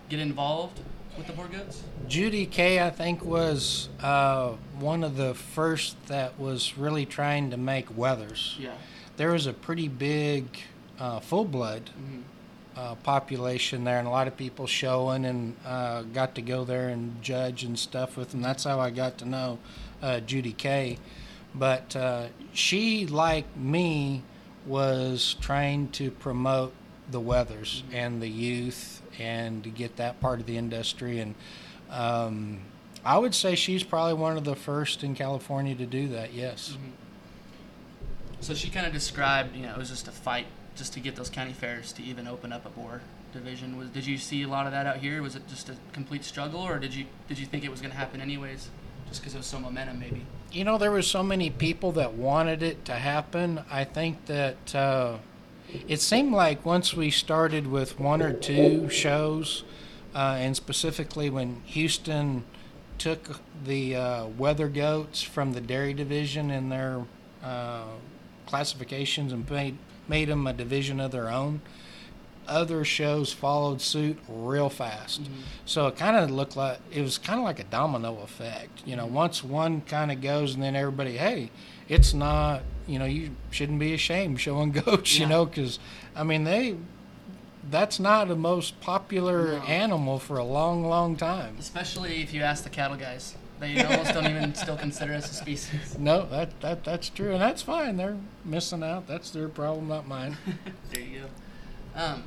get 0.09 0.19
involved? 0.19 0.81
with 1.16 1.27
the 1.27 1.33
Boer 1.33 1.49
goats? 1.49 1.83
Judy 2.09 2.47
Kay, 2.47 2.85
I 2.85 2.90
think, 2.90 3.25
was 3.25 3.88
uh, 4.03 4.51
one 4.79 5.03
of 5.03 5.16
the 5.16 5.35
first 5.35 5.97
that 6.07 6.38
was 6.38 6.77
really 6.77 7.07
trying 7.07 7.51
to 7.51 7.57
make 7.57 7.88
wethers. 7.97 8.59
Yeah. 8.59 8.75
There 9.16 9.33
was 9.33 9.47
a 9.47 9.53
pretty 9.53 9.88
big 9.88 10.45
uh, 10.99 11.21
full 11.21 11.45
blood 11.45 11.90
mm-hmm. 11.90 12.21
uh, 12.77 12.95
population 12.97 13.85
there, 13.85 13.99
and 13.99 14.07
a 14.07 14.11
lot 14.11 14.29
of 14.29 14.37
people 14.37 14.66
showing, 14.66 15.25
and 15.25 15.57
uh, 15.64 16.03
got 16.03 16.35
to 16.35 16.42
go 16.42 16.64
there 16.64 16.88
and 16.88 17.23
judge 17.23 17.64
and 17.64 17.79
stuff 17.79 18.16
with 18.16 18.31
them. 18.31 18.42
That's 18.42 18.64
how 18.64 18.79
I 18.79 18.90
got 18.90 19.19
to 19.19 19.25
know 19.25 19.59
uh, 20.03 20.21
Judy 20.21 20.53
Kay. 20.53 20.99
But 21.59 21.97
uh, 21.97 22.27
she, 22.53 23.07
like 23.07 23.57
me, 23.57 24.23
was 24.66 25.37
trying 25.40 25.88
to 25.92 26.11
promote 26.11 26.73
the 27.11 27.21
wethers 27.21 27.83
and 27.92 28.21
the 28.21 28.29
youth 28.29 29.03
and 29.19 29.64
to 29.64 29.71
get 29.71 29.97
that 29.97 30.21
part 30.21 30.40
of 30.40 30.47
the 30.47 30.57
industry. 30.59 31.21
And 31.21 31.35
um, 31.90 32.61
I 33.05 33.19
would 33.19 33.35
say 33.35 33.55
she's 33.55 33.83
probably 33.83 34.14
one 34.14 34.37
of 34.37 34.45
the 34.45 34.57
first 34.57 35.03
in 35.03 35.14
California 35.14 35.75
to 35.77 35.87
do 35.87 36.09
that. 36.09 36.35
Yes. 36.35 36.73
Mm-hmm. 36.73 36.90
So 38.40 38.55
she 38.55 38.69
kind 38.69 38.87
of 38.87 38.92
described, 38.92 39.57
you 39.57 39.62
know, 39.62 39.73
it 39.73 39.79
was 39.79 39.88
just 39.88 40.09
a 40.09 40.12
fight 40.12 40.47
just 40.75 40.92
to 40.92 41.01
get 41.01 41.16
those 41.16 41.31
county 41.31 41.53
fairs 41.53 41.92
to 41.92 42.03
even 42.03 42.29
open 42.29 42.53
up 42.53 42.66
a 42.66 42.69
Boer 42.69 43.01
division. 43.33 43.79
Was 43.79 43.88
did 43.88 44.07
you 44.07 44.19
see 44.19 44.42
a 44.42 44.49
lot 44.49 44.66
of 44.66 44.73
that 44.73 44.87
out 44.87 44.99
here? 44.99 45.23
Was 45.23 45.37
it 45.37 45.49
just 45.49 45.71
a 45.71 45.77
complete 45.92 46.23
struggle, 46.23 46.61
or 46.61 46.79
did 46.79 46.95
you 46.95 47.07
did 47.29 47.38
you 47.38 47.47
think 47.47 47.64
it 47.64 47.71
was 47.71 47.81
going 47.81 47.92
to 47.92 47.97
happen 47.97 48.21
anyways, 48.21 48.69
just 49.09 49.21
because 49.21 49.35
it 49.35 49.38
was 49.38 49.47
so 49.47 49.59
momentum, 49.59 49.99
maybe? 49.99 50.27
You 50.52 50.64
know, 50.64 50.78
there 50.78 50.90
were 50.90 51.02
so 51.02 51.22
many 51.22 51.50
people 51.50 51.92
that 51.92 52.14
wanted 52.14 52.62
it 52.62 52.85
to 52.87 52.94
happen. 52.94 53.62
I 53.70 53.85
think 53.85 54.26
that. 54.26 54.74
Uh, 54.74 55.18
it 55.88 56.00
seemed 56.00 56.32
like 56.32 56.64
once 56.64 56.94
we 56.94 57.11
started 57.11 57.66
with 57.66 57.98
one 57.98 58.22
or 58.22 58.32
two 58.32 58.88
shows, 58.88 59.64
uh, 60.14 60.37
and 60.38 60.56
specifically 60.56 61.28
when 61.28 61.61
Houston 61.66 62.44
took 62.98 63.40
the 63.64 63.96
uh, 63.96 64.26
wether 64.26 64.68
goats 64.68 65.22
from 65.22 65.52
the 65.52 65.61
dairy 65.61 65.92
division 65.92 66.50
in 66.50 66.68
their 66.68 67.04
uh, 67.42 67.85
classifications 68.46 69.32
and 69.32 69.48
made 69.50 69.76
made 70.09 70.28
them 70.28 70.46
a 70.46 70.52
division 70.52 71.00
of 71.00 71.11
their 71.11 71.28
own. 71.28 71.61
Other 72.48 72.85
shows 72.85 73.32
followed 73.32 73.80
suit 73.80 74.18
real 74.28 74.68
fast, 74.68 75.22
mm-hmm. 75.22 75.40
so 75.64 75.87
it 75.88 75.96
kind 75.96 76.16
of 76.16 76.30
looked 76.30 76.56
like 76.56 76.78
it 76.92 77.02
was 77.02 77.18
kind 77.18 77.38
of 77.38 77.44
like 77.44 77.59
a 77.59 77.64
domino 77.64 78.18
effect. 78.20 78.82
You 78.87 78.96
know, 78.96 79.06
once 79.06 79.42
one 79.42 79.80
kind 79.82 80.12
of 80.12 80.20
goes, 80.20 80.54
and 80.54 80.62
then 80.62 80.76
everybody, 80.76 81.16
hey, 81.16 81.50
it's 81.88 82.14
not 82.14 82.62
you 82.87 82.98
know 82.98 83.04
you 83.04 83.30
shouldn't 83.50 83.78
be 83.78 83.94
ashamed 83.94 84.40
showing 84.40 84.72
goats 84.85 85.14
yeah. 85.14 85.22
you 85.22 85.28
know 85.28 85.44
because 85.44 85.78
i 86.14 86.22
mean 86.22 86.44
they 86.44 86.76
that's 87.70 87.98
not 87.98 88.28
the 88.28 88.37
most 88.37 88.80
popular 88.80 89.59
no. 89.59 89.62
animal 89.64 90.18
for 90.18 90.38
a 90.38 90.44
long 90.44 90.85
long 90.85 91.16
time 91.16 91.56
especially 91.59 92.22
if 92.22 92.32
you 92.32 92.42
ask 92.42 92.64
the 92.64 92.70
cattle 92.70 92.96
guys 92.96 93.35
they 93.59 93.82
almost 93.82 94.12
don't 94.12 94.26
even 94.26 94.54
still 94.54 94.76
consider 94.76 95.14
us 95.14 95.30
a 95.30 95.35
species 95.35 95.98
no 95.98 96.26
that, 96.26 96.61
that 96.61 96.85
that's 96.85 97.09
true 97.09 97.32
and 97.32 97.40
that's 97.40 97.62
fine 97.62 97.96
they're 97.96 98.16
missing 98.44 98.82
out 98.82 99.06
that's 99.06 99.30
their 99.30 99.48
problem 99.48 99.88
not 99.88 100.06
mine 100.06 100.37
there 100.92 101.02
you 101.02 101.20
go 101.20 101.26
um, 102.00 102.22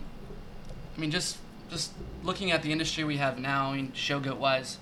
i 0.99 1.01
mean 1.01 1.11
just 1.11 1.37
just 1.69 1.93
looking 2.23 2.51
at 2.51 2.61
the 2.61 2.71
industry 2.71 3.03
we 3.03 3.17
have 3.17 3.39
now 3.39 3.71
I 3.71 3.77
mean, 3.77 3.93
show 3.93 4.19
goat 4.19 4.37
wise 4.37 4.77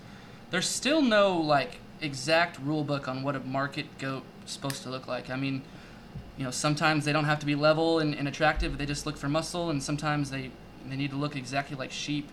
there's 0.50 0.68
still 0.68 1.02
no 1.02 1.38
like 1.38 1.80
exact 2.02 2.60
rule 2.60 2.84
book 2.84 3.08
on 3.08 3.24
what 3.24 3.36
a 3.36 3.40
market 3.40 3.86
goat 3.98 4.24
is 4.46 4.52
supposed 4.52 4.84
to 4.84 4.90
look 4.90 5.08
like. 5.08 5.30
I 5.30 5.36
mean, 5.36 5.62
you 6.38 6.44
know, 6.44 6.52
sometimes 6.52 7.06
they 7.06 7.14
don't 7.14 7.26
have 7.26 7.40
to 7.40 7.46
be 7.46 7.56
level 7.56 8.00
and, 8.00 8.16
and 8.16 8.28
attractive; 8.28 8.78
they 8.78 8.86
just 8.86 9.06
look 9.06 9.18
for 9.18 9.30
muscle, 9.30 9.70
and 9.70 9.82
sometimes 9.82 10.30
they 10.30 10.52
they 10.88 10.96
need 10.96 11.12
to 11.12 11.18
look 11.18 11.36
exactly 11.36 11.76
like 11.76 11.92
sheep. 11.92 12.30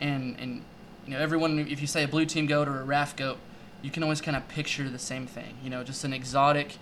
And 0.00 0.36
and 0.38 0.62
you 1.06 1.14
know, 1.14 1.18
everyone, 1.18 1.58
if 1.58 1.80
you 1.80 1.86
say 1.86 2.04
a 2.04 2.08
blue 2.08 2.26
team 2.26 2.46
goat 2.46 2.68
or 2.68 2.80
a 2.80 2.84
Raff 2.84 3.16
goat, 3.16 3.38
you 3.82 3.90
can 3.90 4.02
always 4.02 4.20
kind 4.20 4.36
of 4.36 4.46
picture 4.48 4.88
the 4.88 4.98
same 4.98 5.26
thing. 5.26 5.56
You 5.62 5.70
know, 5.70 5.82
just 5.82 6.04
an 6.04 6.12
exotic, 6.12 6.76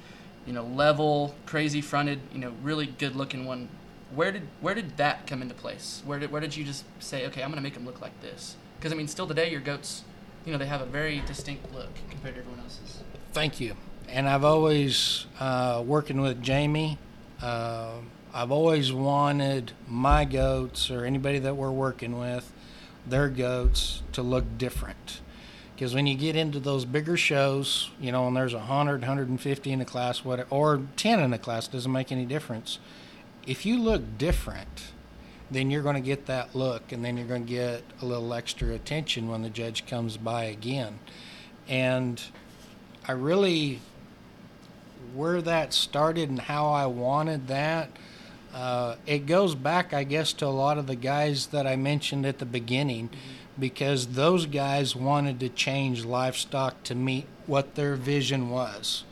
you 0.46 0.52
know, 0.52 0.64
level, 0.64 1.34
crazy 1.46 1.80
fronted, 1.80 2.20
you 2.32 2.38
know, 2.38 2.52
really 2.62 2.86
good 2.86 3.16
looking 3.16 3.46
one. 3.46 3.68
Where 4.16 4.32
did 4.32 4.42
where 4.60 4.74
did 4.74 4.96
that 4.96 5.28
come 5.28 5.42
into 5.42 5.54
place? 5.54 6.02
Where 6.04 6.18
did 6.18 6.32
where 6.32 6.40
did 6.40 6.56
you 6.56 6.64
just 6.64 6.84
say, 6.98 7.26
okay, 7.26 7.44
I'm 7.44 7.50
gonna 7.50 7.60
make 7.60 7.74
them 7.74 7.86
look 7.86 8.00
like 8.00 8.20
this? 8.20 8.56
Because 8.78 8.92
I 8.92 8.96
mean, 8.96 9.06
still 9.06 9.28
today, 9.28 9.50
your 9.50 9.60
goats, 9.60 10.02
you 10.44 10.50
know, 10.50 10.58
they 10.58 10.66
have 10.66 10.80
a 10.80 10.86
very 10.86 11.22
distinct 11.26 11.72
look 11.72 11.90
compared 12.10 12.34
to 12.34 12.40
everyone 12.40 12.60
else's. 12.60 13.04
Thank 13.32 13.60
you 13.60 13.76
and 14.08 14.28
I've 14.28 14.44
always 14.44 15.26
uh, 15.40 15.82
working 15.84 16.20
with 16.20 16.42
Jamie. 16.42 16.98
Uh, 17.40 17.96
I've 18.32 18.50
always 18.50 18.92
wanted 18.92 19.72
my 19.88 20.24
goats 20.24 20.90
or 20.90 21.04
anybody 21.04 21.38
that 21.40 21.56
we're 21.56 21.70
working 21.70 22.18
with, 22.18 22.52
their 23.06 23.28
goats 23.28 24.02
to 24.12 24.22
look 24.22 24.58
different. 24.58 25.20
Because 25.74 25.94
when 25.94 26.06
you 26.06 26.16
get 26.16 26.36
into 26.36 26.58
those 26.58 26.84
bigger 26.84 27.16
shows, 27.16 27.90
you 28.00 28.10
know, 28.10 28.26
and 28.26 28.36
there's 28.36 28.54
100, 28.54 29.00
150 29.00 29.72
in 29.72 29.80
a 29.80 29.84
class, 29.84 30.24
what, 30.24 30.46
or 30.50 30.82
10 30.96 31.20
in 31.20 31.32
a 31.32 31.38
class, 31.38 31.68
doesn't 31.68 31.92
make 31.92 32.10
any 32.10 32.24
difference. 32.24 32.78
If 33.46 33.64
you 33.64 33.78
look 33.78 34.18
different, 34.18 34.92
then 35.50 35.70
you're 35.70 35.82
going 35.82 35.94
to 35.94 36.00
get 36.00 36.26
that 36.26 36.54
look, 36.54 36.90
and 36.90 37.04
then 37.04 37.16
you're 37.16 37.28
going 37.28 37.46
to 37.46 37.52
get 37.52 37.82
a 38.02 38.04
little 38.04 38.34
extra 38.34 38.74
attention 38.74 39.28
when 39.28 39.42
the 39.42 39.50
judge 39.50 39.86
comes 39.86 40.16
by 40.16 40.44
again. 40.44 40.98
And 41.68 42.20
I 43.06 43.12
really 43.12 43.80
where 45.14 45.40
that 45.42 45.72
started 45.72 46.28
and 46.28 46.40
how 46.40 46.70
I 46.70 46.86
wanted 46.86 47.48
that. 47.48 47.90
Uh, 48.52 48.96
it 49.06 49.26
goes 49.26 49.54
back, 49.54 49.92
I 49.92 50.04
guess, 50.04 50.32
to 50.34 50.46
a 50.46 50.48
lot 50.48 50.78
of 50.78 50.86
the 50.86 50.96
guys 50.96 51.46
that 51.48 51.66
I 51.66 51.76
mentioned 51.76 52.26
at 52.26 52.38
the 52.38 52.46
beginning, 52.46 53.10
because 53.58 54.08
those 54.08 54.46
guys 54.46 54.96
wanted 54.96 55.40
to 55.40 55.48
change 55.48 56.04
livestock 56.04 56.82
to 56.84 56.94
meet 56.94 57.26
what 57.46 57.74
their 57.74 57.96
vision 57.96 58.50
was. 58.50 59.04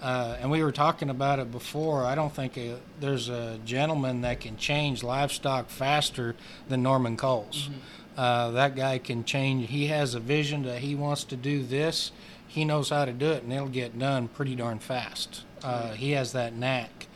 Uh, 0.00 0.36
and 0.40 0.50
we 0.50 0.62
were 0.62 0.72
talking 0.72 1.10
about 1.10 1.38
it 1.38 1.50
before. 1.50 2.04
I 2.04 2.14
don't 2.14 2.32
think 2.32 2.56
a, 2.56 2.78
there's 3.00 3.28
a 3.28 3.58
gentleman 3.64 4.20
that 4.20 4.40
can 4.40 4.56
change 4.56 5.02
livestock 5.02 5.70
faster 5.70 6.36
than 6.68 6.82
Norman 6.82 7.16
Coles. 7.16 7.68
Mm-hmm. 7.68 8.20
Uh, 8.20 8.50
that 8.52 8.76
guy 8.76 8.98
can 8.98 9.24
change. 9.24 9.68
He 9.68 9.86
has 9.86 10.14
a 10.14 10.20
vision 10.20 10.62
that 10.64 10.80
he 10.80 10.94
wants 10.94 11.24
to 11.24 11.36
do 11.36 11.62
this, 11.62 12.12
he 12.48 12.64
knows 12.64 12.90
how 12.90 13.04
to 13.04 13.12
do 13.12 13.30
it, 13.30 13.42
and 13.42 13.52
it'll 13.52 13.68
get 13.68 13.98
done 13.98 14.28
pretty 14.28 14.54
darn 14.54 14.78
fast. 14.78 15.44
Uh, 15.62 15.92
he 15.92 16.12
has 16.12 16.32
that 16.32 16.54
knack, 16.54 17.06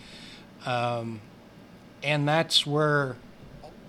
um, 0.66 1.20
and 2.02 2.28
that's 2.28 2.66
where 2.66 3.16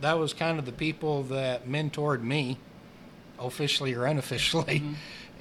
that 0.01 0.17
was 0.17 0.33
kind 0.33 0.57
of 0.59 0.65
the 0.65 0.71
people 0.71 1.23
that 1.23 1.67
mentored 1.67 2.23
me, 2.23 2.57
officially 3.39 3.93
or 3.93 4.05
unofficially. 4.05 4.81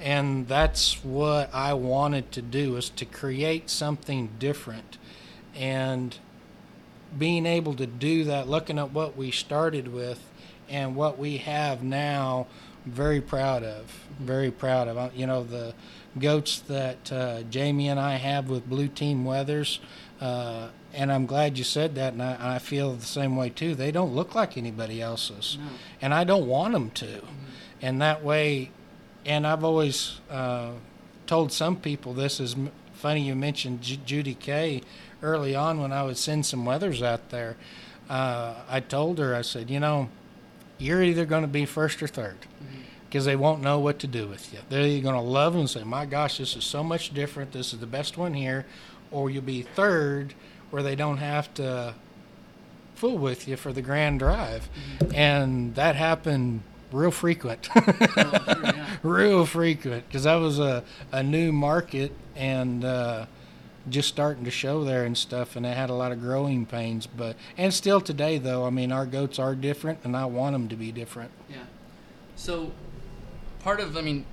And 0.03 0.49
that's 0.49 1.01
what 1.03 1.49
I 1.53 1.73
wanted 1.73 2.33
to 2.33 2.41
do 2.41 2.75
is 2.75 2.89
to 2.89 3.05
create 3.05 3.69
something 3.69 4.31
different. 4.37 4.97
And 5.55 6.17
being 7.17 7.45
able 7.45 7.73
to 7.75 7.87
do 7.87 8.25
that, 8.25 8.49
looking 8.49 8.77
at 8.77 8.91
what 8.91 9.15
we 9.15 9.31
started 9.31 9.87
with 9.87 10.29
and 10.67 10.95
what 10.97 11.17
we 11.17 11.37
have 11.37 11.83
now, 11.83 12.47
very 12.85 13.21
proud 13.21 13.63
of. 13.63 14.05
Very 14.19 14.51
proud 14.51 14.89
of. 14.89 15.15
You 15.15 15.25
know, 15.25 15.45
the 15.45 15.73
goats 16.19 16.59
that 16.59 17.09
uh, 17.09 17.43
Jamie 17.43 17.87
and 17.87 17.99
I 17.99 18.15
have 18.15 18.49
with 18.49 18.69
Blue 18.69 18.89
Team 18.89 19.23
Wethers. 19.23 19.79
Uh, 20.19 20.67
and 20.93 21.13
I'm 21.13 21.25
glad 21.25 21.57
you 21.57 21.63
said 21.63 21.95
that, 21.95 22.13
and 22.13 22.21
I, 22.21 22.55
I 22.55 22.59
feel 22.59 22.93
the 22.93 23.05
same 23.05 23.37
way 23.37 23.49
too. 23.49 23.73
They 23.73 23.91
don't 23.91 24.13
look 24.13 24.35
like 24.35 24.57
anybody 24.57 25.01
else's, 25.01 25.57
and 26.01 26.13
I 26.13 26.23
don't 26.23 26.45
want 26.45 26.73
them 26.73 26.91
to. 26.91 27.21
And 27.81 28.01
that 28.01 28.23
way, 28.23 28.71
and 29.25 29.47
I've 29.47 29.63
always 29.63 30.19
uh, 30.29 30.71
told 31.27 31.51
some 31.51 31.77
people 31.77 32.13
this 32.13 32.39
is 32.39 32.55
funny. 32.93 33.21
You 33.21 33.35
mentioned 33.35 33.81
J- 33.81 33.99
Judy 34.05 34.35
Kay 34.35 34.81
early 35.21 35.55
on 35.55 35.81
when 35.81 35.91
I 35.91 36.03
would 36.03 36.17
send 36.17 36.45
some 36.45 36.65
wethers 36.65 37.01
out 37.01 37.29
there. 37.29 37.55
Uh, 38.09 38.55
I 38.69 38.79
told 38.81 39.19
her, 39.19 39.33
I 39.33 39.41
said, 39.41 39.69
you 39.69 39.79
know, 39.79 40.09
you're 40.77 41.01
either 41.01 41.25
going 41.25 41.43
to 41.43 41.47
be 41.47 41.65
first 41.65 42.03
or 42.03 42.07
third 42.07 42.37
because 43.07 43.25
they 43.25 43.35
won't 43.35 43.61
know 43.61 43.79
what 43.79 43.99
to 43.99 44.07
do 44.07 44.27
with 44.27 44.51
you. 44.51 44.59
They're 44.69 44.81
either 44.81 45.03
going 45.03 45.15
to 45.15 45.21
love 45.21 45.53
them 45.53 45.61
and 45.61 45.69
say, 45.69 45.83
my 45.83 46.05
gosh, 46.05 46.39
this 46.39 46.55
is 46.55 46.63
so 46.63 46.83
much 46.83 47.13
different. 47.13 47.51
This 47.51 47.73
is 47.73 47.79
the 47.79 47.85
best 47.85 48.17
one 48.17 48.33
here. 48.33 48.65
Or 49.11 49.29
you'll 49.29 49.43
be 49.43 49.61
third 49.61 50.33
where 50.71 50.83
they 50.83 50.95
don't 50.95 51.17
have 51.17 51.53
to 51.55 51.93
fool 52.95 53.17
with 53.17 53.47
you 53.47 53.55
for 53.55 53.71
the 53.71 53.81
grand 53.81 54.19
drive. 54.19 54.67
And 55.13 55.75
that 55.75 55.95
happened 55.95 56.63
real 56.93 57.11
frequent. 57.11 57.69
real 59.03 59.45
frequent 59.45 60.07
because 60.07 60.23
that 60.23 60.35
was 60.35 60.59
a, 60.59 60.83
a 61.11 61.23
new 61.23 61.51
market 61.51 62.11
and 62.35 62.85
uh, 62.85 63.25
just 63.89 64.07
starting 64.07 64.45
to 64.45 64.51
show 64.51 64.83
there 64.83 65.03
and 65.03 65.17
stuff 65.17 65.55
and 65.55 65.65
it 65.65 65.75
had 65.75 65.89
a 65.89 65.93
lot 65.93 66.11
of 66.11 66.21
growing 66.21 66.65
pains 66.65 67.05
but 67.05 67.35
and 67.57 67.73
still 67.73 67.99
today 67.99 68.37
though 68.37 68.65
i 68.65 68.69
mean 68.69 68.93
our 68.93 69.05
goats 69.05 69.37
are 69.39 69.55
different 69.55 69.99
and 70.05 70.15
i 70.15 70.23
want 70.23 70.53
them 70.53 70.69
to 70.69 70.75
be 70.77 70.89
different 70.91 71.29
Yeah. 71.49 71.57
So, 72.35 72.71
part 73.59 73.79
of 73.79 73.95
I 73.97 74.01
mean, 74.01 74.25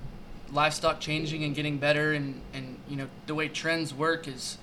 livestock 0.51 0.99
changing 0.99 1.43
and 1.43 1.53
getting 1.55 1.77
better, 1.77 2.13
and 2.13 2.41
and 2.53 2.77
you 2.89 2.95
know 2.95 3.07
the 3.27 3.35
way 3.35 3.47
trends 3.47 3.93
work 3.93 4.27
is, 4.27 4.57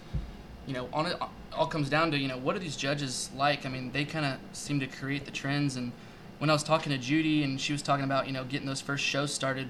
you 0.67 0.75
know, 0.75 0.89
on 0.93 1.07
it 1.07 1.17
all 1.53 1.67
comes 1.67 1.89
down 1.89 2.11
to 2.11 2.19
you 2.19 2.29
know 2.29 2.37
what 2.37 2.57
are 2.57 2.59
these 2.59 2.77
judges 2.77 3.31
like? 3.37 3.65
I 3.65 3.69
mean, 3.69 3.93
they 3.93 4.05
kind 4.05 4.27
of 4.27 4.39
seem 4.53 4.81
to 4.81 4.87
create 4.87 5.25
the 5.25 5.31
trends. 5.31 5.77
And 5.77 5.93
when 6.39 6.51
I 6.51 6.53
was 6.53 6.63
talking 6.63 6.93
to 6.93 6.99
Judy, 6.99 7.43
and 7.43 7.61
she 7.61 7.73
was 7.73 7.83
talking 7.83 8.05
about 8.05 8.27
you 8.27 8.33
know 8.33 8.45
getting 8.45 8.67
those 8.67 8.81
first 8.81 9.05
shows 9.05 9.33
started, 9.33 9.69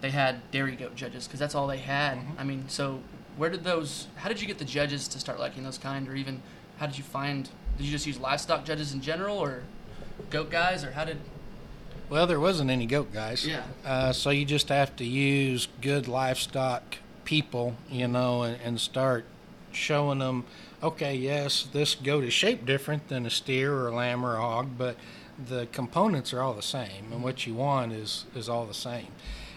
they 0.00 0.10
had 0.10 0.50
dairy 0.50 0.76
goat 0.76 0.94
judges 0.96 1.26
because 1.26 1.40
that's 1.40 1.54
all 1.54 1.66
they 1.66 1.78
had. 1.78 2.18
I 2.38 2.44
mean, 2.44 2.64
so 2.68 3.00
where 3.36 3.50
did 3.50 3.64
those? 3.64 4.06
How 4.16 4.28
did 4.28 4.40
you 4.40 4.46
get 4.46 4.58
the 4.58 4.64
judges 4.64 5.08
to 5.08 5.18
start 5.18 5.38
liking 5.40 5.64
those 5.64 5.78
kind, 5.78 6.08
or 6.08 6.14
even 6.14 6.42
how 6.78 6.86
did 6.86 6.96
you 6.98 7.04
find? 7.04 7.48
Did 7.76 7.86
you 7.86 7.90
just 7.92 8.06
use 8.06 8.18
livestock 8.18 8.64
judges 8.64 8.92
in 8.92 9.00
general, 9.00 9.36
or 9.38 9.62
goat 10.30 10.50
guys, 10.50 10.84
or 10.84 10.92
how 10.92 11.04
did? 11.04 11.18
well 12.10 12.26
there 12.26 12.38
wasn't 12.38 12.70
any 12.70 12.84
goat 12.84 13.10
guys 13.14 13.46
Yeah. 13.46 13.62
uh, 13.82 14.12
so 14.12 14.28
you 14.28 14.44
just 14.44 14.68
have 14.68 14.94
to 14.96 15.04
use 15.06 15.68
good 15.80 16.06
livestock 16.06 16.98
people 17.24 17.76
you 17.90 18.06
know 18.06 18.42
and, 18.42 18.60
and 18.60 18.78
start 18.78 19.24
showing 19.72 20.18
them 20.18 20.44
okay 20.82 21.14
yes 21.14 21.66
this 21.72 21.94
goat 21.94 22.22
is 22.24 22.32
shaped 22.34 22.66
different 22.66 23.08
than 23.08 23.24
a 23.24 23.30
steer 23.30 23.72
or 23.72 23.88
a 23.88 23.94
lamb 23.94 24.22
or 24.24 24.36
a 24.36 24.40
hog 24.40 24.68
but 24.76 24.96
the 25.48 25.66
components 25.72 26.32
are 26.32 26.40
all 26.40 26.54
the 26.54 26.62
same 26.62 27.12
and 27.12 27.22
what 27.22 27.46
you 27.46 27.54
want 27.54 27.92
is 27.92 28.24
is 28.34 28.48
all 28.48 28.66
the 28.66 28.74
same. 28.74 29.08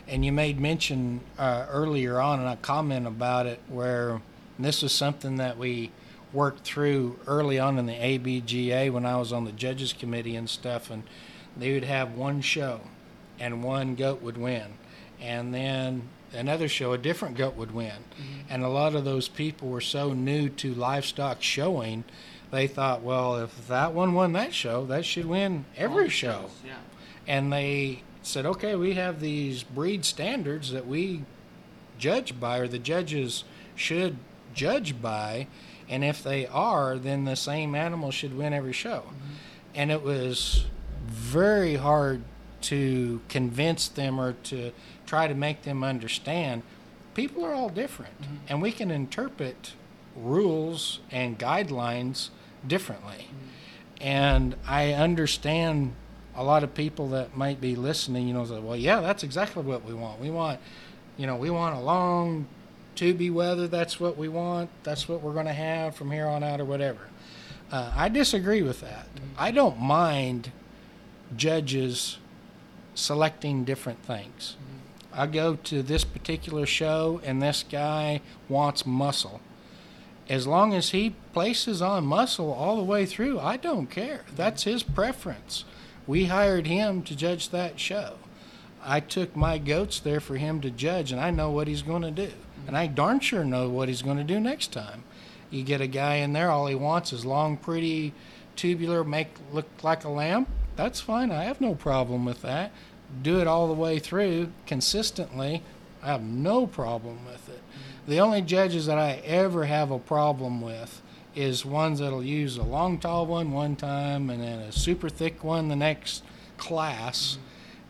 And 0.08 0.24
you 0.24 0.32
made 0.32 0.60
mention 0.60 1.22
uh, 1.38 1.66
earlier 1.70 2.20
on 2.20 2.40
and 2.40 2.48
i 2.48 2.56
comment 2.56 3.06
about 3.06 3.46
it 3.46 3.60
where 3.68 4.22
this 4.58 4.84
is 4.84 4.92
something 4.92 5.38
that 5.38 5.58
we 5.58 5.92
worked 6.34 6.62
through 6.62 7.20
early 7.28 7.60
on 7.60 7.78
in 7.78 7.86
the 7.86 7.94
abga 7.94 8.92
when 8.92 9.06
i 9.06 9.16
was 9.16 9.32
on 9.32 9.46
the 9.46 9.52
judges 9.52 9.94
committee 9.94 10.36
and 10.36 10.50
stuff 10.50 10.90
and 10.90 11.04
they 11.56 11.74
would 11.74 11.84
have 11.84 12.14
one 12.14 12.42
show 12.42 12.82
and 13.40 13.64
one 13.64 13.96
goat 13.96 14.22
would 14.22 14.38
win. 14.38 14.66
And 15.20 15.54
then 15.54 16.10
another 16.34 16.68
show 16.68 16.94
a 16.94 16.98
different 16.98 17.38
goat 17.38 17.56
would 17.56 17.74
win. 17.74 18.04
And 18.50 18.64
a 18.64 18.70
lot 18.70 18.96
of 18.96 19.06
those 19.06 19.28
people 19.28 19.70
were 19.70 19.82
so 19.82 20.14
new 20.14 20.50
to 20.50 20.74
livestock 20.74 21.42
showing 21.42 22.04
they 22.52 22.68
thought 22.68 23.02
well 23.02 23.36
if 23.38 23.68
that 23.68 23.94
one 23.94 24.14
won 24.14 24.34
that 24.34 24.54
show 24.54 24.86
that 24.86 25.06
should 25.06 25.26
win 25.26 25.66
every 25.76 26.10
show. 26.10 26.50
Yeah. 26.66 26.76
and 27.28 27.52
they 27.52 28.02
said 28.22 28.46
okay 28.46 28.76
we 28.76 28.94
have 28.94 29.20
these 29.20 29.64
breed 29.64 30.04
standards 30.06 30.72
that 30.72 30.88
we 30.88 31.24
judge 31.98 32.40
by 32.40 32.58
or 32.58 32.68
the 32.68 32.80
judges 32.80 33.44
should 33.76 34.18
judge 34.54 35.02
by 35.02 35.48
and 35.90 36.04
if 36.04 36.22
they 36.24 36.46
are 36.48 36.98
then 36.98 37.26
the 37.26 37.36
same 37.36 37.76
animal 37.76 38.12
should 38.12 38.38
win 38.38 38.54
every 38.54 38.74
show. 38.74 39.04
And 39.76 39.92
it 39.92 40.02
was 40.02 40.66
very 41.06 41.76
hard 41.76 42.24
to 42.60 43.22
convince 43.30 43.88
them 43.88 44.20
or 44.20 44.34
to 44.34 44.72
try 45.06 45.28
to 45.28 45.36
make 45.36 45.62
them 45.62 45.84
understand 45.84 46.64
people 47.14 47.46
are 47.46 47.54
all 47.54 47.70
different. 47.70 48.14
And 48.50 48.62
we 48.62 48.72
can 48.72 48.92
interpret 48.92 49.74
rules 50.16 51.00
and 51.12 51.38
guidelines 51.40 52.30
differently. 52.66 53.30
And 54.00 54.56
i 54.68 54.94
understand 54.94 55.94
a 56.36 56.44
lot 56.44 56.64
of 56.64 56.74
people 56.76 57.10
that 57.10 57.36
might 57.36 57.60
be 57.60 57.76
listening 57.76 58.28
you 58.28 58.34
know 58.36 58.46
say 58.46 58.60
well 58.60 58.76
yeah 58.76 59.02
that's 59.02 59.24
exactly 59.24 59.64
what 59.64 59.84
we 59.84 59.94
want. 59.94 60.20
We 60.20 60.30
want 60.30 60.60
you 61.18 61.26
know 61.28 61.36
we 61.36 61.50
want 61.50 61.76
a 61.76 61.80
long 61.80 62.48
tubey 62.96 63.32
wether. 63.32 63.68
That's 63.68 64.00
what 64.00 64.18
we 64.18 64.28
want. 64.28 64.70
That's 64.84 65.08
what 65.08 65.22
we're 65.22 65.34
going 65.34 65.46
to 65.46 65.54
have 65.54 65.96
from 65.96 66.12
here 66.12 66.26
on 66.26 66.44
out 66.44 66.60
or 66.60 66.66
whatever. 66.66 67.00
Uh, 67.72 67.92
i 67.96 68.10
disagree 68.10 68.62
with 68.62 68.82
that. 68.82 69.08
I 69.38 69.52
don't 69.52 69.80
mind 69.80 70.52
judges 71.36 72.18
selecting 72.96 73.64
different 73.64 74.04
things. 74.04 74.56
I 75.14 75.28
go 75.28 75.56
to 75.56 75.84
this 75.84 76.04
particular 76.04 76.66
show 76.66 77.22
and 77.24 77.42
this 77.42 77.64
guy 77.70 78.22
wants 78.50 78.86
muscle. 78.86 79.42
As 80.30 80.46
long 80.46 80.74
as 80.74 80.90
he 80.90 81.16
places 81.32 81.82
on 81.82 82.06
muscle 82.06 82.52
all 82.52 82.76
the 82.76 82.84
way 82.84 83.06
through, 83.06 83.40
I 83.40 83.56
don't 83.58 83.88
care. 83.88 84.26
That's 84.36 84.64
his 84.64 84.84
preference. 84.84 85.64
We 86.06 86.26
hired 86.26 86.68
him 86.68 87.02
to 87.04 87.16
judge 87.16 87.50
that 87.50 87.80
show. 87.80 88.16
I 88.84 89.00
took 89.00 89.36
my 89.36 89.58
goats 89.58 90.00
there 90.00 90.20
for 90.20 90.36
him 90.36 90.62
to 90.62 90.70
judge, 90.70 91.12
and 91.12 91.20
I 91.20 91.32
know 91.32 91.50
what 91.50 91.68
he's 91.68 91.82
going 91.82 92.02
to 92.02 92.12
do. 92.12 92.32
And 92.68 92.78
I 92.78 92.88
darn 92.88 93.20
sure 93.22 93.46
know 93.46 93.70
what 93.70 93.88
he's 93.88 94.02
going 94.02 94.18
to 94.18 94.24
do 94.24 94.40
next 94.40 94.74
time. 94.74 95.04
You 95.50 95.64
get 95.64 95.80
a 95.80 95.88
guy 95.88 96.16
in 96.16 96.34
there, 96.34 96.52
all 96.52 96.68
he 96.68 96.76
wants 96.76 97.14
is 97.14 97.26
long, 97.26 97.56
pretty, 97.56 98.14
tubular, 98.58 99.06
make 99.06 99.30
look 99.54 99.68
like 99.82 100.04
a 100.04 100.10
lamb. 100.10 100.48
That's 100.76 101.00
fine. 101.00 101.32
I 101.32 101.44
have 101.46 101.62
no 101.62 101.76
problem 101.76 102.26
with 102.26 102.42
that. 102.42 102.72
Do 103.22 103.40
it 103.40 103.48
all 103.48 103.68
the 103.68 103.74
way 103.74 104.00
through 104.00 104.52
consistently. 104.66 105.64
I 106.04 106.08
have 106.08 106.22
no 106.22 106.68
problem 106.68 107.26
with 107.26 107.47
it. 107.47 107.47
The 108.08 108.20
only 108.20 108.42
judges 108.42 108.86
that 108.86 108.98
I 108.98 109.22
ever 109.26 109.66
have 109.66 109.92
a 109.92 110.00
problem 110.00 110.62
with 110.62 111.02
is 111.36 111.66
ones 111.66 112.00
that'll 112.00 112.24
use 112.24 112.58
a 112.58 112.64
long, 112.64 112.98
tall 112.98 113.26
one 113.26 113.52
one 113.52 113.76
time 113.76 114.30
and 114.30 114.42
then 114.42 114.60
a 114.60 114.72
super 114.72 115.10
thick 115.10 115.44
one 115.44 115.68
the 115.68 115.76
next 115.76 116.24
class 116.58 117.38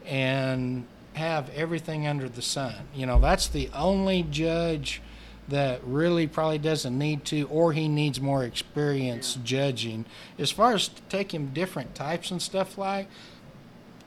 and 0.05 0.85
have 1.13 1.49
everything 1.51 2.07
under 2.07 2.27
the 2.27 2.41
sun. 2.41 2.75
You 2.93 3.05
know, 3.05 3.19
that's 3.19 3.47
the 3.47 3.69
only 3.73 4.23
judge 4.23 5.01
that 5.47 5.81
really 5.85 6.27
probably 6.27 6.57
doesn't 6.57 6.97
need 6.97 7.23
to, 7.25 7.43
or 7.43 7.71
he 7.71 7.87
needs 7.87 8.19
more 8.19 8.43
experience 8.43 9.37
judging. 9.43 10.05
As 10.37 10.51
far 10.51 10.73
as 10.73 10.89
taking 11.09 11.47
different 11.53 11.95
types 11.95 12.31
and 12.31 12.41
stuff 12.41 12.77
like, 12.77 13.07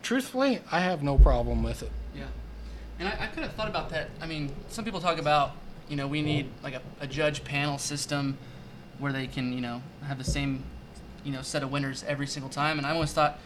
truthfully, 0.02 0.60
I 0.70 0.80
have 0.80 1.02
no 1.02 1.16
problem 1.16 1.62
with 1.62 1.82
it. 1.82 1.92
Yeah. 2.14 2.24
And 2.98 3.08
I, 3.08 3.16
I 3.20 3.26
could 3.28 3.42
have 3.42 3.54
thought 3.54 3.68
about 3.68 3.88
that. 3.90 4.10
I 4.20 4.26
mean, 4.26 4.54
some 4.68 4.84
people 4.84 5.00
talk 5.00 5.18
about, 5.18 5.52
you 5.90 5.96
know, 5.96 6.06
we 6.06 6.22
need 6.22 6.48
like 6.62 6.74
a, 6.74 6.82
a 7.00 7.06
judge 7.06 7.42
panel 7.44 7.76
system 7.76 8.38
where 9.00 9.12
they 9.12 9.26
can, 9.26 9.52
you 9.52 9.60
know, 9.60 9.82
have 10.06 10.18
the 10.18 10.24
same, 10.24 10.62
you 11.24 11.32
know, 11.32 11.42
set 11.42 11.64
of 11.64 11.72
winners 11.72 12.04
every 12.06 12.28
single 12.28 12.48
time. 12.48 12.78
And 12.78 12.86
I 12.86 12.92
always 12.92 13.12
thought, 13.12 13.38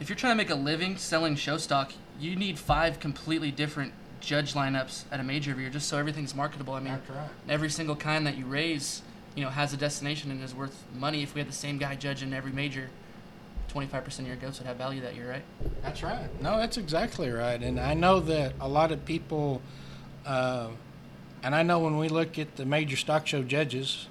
if 0.00 0.08
you're 0.08 0.16
trying 0.16 0.32
to 0.32 0.36
make 0.36 0.50
a 0.50 0.54
living 0.54 0.96
selling 0.96 1.36
show 1.36 1.58
stock, 1.58 1.92
you 2.18 2.34
need 2.34 2.58
five 2.58 2.98
completely 2.98 3.50
different 3.50 3.92
judge 4.20 4.54
lineups 4.54 5.04
at 5.12 5.20
a 5.20 5.22
major 5.22 5.50
every 5.50 5.64
year 5.64 5.72
just 5.72 5.86
so 5.86 5.98
everything's 5.98 6.34
marketable. 6.34 6.74
I 6.74 6.80
mean, 6.80 6.94
right. 6.94 7.28
every 7.48 7.68
single 7.68 7.96
kind 7.96 8.26
that 8.26 8.38
you 8.38 8.46
raise, 8.46 9.02
you 9.34 9.44
know, 9.44 9.50
has 9.50 9.74
a 9.74 9.76
destination 9.76 10.30
and 10.30 10.42
is 10.42 10.54
worth 10.54 10.84
money. 10.94 11.22
If 11.22 11.34
we 11.34 11.40
had 11.40 11.48
the 11.48 11.54
same 11.54 11.76
guy 11.76 11.94
judging 11.94 12.32
every 12.32 12.52
major, 12.52 12.88
25% 13.72 14.20
of 14.20 14.26
your 14.26 14.36
goats 14.36 14.58
would 14.58 14.66
have 14.66 14.76
value 14.76 15.02
that 15.02 15.14
year, 15.14 15.28
right? 15.28 15.42
That's 15.82 16.02
right. 16.02 16.28
No, 16.40 16.56
that's 16.56 16.78
exactly 16.78 17.30
right. 17.30 17.60
And 17.60 17.78
I 17.78 17.94
know 17.94 18.20
that 18.20 18.54
a 18.60 18.68
lot 18.68 18.92
of 18.92 19.04
people, 19.04 19.60
uh, 20.24 20.68
and 21.42 21.54
I 21.54 21.62
know 21.62 21.78
when 21.80 21.98
we 21.98 22.08
look 22.08 22.38
at 22.38 22.56
the 22.56 22.64
major 22.64 22.96
stock 22.96 23.26
show 23.26 23.42
judges, 23.42 24.08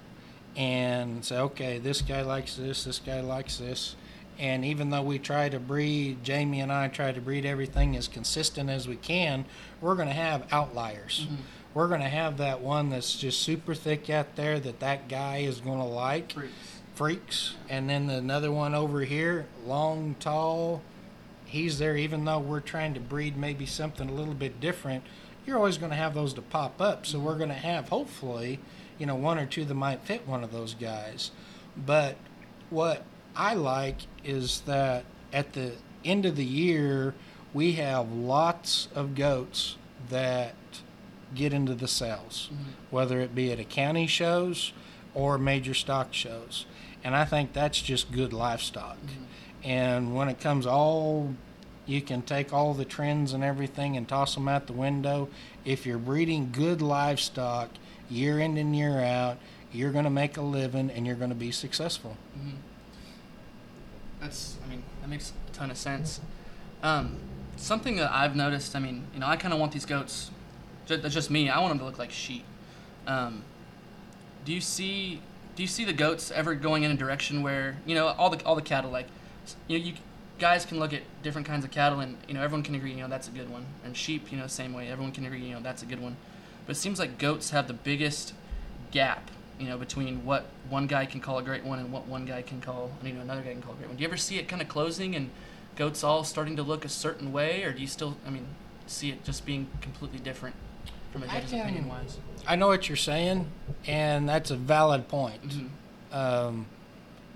and 0.56 1.24
say, 1.24 1.38
okay, 1.38 1.78
this 1.78 2.02
guy 2.02 2.22
likes 2.22 2.56
this, 2.56 2.84
this 2.84 3.00
guy 3.00 3.22
likes 3.22 3.58
this. 3.58 3.96
And 4.40 4.66
even 4.66 4.90
though 4.90 5.04
we 5.04 5.20
try 5.20 5.50
to 5.50 5.60
breed, 5.60 6.24
Jamie 6.24 6.62
and 6.62 6.72
I 6.72 6.88
try 6.88 7.12
to 7.12 7.22
breed 7.22 7.46
everything 7.46 7.96
as 7.96 8.08
consistent 8.08 8.70
as 8.70 8.88
we 8.88 8.96
can, 8.96 9.46
we're 9.80 9.96
going 9.96 10.08
to 10.08 10.14
have 10.14 10.52
outliers. 10.52 11.26
Mm-hmm. 11.26 11.42
We're 11.74 11.88
going 11.88 12.02
to 12.02 12.10
have 12.10 12.38
that 12.38 12.60
one 12.60 12.90
that's 12.90 13.16
just 13.16 13.42
super 13.42 13.76
thick 13.76 14.10
out 14.10 14.36
there 14.36 14.60
that 14.60 14.80
that 14.80 15.08
guy 15.08 15.38
is 15.38 15.62
going 15.62 15.80
to 15.80 15.86
like 15.86 16.34
freaks, 16.96 17.56
and 17.70 17.90
then 17.90 18.10
another 18.10 18.52
one 18.52 18.76
over 18.76 19.02
here, 19.02 19.46
long, 19.66 20.16
tall. 20.20 20.82
He's 21.46 21.80
there, 21.80 21.96
even 21.96 22.26
though 22.26 22.40
we're 22.40 22.60
trying 22.60 22.94
to 22.94 23.00
breed 23.00 23.38
maybe 23.38 23.66
something 23.66 24.10
a 24.10 24.14
little 24.14 24.34
bit 24.34 24.60
different. 24.60 25.04
You're 25.46 25.58
always 25.58 25.78
going 25.78 25.90
to 25.90 25.96
have 25.98 26.14
those 26.14 26.34
to 26.36 26.42
pop 26.42 26.80
up, 26.82 27.06
so 27.06 27.20
we're 27.20 27.38
going 27.38 27.50
to 27.50 27.56
have 27.56 27.90
hopefully, 27.90 28.60
you 28.98 29.06
know, 29.06 29.16
one 29.16 29.40
or 29.40 29.46
two 29.46 29.66
that 29.66 29.74
might 29.74 30.02
fit 30.02 30.28
one 30.28 30.44
of 30.44 30.52
those 30.52 30.74
guys. 30.74 31.32
But 31.76 32.18
what 32.70 33.04
I 33.36 33.54
like 33.56 33.98
is 34.24 34.62
that 34.62 35.06
at 35.34 35.54
the 35.54 35.74
end 36.06 36.26
of 36.26 36.36
the 36.36 36.46
year, 36.46 37.16
we 37.54 37.74
have 37.74 38.12
lots 38.12 38.88
of 38.94 39.16
goats 39.16 39.78
that 40.10 40.56
get 41.34 41.54
into 41.54 41.74
the 41.74 41.88
sales, 41.88 42.50
mm-hmm. 42.54 42.72
whether 42.90 43.20
it 43.20 43.34
be 43.34 43.52
at 43.52 43.60
a 43.60 43.64
county 43.64 44.08
shows 44.08 44.74
or 45.14 45.38
major 45.38 45.74
stock 45.74 46.14
shows. 46.14 46.66
And 47.04 47.16
I 47.16 47.26
think 47.26 47.54
that's 47.54 47.82
just 47.82 48.12
good 48.12 48.34
livestock. 48.34 48.98
Mm-hmm. 48.98 49.24
And 49.64 50.16
when 50.16 50.30
it 50.30 50.40
comes 50.40 50.66
all, 50.66 51.36
you 51.86 52.02
can 52.02 52.22
take 52.22 52.54
all 52.54 52.74
the 52.74 52.86
trends 52.86 53.34
and 53.34 53.44
everything 53.44 53.98
and 53.98 54.08
toss 54.08 54.36
them 54.36 54.48
out 54.48 54.68
the 54.68 54.74
window. 54.74 55.30
If 55.66 55.86
you're 55.86 55.98
breeding 55.98 56.52
good 56.52 56.82
livestock 56.82 57.70
year 58.10 58.40
in 58.40 58.58
and 58.58 58.76
year 58.76 59.00
out, 59.00 59.38
you're 59.74 59.92
going 59.92 60.04
to 60.04 60.12
make 60.12 60.38
a 60.38 60.42
living 60.42 60.90
and 60.92 61.06
you're 61.06 61.16
going 61.16 61.30
to 61.30 61.36
be 61.36 61.52
successful. 61.52 62.18
That's, 64.20 64.58
I 64.66 64.70
mean, 64.70 64.84
that 65.02 65.10
makes 65.10 65.32
a 65.50 65.54
ton 65.54 65.72
of 65.72 65.78
sense. 65.78 66.22
Um, 66.84 67.18
something 67.56 67.96
that 67.98 68.12
I've 68.12 68.36
noticed, 68.36 68.76
I 68.76 68.80
mean, 68.80 69.06
you 69.14 69.20
know, 69.20 69.28
I 69.28 69.36
kind 69.36 69.54
of 69.54 69.60
want 69.60 69.72
these 69.72 69.86
goats. 69.86 70.32
That's 70.88 71.14
just 71.14 71.32
me. 71.32 71.50
I 71.50 71.60
want 71.60 71.72
them 71.72 71.80
to 71.80 71.86
look 71.86 71.98
like 71.98 72.12
sheep. 72.12 72.44
Um, 73.08 73.44
do 74.46 74.54
you 74.54 74.62
see? 74.62 75.22
Do 75.56 75.64
you 75.64 75.68
see 75.68 75.86
the 75.86 75.94
goats 75.94 76.32
ever 76.32 76.56
going 76.56 76.84
in 76.84 76.92
a 76.92 76.96
direction 76.96 77.44
where 77.44 77.78
you 77.86 77.96
know 77.96 78.08
all 78.08 78.30
the 78.30 78.44
all 78.46 78.56
the 78.56 78.62
cattle 78.62 78.92
like, 78.92 79.08
you 79.68 79.78
know, 79.78 79.86
you 79.86 79.94
guys 80.42 80.66
can 80.66 80.80
look 80.80 80.92
at 80.92 81.04
different 81.22 81.46
kinds 81.46 81.64
of 81.64 81.70
cattle 81.70 82.00
and 82.00 82.18
you 82.28 82.34
know 82.34 82.42
everyone 82.42 82.64
can 82.64 82.74
agree 82.74 82.92
you 82.92 82.98
know 82.98 83.08
that's 83.08 83.28
a 83.28 83.32
good 83.32 83.48
one 83.50 83.64
and 83.86 83.96
sheep 83.96 84.32
you 84.32 84.38
know 84.40 84.48
same 84.48 84.74
way 84.74 84.90
everyone 84.90 85.14
can 85.14 85.24
agree 85.24 85.40
you 85.40 85.54
know 85.54 85.62
that's 85.62 85.84
a 85.84 85.86
good 85.86 86.02
one, 86.02 86.18
but 86.66 86.76
it 86.76 86.80
seems 86.80 86.98
like 86.98 87.20
goats 87.20 87.52
have 87.52 87.68
the 87.68 87.74
biggest 87.74 88.34
gap 88.90 89.30
you 89.60 89.68
know 89.68 89.78
between 89.78 90.26
what 90.26 90.48
one 90.68 90.88
guy 90.88 91.06
can 91.06 91.22
call 91.22 91.38
a 91.38 91.44
great 91.44 91.64
one 91.64 91.78
and 91.78 91.92
what 91.92 92.08
one 92.08 92.26
guy 92.26 92.42
can 92.42 92.60
call 92.60 92.90
you 93.04 93.14
know 93.14 93.22
another 93.22 93.42
guy 93.42 93.52
can 93.54 93.62
call 93.62 93.74
a 93.74 93.76
great 93.76 93.88
one. 93.88 93.96
Do 93.96 94.02
you 94.02 94.08
ever 94.08 94.18
see 94.18 94.40
it 94.40 94.48
kind 94.48 94.62
of 94.64 94.68
closing 94.68 95.16
and 95.16 95.30
goats 95.76 96.04
all 96.04 96.24
starting 96.24 96.56
to 96.56 96.64
look 96.64 96.84
a 96.86 96.90
certain 96.90 97.32
way, 97.32 97.64
or 97.64 97.72
do 97.72 97.80
you 97.80 97.88
still 97.88 98.18
I 98.26 98.32
mean 98.32 98.48
see 98.88 99.12
it 99.12 99.24
just 99.24 99.46
being 99.46 99.68
completely 99.80 100.20
different 100.20 100.56
from 101.12 101.22
a 101.22 101.28
judge's 101.28 101.54
opinion 101.54 101.88
wise? 101.88 102.18
I 102.48 102.56
know 102.56 102.68
what 102.68 102.90
you're 102.90 102.96
saying, 102.96 103.46
and 103.86 104.28
that's 104.28 104.50
a 104.50 104.56
valid 104.56 105.08
point. 105.08 105.48
Mhm. 105.48 105.70
Um, 106.12 106.66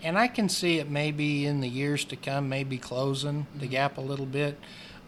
and 0.05 0.19
I 0.19 0.27
can 0.27 0.49
see 0.49 0.77
it 0.77 0.87
maybe 0.89 1.47
in 1.47 1.61
the 1.61 1.67
years 1.67 2.05
to 2.05 2.15
come, 2.15 2.47
maybe 2.47 2.77
closing 2.77 3.47
the 3.55 3.65
gap 3.65 3.97
a 3.97 4.01
little 4.01 4.27
bit. 4.27 4.59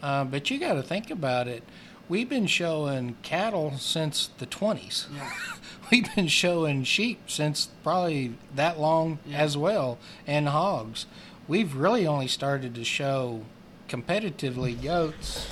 Uh, 0.02 0.24
but 0.26 0.50
you 0.50 0.60
got 0.60 0.74
to 0.74 0.82
think 0.82 1.12
about 1.12 1.48
it. 1.48 1.64
We've 2.10 2.28
been 2.28 2.48
showing 2.48 3.16
cattle 3.22 3.78
since 3.78 4.32
the 4.40 4.48
20s. 4.48 5.06
Yeah. 5.16 5.32
We've 5.92 6.16
been 6.16 6.28
showing 6.28 6.84
sheep 6.84 7.30
since 7.30 7.68
probably 7.84 8.34
that 8.56 8.80
long 8.80 9.20
Yeah. 9.26 9.38
as 9.38 9.56
well, 9.56 10.00
and 10.26 10.50
hogs. 10.50 11.06
We've 11.48 11.76
really 11.76 12.08
only 12.08 12.28
started 12.28 12.74
to 12.76 12.84
show 12.84 13.44
competitively 13.88 14.82
goats. 14.82 15.48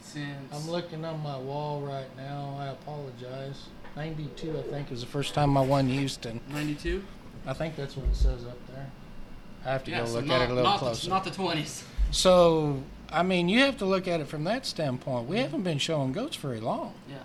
Since 0.00 0.52
I'm 0.52 0.70
looking 0.70 1.04
on 1.04 1.22
my 1.22 1.36
wall 1.38 1.82
right 1.82 2.08
now. 2.16 2.56
I 2.58 2.68
apologize. 2.68 3.66
92, 3.96 4.58
I 4.58 4.62
think, 4.62 4.90
was 4.90 5.00
the 5.00 5.06
first 5.06 5.34
time 5.34 5.56
I 5.56 5.62
won 5.62 5.88
Houston. 5.88 6.40
'92. 6.50 7.02
I 7.46 7.52
think 7.54 7.76
that's 7.76 7.96
what 7.96 8.06
it 8.06 8.16
says 8.16 8.44
up 8.44 8.58
there. 8.68 8.90
I 9.64 9.70
have 9.72 9.84
to 9.84 9.90
Yeah, 9.90 10.00
go 10.00 10.06
so 10.06 10.12
look 10.14 10.26
not, 10.26 10.42
at 10.42 10.42
it 10.42 10.50
a 10.50 10.54
little 10.54 10.70
not 10.70 10.78
closer. 10.80 11.04
The, 11.04 11.10
not 11.10 11.24
the 11.24 11.30
20s. 11.30 11.82
so, 12.10 12.82
I 13.10 13.22
mean, 13.22 13.48
you 13.48 13.60
have 13.60 13.76
to 13.78 13.84
look 13.86 14.06
at 14.06 14.20
it 14.20 14.26
from 14.28 14.44
that 14.44 14.66
standpoint. 14.66 15.28
We 15.28 15.38
haven't 15.38 15.62
been 15.62 15.78
showing 15.78 16.12
goats 16.12 16.36
very 16.36 16.60
long. 16.60 16.94
Yeah. 17.08 17.16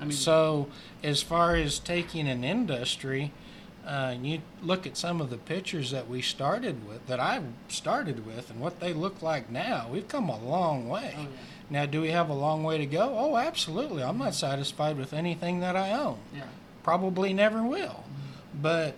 I 0.00 0.04
mean, 0.04 0.12
So, 0.12 0.68
as 1.02 1.22
far 1.22 1.54
as 1.54 1.78
taking 1.78 2.28
an 2.28 2.44
industry, 2.44 3.32
uh, 3.86 4.10
and 4.14 4.26
you 4.26 4.40
look 4.62 4.86
at 4.86 4.96
some 4.96 5.20
of 5.20 5.30
the 5.30 5.36
pictures 5.36 5.90
that 5.92 6.08
we 6.08 6.20
started 6.20 6.86
with, 6.88 7.06
that 7.06 7.20
I 7.20 7.40
started 7.68 8.26
with, 8.26 8.50
and 8.50 8.58
what 8.60 8.80
they 8.80 8.92
look 8.92 9.22
like 9.22 9.50
now, 9.50 9.88
we've 9.90 10.08
come 10.08 10.28
a 10.28 10.38
long 10.42 10.88
way. 10.88 11.14
Oh, 11.16 11.20
yeah. 11.22 11.26
Now, 11.70 11.86
do 11.86 12.00
we 12.02 12.10
have 12.10 12.28
a 12.28 12.34
long 12.34 12.62
way 12.62 12.78
to 12.78 12.86
go? 12.86 13.14
Oh, 13.18 13.36
absolutely. 13.36 14.02
I'm 14.02 14.18
not 14.18 14.34
satisfied 14.34 14.96
with 14.98 15.12
anything 15.12 15.60
that 15.60 15.76
I 15.76 15.92
own. 15.92 16.18
yeah. 16.34 16.42
Probably 16.82 17.32
never 17.32 17.62
will. 17.62 18.04
But 18.60 18.94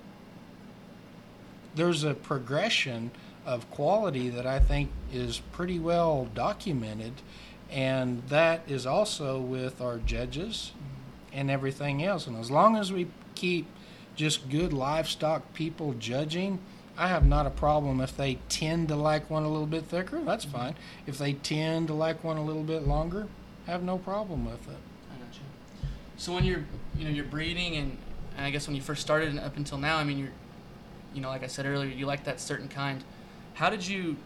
there's 1.77 2.03
a 2.05 2.14
progression 2.14 3.12
of 3.45 3.71
quality 3.71 4.29
that 4.31 4.47
I 4.47 4.59
think 4.59 4.91
is 5.12 5.39
pretty 5.53 5.79
well 5.79 6.29
documented, 6.35 7.12
and 7.71 8.23
that 8.29 8.62
is 8.67 8.87
also 8.87 9.39
with 9.39 9.81
our 9.81 9.99
judges 9.99 10.73
and 11.33 11.51
everything 11.51 12.03
else. 12.03 12.27
And 12.27 12.37
as 12.37 12.51
long 12.51 12.77
as 12.77 12.93
we 12.93 13.07
keep 13.37 13.67
just 14.17 14.49
good 14.49 14.73
livestock 14.73 15.55
people 15.55 15.93
judging, 15.93 16.59
I 16.99 17.09
have 17.09 17.26
not 17.26 17.47
a 17.47 17.51
problem 17.51 18.01
if 18.01 18.16
they 18.16 18.38
tend 18.49 18.88
to 18.88 18.97
like 18.97 19.28
one 19.28 19.42
a 19.42 19.51
little 19.51 19.66
bit 19.66 19.84
thicker. 19.84 20.20
That's 20.22 20.44
fine. 20.44 20.74
If 21.07 21.18
they 21.18 21.34
tend 21.34 21.88
to 21.88 21.94
like 21.94 22.24
one 22.24 22.38
a 22.38 22.44
little 22.44 22.62
bit 22.62 22.86
longer, 22.86 23.26
I 23.68 23.72
have 23.72 23.82
no 23.82 23.99
problem 23.99 24.47
with 24.47 24.66
it. 24.68 24.78
I 25.12 25.16
got 25.18 25.34
you. 25.34 25.88
So 26.16 26.32
when 26.32 26.44
you're, 26.44 26.64
you 26.97 27.05
know, 27.05 27.11
you're 27.11 27.24
breeding, 27.24 27.76
and, 27.76 27.99
and 28.36 28.47
I 28.47 28.51
guess 28.51 28.66
when 28.66 28.76
you 28.76 28.82
first 28.82 29.03
started 29.03 29.28
and 29.28 29.38
up 29.38 29.57
until 29.57 29.76
now, 29.76 29.99
I 29.99 30.05
mean, 30.05 30.18
you're, 30.18 30.32
you 31.14 31.20
know, 31.20 31.28
like 31.28 31.42
I 31.42 31.49
said 31.49 31.66
earlier, 31.66 31.90
you 31.90 32.07
like 32.07 32.24
that 32.24 32.40
certain 32.40 32.68
kind. 32.68 33.05
How 33.55 33.68
did 33.68 33.86
you 33.86 34.16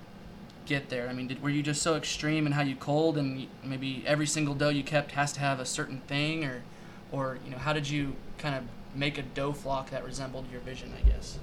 get 0.67 0.91
there? 0.91 1.09
I 1.09 1.13
mean, 1.13 1.27
did, 1.27 1.43
were 1.43 1.51
you 1.51 1.65
just 1.65 1.83
so 1.83 1.97
extreme 1.97 2.47
in 2.47 2.53
how 2.53 2.63
you 2.63 2.77
culled, 2.77 3.19
and 3.19 3.49
maybe 3.65 4.05
every 4.07 4.27
single 4.27 4.55
doe 4.55 4.69
you 4.69 4.85
kept 4.85 5.13
has 5.13 5.33
to 5.33 5.41
have 5.41 5.59
a 5.59 5.67
certain 5.67 6.01
thing, 6.07 6.45
or, 6.45 6.63
or 7.11 7.39
you 7.45 7.51
know, 7.51 7.59
how 7.59 7.73
did 7.73 7.89
you 7.89 8.15
kind 8.39 8.55
of 8.55 8.63
make 8.95 9.19
a 9.19 9.23
doe 9.23 9.53
flock 9.53 9.91
that 9.91 10.05
resembled 10.05 10.47
your 10.53 10.61
vision? 10.61 10.93
I 10.97 11.09
guess. 11.09 11.39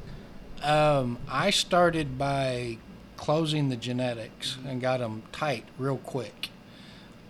Um, 0.63 1.17
I 1.29 1.49
started 1.49 2.17
by 2.17 2.77
closing 3.15 3.69
the 3.69 3.75
genetics 3.75 4.57
and 4.67 4.81
got 4.81 4.99
them 4.99 5.23
tight 5.31 5.65
real 5.77 5.97
quick. 5.97 6.49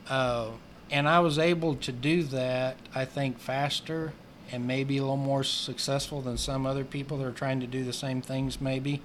Uh, 0.09 0.51
and 0.89 1.07
I 1.07 1.19
was 1.19 1.37
able 1.37 1.75
to 1.75 1.91
do 1.91 2.23
that, 2.23 2.77
I 2.95 3.05
think, 3.05 3.39
faster 3.39 4.13
and 4.51 4.65
maybe 4.65 4.97
a 4.97 5.01
little 5.01 5.17
more 5.17 5.43
successful 5.43 6.21
than 6.21 6.37
some 6.37 6.65
other 6.65 6.85
people 6.85 7.17
that 7.17 7.25
are 7.25 7.31
trying 7.33 7.59
to 7.59 7.67
do 7.67 7.83
the 7.83 7.91
same 7.91 8.21
things, 8.21 8.61
maybe, 8.61 9.01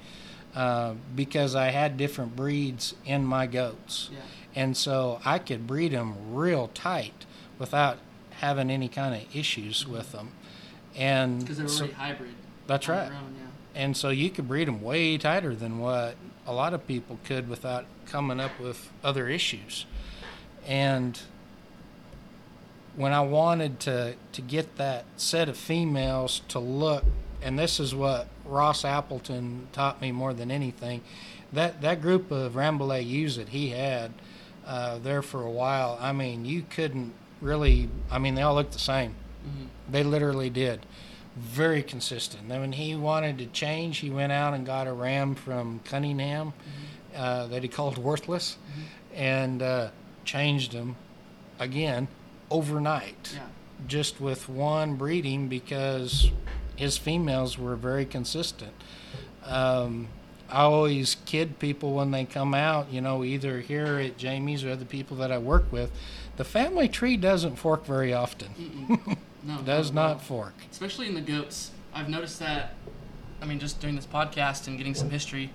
uh, 0.55 0.95
because 1.17 1.57
I 1.57 1.71
had 1.71 1.97
different 1.97 2.37
breeds 2.37 2.95
in 3.05 3.25
my 3.25 3.47
goats. 3.49 4.11
Yeah. 4.13 4.19
And 4.55 4.77
so 4.77 5.21
I 5.25 5.39
could 5.39 5.67
breed 5.67 5.93
them 5.93 6.33
real 6.35 6.69
tight 6.75 7.27
without 7.59 7.99
having 8.39 8.71
any 8.71 8.89
kind 8.89 9.15
of 9.15 9.35
issues 9.37 9.87
with 9.87 10.13
them. 10.13 10.31
And 10.95 11.41
Because 11.41 11.57
they 11.57 11.63
were 11.65 11.69
so- 11.69 11.93
hybrid. 11.93 12.35
that's 12.69 12.87
right. 12.89 13.07
own, 13.11 13.35
yeah. 13.37 13.47
And 13.75 13.97
so 13.97 14.11
you 14.11 14.31
could 14.31 14.49
breed 14.49 14.69
them 14.69 14.83
way 14.83 15.17
tighter 15.19 15.55
than 15.55 15.79
what 15.79 16.17
a 16.47 16.53
lot 16.53 16.75
of 16.75 16.87
people 16.87 17.19
could 17.25 17.49
without 17.49 17.87
coming 18.07 18.41
up 18.41 18.59
with 18.61 18.91
other 19.03 19.29
issues. 19.29 19.87
And 20.67 21.19
when 22.97 23.13
I 23.13 23.21
wanted 23.21 23.81
to, 23.81 24.15
to 24.33 24.43
get 24.43 24.77
that 24.77 25.05
set 25.17 25.49
of 25.49 25.57
females 25.57 26.43
to 26.49 26.59
look, 26.59 27.05
and 27.41 27.59
this 27.59 27.81
is 27.81 27.95
what 27.95 28.29
Ross 28.45 28.85
Appleton 28.85 29.69
taught 29.73 30.01
me 30.01 30.13
more 30.13 30.35
than 30.35 30.51
anything, 30.51 31.01
that, 31.53 31.81
that 31.81 32.03
group 32.03 32.31
of 32.31 32.53
Rambouillet 32.53 33.07
ewes 33.07 33.37
that 33.37 33.49
he 33.51 33.71
had 33.71 34.13
uh, 34.67 34.99
there 34.99 35.23
for 35.23 35.43
a 35.43 35.51
while, 35.51 35.99
I 36.01 36.13
mean, 36.13 36.45
you 36.45 36.65
couldn't 36.69 37.15
really, 37.41 37.89
I 38.11 38.19
mean, 38.19 38.35
they 38.35 38.43
all 38.43 38.55
looked 38.55 38.73
the 38.73 38.79
same. 38.79 39.15
Mhm. 39.45 39.67
They 39.91 40.05
literally 40.05 40.51
did. 40.51 40.87
Very 41.37 41.83
consistent. 41.83 42.49
Then 42.49 42.61
when 42.61 42.73
he 42.73 42.95
wanted 42.95 43.39
to 43.39 43.47
change, 43.47 43.99
he 43.99 44.11
went 44.11 44.33
out 44.33 44.53
and 44.53 44.67
got 44.67 44.87
a 44.87 44.93
ram 44.93 45.35
from 45.35 45.81
Cunningham 45.85 46.53
uh, 47.17 47.47
that 47.47 47.63
he 47.63 47.69
called 47.69 47.97
Worthless 47.97 48.59
and 49.15 49.63
uh, 49.63 49.89
changed 50.25 50.73
him 50.73 50.97
again 51.59 52.09
overnight. 52.51 53.33
Yeah. 53.35 53.47
Just 53.87 54.21
with 54.21 54.49
one 54.49 54.97
breeding 54.97 55.49
because 55.49 56.31
his 56.77 56.99
females 56.99 57.59
were 57.59 57.77
very 57.77 58.05
consistent. 58.05 58.73
Um, 59.45 60.09
I 60.51 60.63
always 60.63 61.17
kid 61.25 61.59
people 61.59 61.95
when 61.95 62.11
they 62.11 62.27
come 62.27 62.53
out, 62.53 62.93
you 62.93 63.01
know, 63.01 63.25
either 63.25 63.61
here 63.61 63.99
at 63.99 64.19
Jamie's 64.19 64.65
or 64.65 64.71
other 64.71 64.85
people 64.85 65.17
that 65.17 65.33
I 65.33 65.39
work 65.39 65.73
with. 65.73 65.91
The 66.37 66.45
family 66.45 66.89
tree 66.89 67.17
doesn't 67.17 67.57
fork 67.57 67.87
very 67.87 68.13
often. 68.13 69.17
No, 69.45 69.59
Does 69.63 69.93
not 69.93 70.23
fork. 70.23 70.55
especially 70.71 71.07
in 71.09 71.15
the 71.15 71.21
goats. 71.21 71.71
I've 71.95 72.09
noticed 72.09 72.39
that. 72.39 72.75
I 73.41 73.45
mean, 73.45 73.59
just 73.59 73.81
doing 73.81 73.97
this 73.97 74.07
podcast 74.07 74.69
and 74.69 74.79
getting 74.79 74.95
some 74.95 75.11
history, 75.11 75.51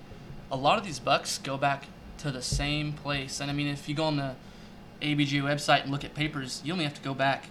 a 0.51 0.57
lot 0.57 0.77
of 0.77 0.85
these 0.85 0.99
bucks 0.99 1.38
go 1.38 1.57
back 1.57 1.85
to 2.17 2.31
the 2.31 2.41
same 2.41 2.91
place. 2.93 3.39
And 3.39 3.49
I 3.49 3.53
mean, 3.53 3.67
if 3.67 3.88
you 3.88 3.95
go 3.95 4.03
on 4.03 4.17
the 4.17 4.35
ABG 5.01 5.41
website 5.41 5.83
and 5.83 5.91
look 5.91 6.03
at 6.03 6.13
papers, 6.13 6.61
you 6.65 6.73
only 6.73 6.83
have 6.83 6.95
to 6.95 7.01
go 7.01 7.13
back 7.13 7.45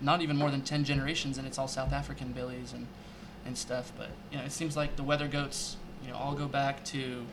not 0.00 0.20
even 0.20 0.36
more 0.36 0.50
than 0.50 0.62
ten 0.62 0.84
generations, 0.84 1.38
and 1.38 1.46
it's 1.46 1.58
all 1.58 1.68
South 1.68 1.92
African 1.92 2.32
billies 2.32 2.72
and 2.72 2.86
and 3.46 3.56
stuff. 3.56 3.92
But 3.96 4.08
you 4.32 4.38
know, 4.38 4.44
it 4.44 4.52
seems 4.52 4.76
like 4.76 4.96
the 4.96 5.02
wether 5.04 5.28
goats, 5.28 5.76
you 6.04 6.10
know, 6.10 6.16
all 6.16 6.34
go 6.34 6.48
back 6.48 6.84
to 6.86 7.24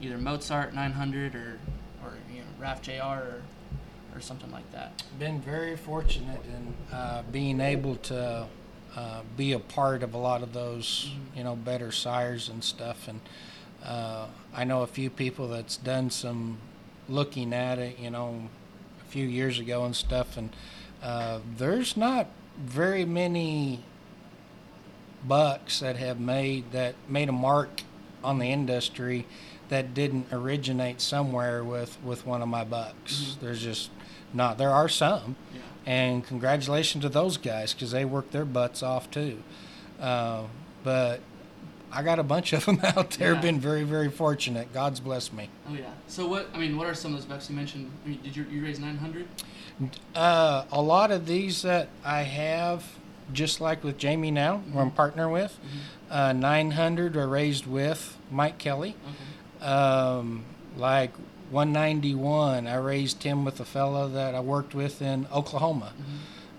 either 0.00 0.16
Mozart 0.16 0.74
900 0.74 1.34
or 1.34 1.58
or 2.02 2.12
you 2.32 2.38
know 2.40 2.46
Raff 2.58 2.80
Jr. 2.80 2.92
or 3.02 3.42
or 4.14 4.20
something 4.20 4.50
like 4.50 4.70
that. 4.72 5.02
Been 5.18 5.40
very 5.40 5.76
fortunate 5.76 6.40
in 6.44 6.74
uh, 6.94 7.22
being 7.30 7.60
able 7.60 7.96
to 7.96 8.46
uh, 8.96 9.20
be 9.36 9.52
a 9.52 9.58
part 9.58 10.02
of 10.02 10.14
a 10.14 10.18
lot 10.18 10.42
of 10.42 10.52
those, 10.52 11.10
you 11.34 11.44
know, 11.44 11.56
better 11.56 11.92
sires 11.92 12.48
and 12.48 12.62
stuff. 12.62 13.08
And 13.08 13.20
uh, 13.84 14.26
I 14.54 14.64
know 14.64 14.82
a 14.82 14.86
few 14.86 15.10
people 15.10 15.48
that's 15.48 15.76
done 15.76 16.10
some 16.10 16.58
looking 17.08 17.52
at 17.52 17.78
it, 17.78 17.98
you 17.98 18.10
know, 18.10 18.48
a 19.00 19.04
few 19.10 19.26
years 19.26 19.58
ago 19.58 19.84
and 19.84 19.94
stuff. 19.94 20.36
And 20.36 20.50
uh, 21.02 21.40
there's 21.56 21.96
not 21.96 22.26
very 22.58 23.04
many 23.04 23.84
bucks 25.26 25.80
that 25.80 25.96
have 25.96 26.18
made 26.18 26.72
that 26.72 26.94
made 27.08 27.28
a 27.28 27.32
mark 27.32 27.82
on 28.24 28.38
the 28.38 28.46
industry 28.46 29.26
that 29.68 29.94
didn't 29.94 30.26
originate 30.32 31.00
somewhere 31.00 31.62
with 31.62 31.96
with 32.02 32.26
one 32.26 32.42
of 32.42 32.48
my 32.48 32.64
bucks. 32.64 33.36
There's 33.40 33.62
just 33.62 33.90
not. 34.32 34.58
There 34.58 34.70
are 34.70 34.88
some, 34.88 35.36
Yeah. 35.54 35.60
and 35.86 36.24
congratulations 36.26 37.02
to 37.02 37.08
those 37.08 37.36
guys 37.36 37.72
because 37.74 37.90
they 37.90 38.04
work 38.04 38.30
their 38.30 38.44
butts 38.44 38.82
off 38.82 39.10
too. 39.10 39.42
Uh, 40.00 40.42
but 40.84 41.20
I 41.92 42.02
got 42.02 42.18
a 42.18 42.22
bunch 42.22 42.52
of 42.52 42.64
them 42.66 42.80
out 42.82 43.10
there. 43.12 43.34
Yeah. 43.34 43.40
Been 43.40 43.60
very 43.60 43.82
very 43.84 44.10
fortunate. 44.10 44.72
God's 44.72 45.00
blessed 45.00 45.32
me. 45.32 45.48
Oh 45.68 45.74
yeah. 45.74 45.90
So 46.08 46.26
what? 46.26 46.48
I 46.54 46.58
mean, 46.58 46.76
what 46.76 46.86
are 46.86 46.94
some 46.94 47.12
of 47.14 47.18
those 47.18 47.26
bucks 47.26 47.50
you 47.50 47.56
mentioned? 47.56 47.90
I 48.04 48.08
mean, 48.08 48.20
did 48.22 48.36
you 48.36 48.44
you 48.50 48.62
raise 48.62 48.78
900? 48.80 49.26
Uh, 50.14 50.64
a 50.70 50.82
lot 50.82 51.10
of 51.10 51.26
these 51.26 51.62
that 51.62 51.88
I 52.04 52.22
have, 52.22 52.84
just 53.32 53.60
like 53.60 53.82
with 53.82 53.96
Jamie 53.96 54.30
now, 54.30 54.58
who 54.72 54.78
I'm 54.78 54.90
partner 54.90 55.26
with, 55.28 55.58
uh, 56.10 56.32
900 56.34 57.16
are 57.16 57.26
raised 57.28 57.66
with 57.66 58.18
Mike 58.30 58.58
Kelly. 58.58 58.94
Okay. 59.60 59.64
Um, 59.66 60.44
like 60.76 61.12
191, 61.50 62.66
I 62.66 62.74
raised 62.76 63.22
him 63.22 63.44
with 63.44 63.58
a 63.60 63.64
fella 63.64 64.08
that 64.08 64.34
I 64.34 64.40
worked 64.40 64.74
with 64.74 65.02
in 65.02 65.26
Oklahoma. 65.32 65.92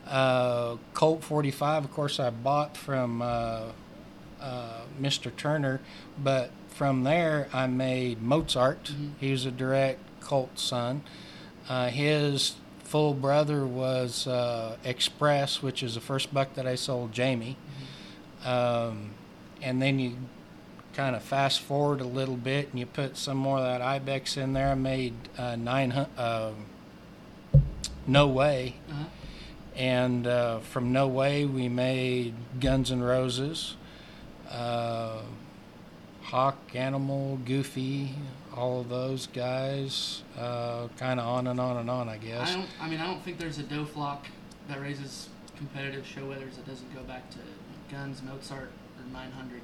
Uh, 0.07 0.75
Colt 0.93 1.23
45, 1.23 1.85
of 1.85 1.91
course, 1.91 2.19
I 2.19 2.29
bought 2.29 2.75
from 2.75 3.21
uh, 3.21 3.67
uh, 4.41 4.81
Mr. 4.99 5.33
Turner, 5.35 5.79
but 6.21 6.51
from 6.67 7.03
there 7.03 7.47
I 7.53 7.67
made 7.67 8.21
Mozart. 8.21 8.93
He 9.19 9.31
was 9.31 9.45
a 9.45 9.51
direct 9.51 9.99
Colt 10.19 10.59
son. 10.59 11.03
Uh, 11.69 11.87
his 11.87 12.55
full 12.83 13.13
brother 13.13 13.65
was 13.65 14.27
uh, 14.27 14.75
Express, 14.83 15.61
which 15.61 15.81
is 15.83 15.95
the 15.95 16.01
first 16.01 16.33
buck 16.33 16.55
that 16.55 16.67
I 16.67 16.75
sold 16.75 17.13
Jamie. 17.13 17.55
Um, 18.43 19.11
and 19.61 19.81
then 19.81 19.99
you 19.99 20.17
kind 20.93 21.15
of 21.15 21.23
fast 21.23 21.61
forward 21.61 22.01
a 22.01 22.05
little 22.05 22.35
bit 22.35 22.69
and 22.71 22.79
you 22.79 22.85
put 22.85 23.15
some 23.17 23.37
more 23.37 23.57
of 23.57 23.63
that 23.63 23.81
ibex 23.81 24.35
in 24.37 24.53
there. 24.53 24.69
I 24.69 24.75
made 24.75 25.13
uh, 25.37 25.55
nine. 25.55 25.91
Uh, 25.91 26.51
no 28.07 28.27
way, 28.27 28.75
Uh-huh. 28.89 29.03
and 29.75 30.25
uh, 30.25 30.59
from 30.59 30.91
No 30.91 31.07
Way 31.07 31.45
we 31.45 31.69
made 31.69 32.33
Guns 32.59 32.91
N' 32.91 33.01
Roses, 33.01 33.75
uh, 34.49 35.21
Hawk, 36.23 36.57
Animal, 36.73 37.37
Goofy, 37.45 38.15
all 38.55 38.81
of 38.81 38.89
those 38.89 39.27
guys. 39.27 40.23
Uh, 40.37 40.87
kind 40.97 41.19
of 41.19 41.27
on 41.27 41.45
and 41.47 41.59
on 41.59 41.77
and 41.77 41.89
on, 41.91 42.09
I 42.09 42.17
guess. 42.17 42.49
I 42.49 42.53
don't. 42.55 42.69
I 42.81 42.89
mean, 42.89 42.99
I 42.99 43.05
don't 43.05 43.21
think 43.23 43.37
there's 43.37 43.59
a 43.59 43.63
doe 43.63 43.85
flock 43.85 44.25
that 44.67 44.81
raises 44.81 45.29
competitive 45.55 46.05
show 46.07 46.21
wethers 46.21 46.55
that 46.55 46.65
doesn't 46.65 46.93
go 46.95 47.01
back 47.03 47.29
to 47.31 47.37
Guns, 47.91 48.21
Mozart, 48.23 48.71
or 48.97 49.13
900. 49.13 49.61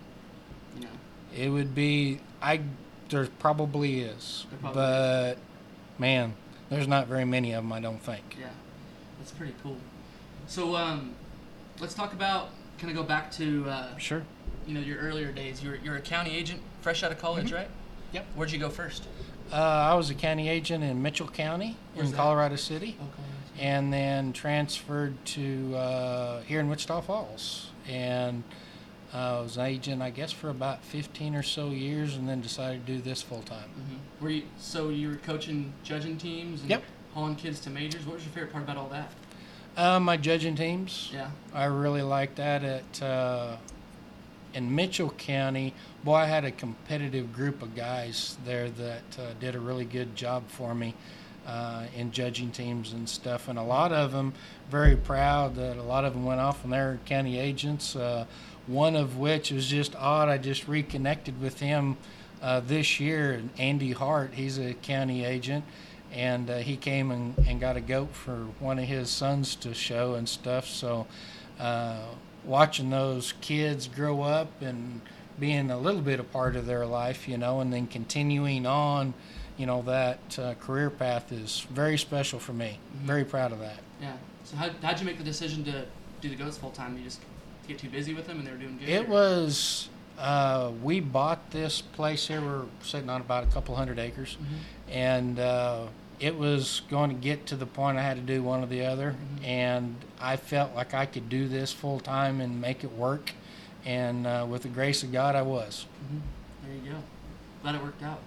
You 0.75 0.81
know. 0.83 0.89
It 1.37 1.49
would 1.49 1.73
be 1.75 2.19
I. 2.41 2.61
There 3.09 3.27
probably 3.39 4.01
is, 4.01 4.45
There 4.49 4.59
probably 4.59 4.81
but 4.81 5.37
man, 5.97 6.33
there's 6.69 6.87
not 6.87 7.07
very 7.07 7.23
many 7.25 7.53
of 7.53 7.63
them. 7.63 7.71
I 7.71 7.79
don't 7.79 8.01
think. 8.01 8.35
Yeah, 8.39 8.47
that's 9.19 9.31
pretty 9.31 9.53
cool. 9.63 9.77
So 10.47 10.75
um, 10.75 11.13
let's 11.79 11.93
talk 11.93 12.13
about. 12.13 12.49
Kind 12.79 12.91
of 12.91 12.97
go 12.97 13.03
back 13.03 13.31
to 13.33 13.65
uh, 13.67 13.97
Sure. 13.97 14.21
you 14.67 14.73
know 14.75 14.79
your 14.81 14.97
earlier 14.99 15.31
days. 15.31 15.63
You're 15.63 15.75
you're 15.77 15.95
a 15.95 16.01
county 16.01 16.35
agent, 16.35 16.61
fresh 16.81 17.01
out 17.03 17.11
of 17.11 17.17
college, 17.19 17.51
right? 17.51 17.69
Yep. 18.13 18.25
Where'd 18.35 18.51
you 18.51 18.59
go 18.59 18.69
first? 18.69 19.03
Uh, 19.51 19.55
I 19.55 19.93
was 19.95 20.09
a 20.09 20.13
county 20.15 20.47
agent 20.49 20.83
in 20.83 21.01
Mitchell 21.01 21.27
County 21.27 21.77
Where's 21.93 22.09
in 22.09 22.11
that? 22.11 22.17
Colorado 22.21 22.55
City, 22.57 22.97
Okay. 22.99 23.65
and 23.65 23.91
then 23.93 24.33
transferred 24.33 25.13
to 25.27 25.75
uh, 25.75 26.41
here 26.41 26.59
in 26.59 26.67
Wichita 26.69 27.01
Falls. 27.01 27.69
And 27.87 28.43
I 29.13 29.39
was 29.39 29.57
an 29.57 29.65
agent, 29.65 30.01
I 30.01 30.09
guess, 30.09 30.31
for 30.31 30.49
about 30.49 30.83
15 30.83 31.35
or 31.35 31.43
so 31.43 31.69
years, 31.69 32.15
and 32.15 32.27
then 32.27 32.41
decided 32.41 32.85
to 32.85 32.93
do 32.93 33.01
this 33.01 33.21
full 33.21 33.41
time. 33.43 33.69
hmm 33.69 34.23
Were 34.23 34.29
you 34.31 34.43
so 34.57 34.89
you 34.89 35.09
were 35.09 35.15
coaching 35.15 35.73
judging 35.83 36.17
teams 36.17 36.61
and 36.61 36.69
Yep. 36.69 36.83
hauling 37.13 37.35
kids 37.35 37.59
to 37.61 37.69
majors? 37.69 38.05
What 38.05 38.15
was 38.15 38.23
your 38.25 38.33
favorite 38.33 38.51
part 38.51 38.63
about 38.65 38.77
all 38.77 38.89
that? 38.89 39.11
Uh, 39.77 39.99
my 39.99 40.17
judging 40.17 40.55
teams. 40.55 41.09
Yeah. 41.13 41.29
I 41.53 41.65
really 41.65 42.01
liked 42.01 42.35
that 42.37 42.63
at 42.63 43.01
uh, 43.01 43.57
in 44.53 44.73
Mitchell 44.73 45.11
County. 45.11 45.73
Boy, 46.03 46.15
I 46.15 46.25
had 46.25 46.43
a 46.45 46.51
competitive 46.51 47.31
group 47.31 47.61
of 47.61 47.75
guys 47.75 48.37
there 48.43 48.69
that 48.71 49.03
uh, 49.19 49.33
did 49.39 49.55
a 49.55 49.59
really 49.59 49.85
good 49.85 50.15
job 50.15 50.43
for 50.47 50.73
me 50.73 50.95
uh, 51.45 51.83
in 51.95 52.11
judging 52.11 52.49
teams 52.51 52.91
and 52.93 53.07
stuff. 53.07 53.47
And 53.47 53.59
a 53.59 53.63
lot 53.63 53.91
of 53.91 54.11
them 54.11 54.33
very 54.71 54.95
proud 54.95 55.55
that 55.55 55.77
a 55.77 55.83
lot 55.83 56.05
of 56.05 56.13
them 56.13 56.25
went 56.25 56.41
off 56.41 56.63
and 56.63 56.73
they're 56.73 56.99
county 57.05 57.37
agents. 57.39 57.95
One 58.67 58.95
of 58.95 59.17
which 59.17 59.51
was 59.51 59.67
just 59.67 59.95
odd. 59.95 60.29
I 60.29 60.37
just 60.37 60.67
reconnected 60.67 61.41
with 61.41 61.59
him 61.59 61.97
uh, 62.41 62.59
this 62.59 62.99
year. 62.99 63.33
and 63.33 63.49
Andy 63.57 63.93
Hart, 63.93 64.33
he's 64.33 64.59
a 64.59 64.73
county 64.73 65.25
agent 65.25 65.65
and 66.11 66.49
uh, 66.49 66.57
he 66.57 66.77
came 66.77 67.11
and, 67.11 67.37
and 67.47 67.59
got 67.59 67.75
a 67.75 67.81
goat 67.81 68.13
for 68.13 68.47
one 68.59 68.79
of 68.79 68.85
his 68.85 69.09
sons 69.09 69.55
to 69.55 69.73
show 69.73 70.15
and 70.15 70.27
stuff. 70.27 70.67
So, 70.67 71.07
uh, 71.59 71.99
watching 72.45 72.89
those 72.89 73.33
kids 73.41 73.87
grow 73.87 74.21
up 74.21 74.61
and 74.61 75.01
being 75.39 75.69
a 75.69 75.77
little 75.77 76.01
bit 76.01 76.19
a 76.19 76.23
part 76.23 76.55
of 76.55 76.65
their 76.65 76.85
life, 76.85 77.27
you 77.27 77.37
know, 77.37 77.59
and 77.59 77.71
then 77.71 77.87
continuing 77.87 78.65
on, 78.65 79.13
you 79.57 79.65
know, 79.65 79.81
that 79.83 80.39
uh, 80.39 80.53
career 80.55 80.89
path 80.89 81.31
is 81.31 81.67
very 81.69 81.97
special 81.97 82.39
for 82.39 82.53
me. 82.53 82.79
Very 83.03 83.25
proud 83.25 83.51
of 83.51 83.59
that. 83.59 83.79
Yeah. 84.01 84.13
So 84.45 84.55
how 84.55 84.69
how'd 84.81 84.99
you 84.99 85.05
make 85.05 85.17
the 85.17 85.23
decision 85.23 85.63
to 85.65 85.85
do 86.21 86.29
the 86.29 86.35
goats 86.35 86.57
full 86.57 86.71
time? 86.71 86.97
You 86.97 87.03
just 87.03 87.21
get 87.67 87.79
too 87.79 87.89
busy 87.89 88.13
with 88.13 88.27
them 88.27 88.39
and 88.39 88.47
they 88.47 88.51
were 88.51 88.57
doing 88.57 88.77
good. 88.77 88.89
It 88.89 89.07
or- 89.07 89.11
was. 89.11 89.89
Uh, 90.17 90.71
we 90.81 90.99
bought 90.99 91.51
this 91.51 91.79
place 91.81 92.27
here. 92.27 92.41
We're 92.41 92.65
sitting 92.81 93.07
on 93.07 93.21
about 93.21 93.43
a 93.43 93.47
couple 93.47 93.75
hundred 93.75 93.99
acres, 93.99 94.35
and 94.89 95.37
uh, 95.37 95.85
it 96.19 96.35
was 96.35 96.81
going 96.89 97.11
to 97.11 97.15
get 97.15 97.45
to 97.47 97.55
the 97.55 97.67
point 97.67 97.99
I 97.99 98.01
had 98.01 98.17
to 98.17 98.23
do 98.23 98.41
one 98.41 98.63
or 98.63 98.65
the 98.65 98.83
other. 98.83 99.15
And 99.43 99.95
I 100.19 100.37
felt 100.37 100.73
like 100.73 100.95
I 100.95 101.05
could 101.05 101.29
do 101.29 101.47
this 101.47 101.71
full 101.71 101.99
time 101.99 102.41
and 102.41 102.59
make 102.59 102.83
it 102.83 102.91
work. 102.93 103.31
And 103.85 104.25
uh, 104.25 104.47
with 104.49 104.63
the 104.63 104.69
grace 104.69 105.03
of 105.03 105.11
God, 105.11 105.35
I 105.35 105.43
was. 105.43 105.85
There 106.65 106.75
you 106.75 106.91
go. 106.93 106.97
Glad 107.61 107.75
it 107.75 107.83
worked 107.83 108.01
out. 108.01 108.19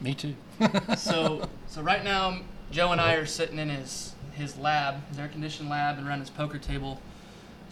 Me 0.00 0.14
too. 0.14 0.34
so 0.96 1.48
so 1.66 1.82
right 1.82 2.04
now 2.04 2.40
Joe 2.70 2.92
and 2.92 3.00
I 3.00 3.14
are 3.14 3.26
sitting 3.26 3.58
in 3.58 3.70
his 3.70 4.14
his 4.32 4.56
lab, 4.56 5.06
his 5.08 5.18
air 5.18 5.28
conditioned 5.28 5.68
lab, 5.68 5.98
and 5.98 6.06
around 6.06 6.20
his 6.20 6.30
poker 6.30 6.58
table, 6.58 7.00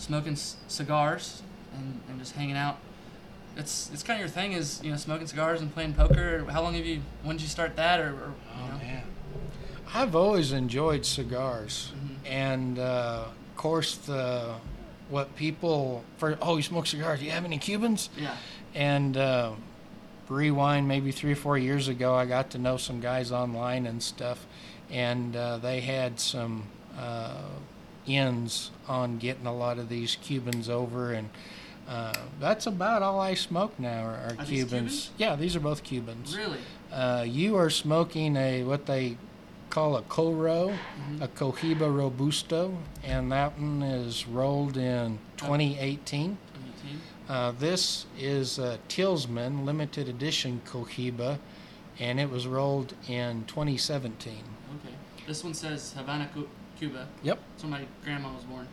smoking 0.02 0.34
c- 0.36 0.56
cigars 0.68 1.42
and, 1.74 2.00
and 2.08 2.18
just 2.18 2.34
hanging 2.34 2.56
out. 2.56 2.76
It's 3.56 3.90
it's 3.92 4.02
kind 4.02 4.18
of 4.18 4.20
your 4.26 4.28
thing 4.28 4.52
is 4.52 4.80
you 4.82 4.90
know 4.90 4.96
smoking 4.96 5.26
cigars 5.26 5.60
and 5.60 5.72
playing 5.72 5.94
poker. 5.94 6.44
How 6.50 6.62
long 6.62 6.74
have 6.74 6.86
you? 6.86 7.00
When 7.22 7.36
did 7.36 7.42
you 7.42 7.48
start 7.48 7.76
that? 7.76 8.00
Or, 8.00 8.08
or 8.10 8.34
Oh 8.56 8.66
know? 8.72 8.78
man, 8.78 9.02
I've 9.94 10.16
always 10.16 10.52
enjoyed 10.52 11.04
cigars, 11.04 11.92
Mhm. 11.94 12.16
and 12.30 12.78
uh, 12.78 13.24
of 13.26 13.56
course 13.56 13.96
the 13.96 14.54
what 15.10 15.36
people 15.36 16.02
for. 16.16 16.38
Oh, 16.40 16.56
you 16.56 16.62
smoke 16.62 16.86
cigars? 16.86 17.18
Do 17.20 17.26
you 17.26 17.30
have 17.32 17.44
any 17.44 17.58
Cubans? 17.58 18.08
yeah. 18.16 18.36
And 18.74 19.18
uh, 19.18 19.52
rewind 20.30 20.88
maybe 20.88 21.12
three 21.12 21.32
or 21.32 21.36
four 21.36 21.58
years 21.58 21.88
ago, 21.88 22.14
I 22.14 22.24
got 22.24 22.50
to 22.52 22.58
know 22.58 22.78
some 22.78 23.00
guys 23.00 23.30
online 23.32 23.84
and 23.86 24.02
stuff, 24.02 24.46
and 24.90 25.36
uh, 25.36 25.58
they 25.58 25.80
had 25.80 26.18
some 26.18 26.62
uh, 26.98 27.34
ends 28.06 28.70
on 28.88 29.18
getting 29.18 29.46
a 29.46 29.54
lot 29.54 29.78
of 29.78 29.88
these 29.88 30.16
Cubans 30.16 30.68
over, 30.68 31.12
and 31.12 31.30
uh, 31.88 32.12
that's 32.40 32.66
about 32.66 33.02
all 33.02 33.20
I 33.20 33.34
smoke 33.34 33.78
now 33.78 34.04
are, 34.04 34.14
are 34.14 34.36
Are 34.38 34.44
Cubans. 34.44 34.48
Cubans? 34.48 35.10
Yeah, 35.18 35.36
these 35.36 35.56
are 35.56 35.60
both 35.60 35.82
Cubans. 35.82 36.36
Really? 36.36 36.58
Uh, 36.92 37.24
you 37.26 37.56
are 37.56 37.70
smoking 37.70 38.36
a 38.36 38.64
what 38.64 38.86
they 38.86 39.16
call 39.70 39.96
a 39.96 40.02
Coro, 40.02 40.74
a 41.20 41.28
Cohiba 41.28 41.88
Robusto, 41.94 42.76
and 43.02 43.32
that 43.32 43.58
one 43.58 43.82
is 43.82 44.26
rolled 44.26 44.76
in 44.76 45.18
2018. 45.38 46.36
Uh, 47.28 47.52
this 47.58 48.04
is 48.18 48.58
a 48.58 48.78
Talisman 48.88 49.64
limited 49.64 50.08
edition 50.08 50.60
Cohiba, 50.66 51.38
and 51.98 52.20
it 52.20 52.28
was 52.28 52.46
rolled 52.46 52.94
in 53.08 53.44
2017. 53.46 54.34
Okay. 54.34 54.94
This 55.26 55.42
one 55.42 55.54
says 55.54 55.94
Havana, 55.96 56.28
Cuba. 56.82 57.06
Yep. 57.22 57.38
Where 57.60 57.70
my 57.70 57.82
grandma 58.04 58.34
was 58.34 58.42
born. 58.42 58.66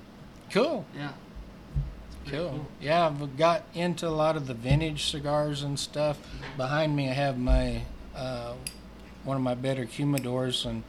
Cool. 0.49 0.83
Yeah. 0.97 1.11
Pretty 2.25 2.37
Cool. 2.39 2.65
Yeah, 2.81 3.05
I've 3.05 3.37
got 3.37 3.65
into 3.75 4.07
a 4.07 4.09
lot 4.09 4.35
of 4.35 4.47
the 4.47 4.55
vintage 4.55 5.11
cigars 5.11 5.61
and 5.61 5.77
stuff. 5.77 6.17
Behind 6.57 6.95
me, 6.95 7.07
I 7.07 7.13
have 7.13 7.37
my 7.37 7.83
uh, 8.15 8.55
one 9.23 9.37
of 9.37 9.43
my 9.43 9.53
better 9.53 9.85
humidors, 9.85 10.65
and 10.65 10.81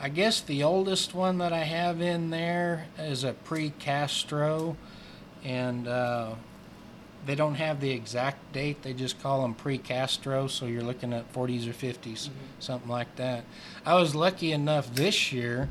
I 0.00 0.08
guess 0.08 0.40
the 0.40 0.62
oldest 0.62 1.14
one 1.14 1.36
that 1.36 1.52
I 1.52 1.64
have 1.64 2.00
in 2.00 2.30
there 2.30 2.86
is 2.98 3.24
a 3.24 3.34
pre-Castro, 3.34 4.78
and 5.44 5.86
uh, 5.86 6.34
they 7.26 7.34
don't 7.34 7.56
have 7.56 7.82
the 7.82 7.90
exact 7.90 8.54
date. 8.54 8.82
They 8.82 8.94
just 8.94 9.22
call 9.22 9.42
them 9.42 9.52
pre-Castro, 9.52 10.46
so 10.46 10.64
you're 10.64 10.82
looking 10.82 11.12
at 11.12 11.30
40s 11.30 11.68
or 11.68 11.74
50s, 11.74 12.30
something 12.58 12.88
like 12.88 13.16
that. 13.16 13.44
I 13.84 13.96
was 13.96 14.14
lucky 14.14 14.50
enough 14.52 14.94
this 14.94 15.30
year. 15.30 15.68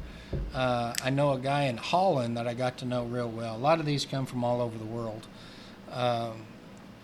Uh, 0.53 0.93
I 1.03 1.09
know 1.09 1.33
a 1.33 1.39
guy 1.39 1.63
in 1.63 1.77
Holland 1.77 2.37
that 2.37 2.47
I 2.47 2.53
got 2.53 2.77
to 2.79 2.85
know 2.85 3.05
real 3.05 3.29
well. 3.29 3.55
A 3.55 3.57
lot 3.57 3.79
of 3.79 3.85
these 3.85 4.05
come 4.05 4.25
from 4.25 4.43
all 4.43 4.61
over 4.61 4.77
the 4.77 4.85
world. 4.85 5.27
Um, 5.91 6.45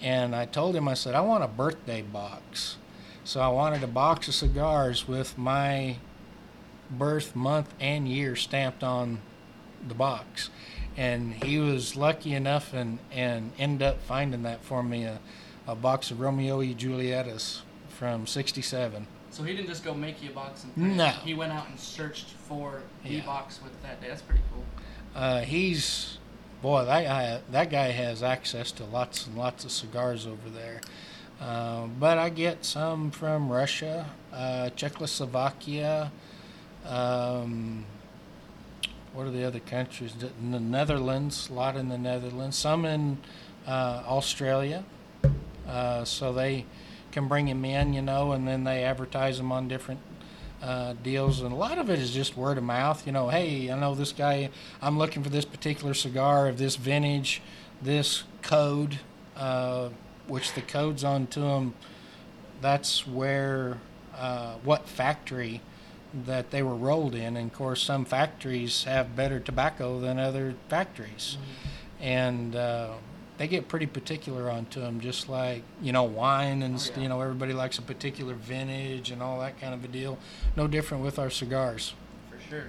and 0.02 0.36
I 0.36 0.46
told 0.46 0.76
him, 0.76 0.88
I 0.88 0.94
said, 0.94 1.16
I 1.16 1.22
want 1.22 1.44
a 1.44 1.48
birthday 1.48 2.02
box. 2.02 2.78
So 3.24 3.42
I 3.42 3.50
wanted 3.50 3.84
a 3.84 3.88
box 3.88 4.28
of 4.28 4.34
cigars 4.34 5.08
with 5.08 5.38
my 5.38 5.98
birth 6.90 7.36
month 7.36 7.74
and 7.80 8.08
year 8.08 8.36
stamped 8.36 8.84
on 8.84 9.20
the 9.88 9.94
box. 9.94 10.50
And 10.98 11.34
he 11.44 11.60
was 11.60 11.96
lucky 11.96 12.34
enough 12.34 12.74
and, 12.74 13.00
and 13.12 13.52
ended 13.58 13.88
up 13.88 14.02
finding 14.02 14.44
that 14.44 14.64
for 14.64 14.84
me 14.84 15.04
a, 15.04 15.20
a 15.68 15.76
box 15.76 16.12
of 16.12 16.20
Romeo 16.20 16.60
y 16.60 16.76
Julietas 16.78 17.62
from 17.90 18.26
67. 18.26 19.08
So 19.32 19.44
he 19.44 19.56
didn't 19.56 19.68
just 19.68 19.84
go 19.84 19.94
make 19.94 20.22
you 20.24 20.30
a 20.32 20.34
box 20.34 20.64
and 20.64 20.74
print. 20.74 20.96
No. 20.96 21.08
He 21.24 21.34
went 21.34 21.52
out 21.52 21.68
and 21.70 21.80
searched 21.80 22.28
for 22.48 22.82
the 23.04 23.10
Yeah. 23.16 23.26
box 23.26 23.60
with 23.64 23.80
that 23.84 24.02
day. 24.02 24.08
That's 24.10 24.22
pretty 24.22 24.42
cool. 24.54 24.64
Uh, 25.16 25.42
he's 25.42 26.18
boy 26.62 26.84
that 26.86 27.04
guy 27.06 27.40
that 27.52 27.70
guy 27.70 27.92
has 27.92 28.22
access 28.22 28.72
to 28.74 28.84
lots 28.84 29.26
and 29.28 29.38
lots 29.38 29.64
of 29.66 29.72
cigars 29.72 30.28
over 30.28 30.50
there. 30.50 30.82
Uh, 31.40 31.86
but 31.88 32.18
I 32.18 32.30
get 32.30 32.66
some 32.66 33.12
from 33.12 33.50
Russia, 33.50 34.08
uh, 34.34 34.70
Czechoslovakia. 34.72 36.12
Um, 36.86 37.86
what 39.14 39.26
are 39.26 39.32
the 39.32 39.46
other 39.46 39.60
countries? 39.60 40.14
The 40.16 40.28
the 40.52 40.60
Netherlands, 40.60 41.50
a 41.50 41.54
lot 41.54 41.76
in 41.76 41.90
the 41.90 41.98
Netherlands. 41.98 42.58
Some 42.58 42.86
in 42.86 43.18
uh, 43.68 44.04
Australia. 44.08 44.84
Uh, 45.68 46.04
so 46.04 46.34
they 46.34 46.66
can 47.12 47.28
bring 47.28 47.48
him 47.48 47.66
in, 47.66 47.94
you 47.94 48.02
know, 48.02 48.32
and 48.32 48.48
then 48.48 48.64
they 48.64 48.84
advertise 48.84 49.38
them 49.38 49.52
on 49.52 49.68
different 49.68 50.00
uh, 50.62 50.94
deals, 51.04 51.42
and 51.42 51.52
a 51.52 51.56
lot 51.56 51.78
of 51.78 51.90
it 51.90 52.00
is 52.00 52.12
just 52.12 52.36
word 52.36 52.58
of 52.58 52.64
mouth. 52.64 53.06
You 53.06 53.14
know, 53.14 53.30
hey, 53.30 53.72
I 53.72 53.80
know 53.80 53.96
this 53.96 54.12
guy. 54.12 54.50
I'm 54.82 54.98
looking 54.98 55.24
for 55.24 55.30
this 55.30 55.46
particular 55.46 55.94
cigar 55.94 56.48
of 56.48 56.58
this 56.58 56.76
vintage, 56.76 57.42
this 57.82 58.24
code, 58.42 59.00
uh, 59.36 59.90
which 60.28 60.54
the 60.54 60.62
codes 60.62 61.04
onto 61.04 61.42
them. 61.42 61.76
That's 62.62 63.08
where 63.08 63.80
uh, 64.16 64.56
what 64.64 64.88
factory 64.88 65.62
that 66.26 66.52
they 66.52 66.62
were 66.64 66.76
rolled 66.76 67.16
in, 67.16 67.38
and 67.38 67.52
of 67.52 67.58
course, 67.58 67.82
some 67.82 68.04
factories 68.04 68.84
have 68.84 69.16
better 69.16 69.40
tobacco 69.40 70.00
than 70.00 70.20
other 70.20 70.56
factories, 70.68 71.38
and. 72.00 72.56
They 73.40 73.48
get 73.48 73.70
pretty 73.70 73.86
particular 73.88 74.52
onto 74.52 74.82
them, 74.82 75.00
just 75.00 75.30
like 75.30 75.64
you 75.82 75.92
know 75.94 76.04
wine 76.04 76.62
and 76.62 76.76
Oh, 76.76 76.92
yeah. 76.96 77.02
you 77.04 77.10
know 77.10 77.20
everybody 77.22 77.54
likes 77.54 77.78
a 77.80 77.82
particular 77.82 78.34
vintage 78.34 79.12
and 79.12 79.24
all 79.24 79.40
that 79.40 79.60
kind 79.62 79.74
of 79.74 79.84
a 79.84 79.88
deal. 79.88 80.18
No 80.56 80.68
different 80.68 81.04
with 81.04 81.18
our 81.18 81.30
cigars. 81.30 81.94
For 82.30 82.38
sure. 82.50 82.66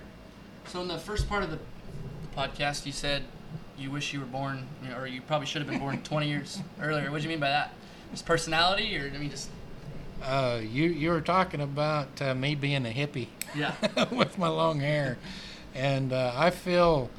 So 0.67 0.81
in 0.81 0.87
the 0.89 0.99
first 0.99 1.29
part 1.29 1.43
of 1.43 1.51
the, 1.51 1.57
the 1.57 2.37
podcast, 2.41 2.87
you 2.87 2.93
said 2.93 3.25
you 3.77 3.91
wish 3.91 4.13
you 4.13 4.21
were 4.21 4.27
born, 4.27 4.69
you 4.85 4.91
know, 4.91 4.97
or 4.99 5.07
you 5.09 5.21
probably 5.23 5.47
should 5.47 5.61
have 5.61 5.69
been 5.71 5.81
born 5.81 6.01
20 6.05 6.29
years 6.29 6.61
earlier. 6.81 7.11
What 7.11 7.19
do 7.19 7.23
you 7.25 7.29
mean 7.31 7.41
by 7.41 7.49
that? 7.49 7.73
Just 8.13 8.25
personality, 8.25 8.97
or 8.97 9.11
I 9.13 9.19
mean 9.19 9.31
just 9.31 9.51
Uh, 10.23 10.61
you 10.63 10.85
you 10.89 11.11
were 11.11 11.21
talking 11.21 11.61
about 11.61 12.23
uh, 12.23 12.33
me 12.35 12.55
being 12.55 12.87
a 12.87 12.91
hippie 12.91 13.27
yeah. 13.57 13.75
with 14.13 14.39
my 14.39 14.49
long 14.49 14.79
hair, 14.79 15.19
and 15.75 16.13
uh, 16.13 16.33
I 16.37 16.51
feel, 16.51 17.11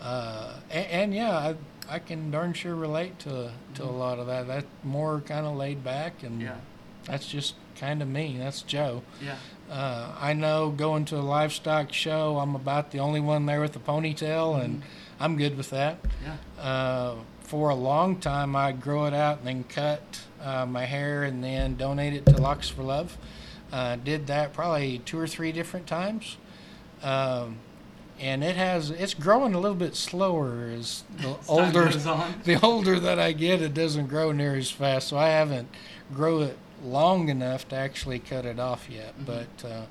uh, 0.00 0.52
and, 0.70 0.86
and 0.86 1.14
yeah, 1.14 1.36
I, 1.36 1.54
I 1.88 1.98
can 1.98 2.30
darn 2.30 2.52
sure 2.52 2.74
relate 2.74 3.18
to 3.20 3.50
to 3.74 3.84
a 3.84 3.90
lot 3.90 4.18
of 4.18 4.26
that. 4.26 4.46
That 4.48 4.64
more 4.84 5.20
kind 5.20 5.46
of 5.46 5.56
laid 5.56 5.84
back, 5.84 6.22
and 6.22 6.40
Yeah. 6.40 6.56
that's 7.04 7.26
just 7.28 7.54
kind 7.78 8.02
of 8.02 8.08
me. 8.08 8.36
That's 8.38 8.62
Joe. 8.62 9.02
Yeah. 9.22 9.36
Uh, 9.70 10.12
I 10.20 10.32
know 10.32 10.70
going 10.70 11.04
to 11.06 11.16
a 11.16 11.20
livestock 11.22 11.92
show, 11.92 12.38
I'm 12.38 12.54
about 12.54 12.90
the 12.92 13.00
only 13.00 13.20
one 13.20 13.46
there 13.46 13.60
with 13.60 13.74
a 13.76 13.80
ponytail, 13.80 14.62
and 14.62 14.82
I'm 15.20 15.36
good 15.36 15.56
with 15.56 15.70
that. 15.70 15.98
Yeah. 16.24 16.62
Uh, 16.62 17.14
for 17.40 17.68
a 17.70 17.74
long 17.74 18.18
time, 18.18 18.56
I'd 18.56 18.80
grow 18.80 19.06
it 19.06 19.14
out 19.14 19.38
and 19.38 19.46
then 19.46 19.64
cut 19.64 20.20
uh, 20.42 20.66
my 20.66 20.84
hair 20.84 21.22
and 21.24 21.42
then 21.44 21.76
donate 21.76 22.12
it 22.14 22.26
to 22.26 22.36
Locks 22.40 22.68
for 22.68 22.82
Love. 22.82 23.16
Uh, 23.72 23.96
did 23.96 24.26
that 24.28 24.52
probably 24.52 24.98
two 25.00 25.18
or 25.18 25.26
three 25.26 25.52
different 25.52 25.86
times. 25.86 26.36
Um, 27.02 27.58
and 28.20 28.42
it 28.42 28.56
has 28.56 28.90
it's 28.90 29.14
growing 29.14 29.54
a 29.54 29.60
little 29.60 29.76
bit 29.76 29.94
slower 29.96 30.70
as 30.76 31.04
the 31.18 31.36
older 31.48 31.88
the 32.44 32.58
older 32.62 32.98
that 33.00 33.18
I 33.18 33.32
get, 33.32 33.62
it 33.62 33.74
doesn't 33.74 34.06
grow 34.06 34.32
near 34.32 34.56
as 34.56 34.70
fast. 34.70 35.08
So 35.08 35.16
I 35.16 35.28
haven't 35.28 35.68
grow 36.12 36.40
it 36.40 36.58
long 36.84 37.28
enough 37.28 37.68
to 37.68 37.76
actually 37.76 38.18
cut 38.18 38.44
it 38.44 38.58
off 38.58 38.88
yet. 38.90 39.14
But 39.24 39.64
uh, 39.64 39.82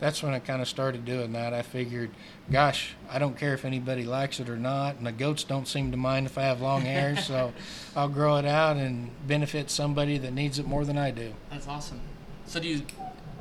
that's 0.00 0.22
when 0.22 0.34
I 0.34 0.38
kind 0.38 0.60
of 0.60 0.68
started 0.68 1.04
doing 1.04 1.32
that. 1.32 1.54
I 1.54 1.62
figured, 1.62 2.10
gosh, 2.50 2.94
I 3.10 3.18
don't 3.18 3.38
care 3.38 3.54
if 3.54 3.64
anybody 3.64 4.04
likes 4.04 4.40
it 4.40 4.48
or 4.48 4.56
not, 4.56 4.96
and 4.96 5.06
the 5.06 5.12
goats 5.12 5.44
don't 5.44 5.66
seem 5.66 5.90
to 5.92 5.96
mind 5.96 6.26
if 6.26 6.36
I 6.36 6.42
have 6.42 6.60
long 6.60 6.82
hair, 6.82 7.16
so 7.20 7.52
I'll 7.96 8.08
grow 8.08 8.36
it 8.36 8.44
out 8.44 8.76
and 8.76 9.10
benefit 9.26 9.70
somebody 9.70 10.18
that 10.18 10.32
needs 10.32 10.58
it 10.58 10.66
more 10.66 10.84
than 10.84 10.98
I 10.98 11.10
do. 11.10 11.32
That's 11.50 11.68
awesome. 11.68 12.00
So 12.46 12.60
do 12.60 12.68
you, 12.68 12.82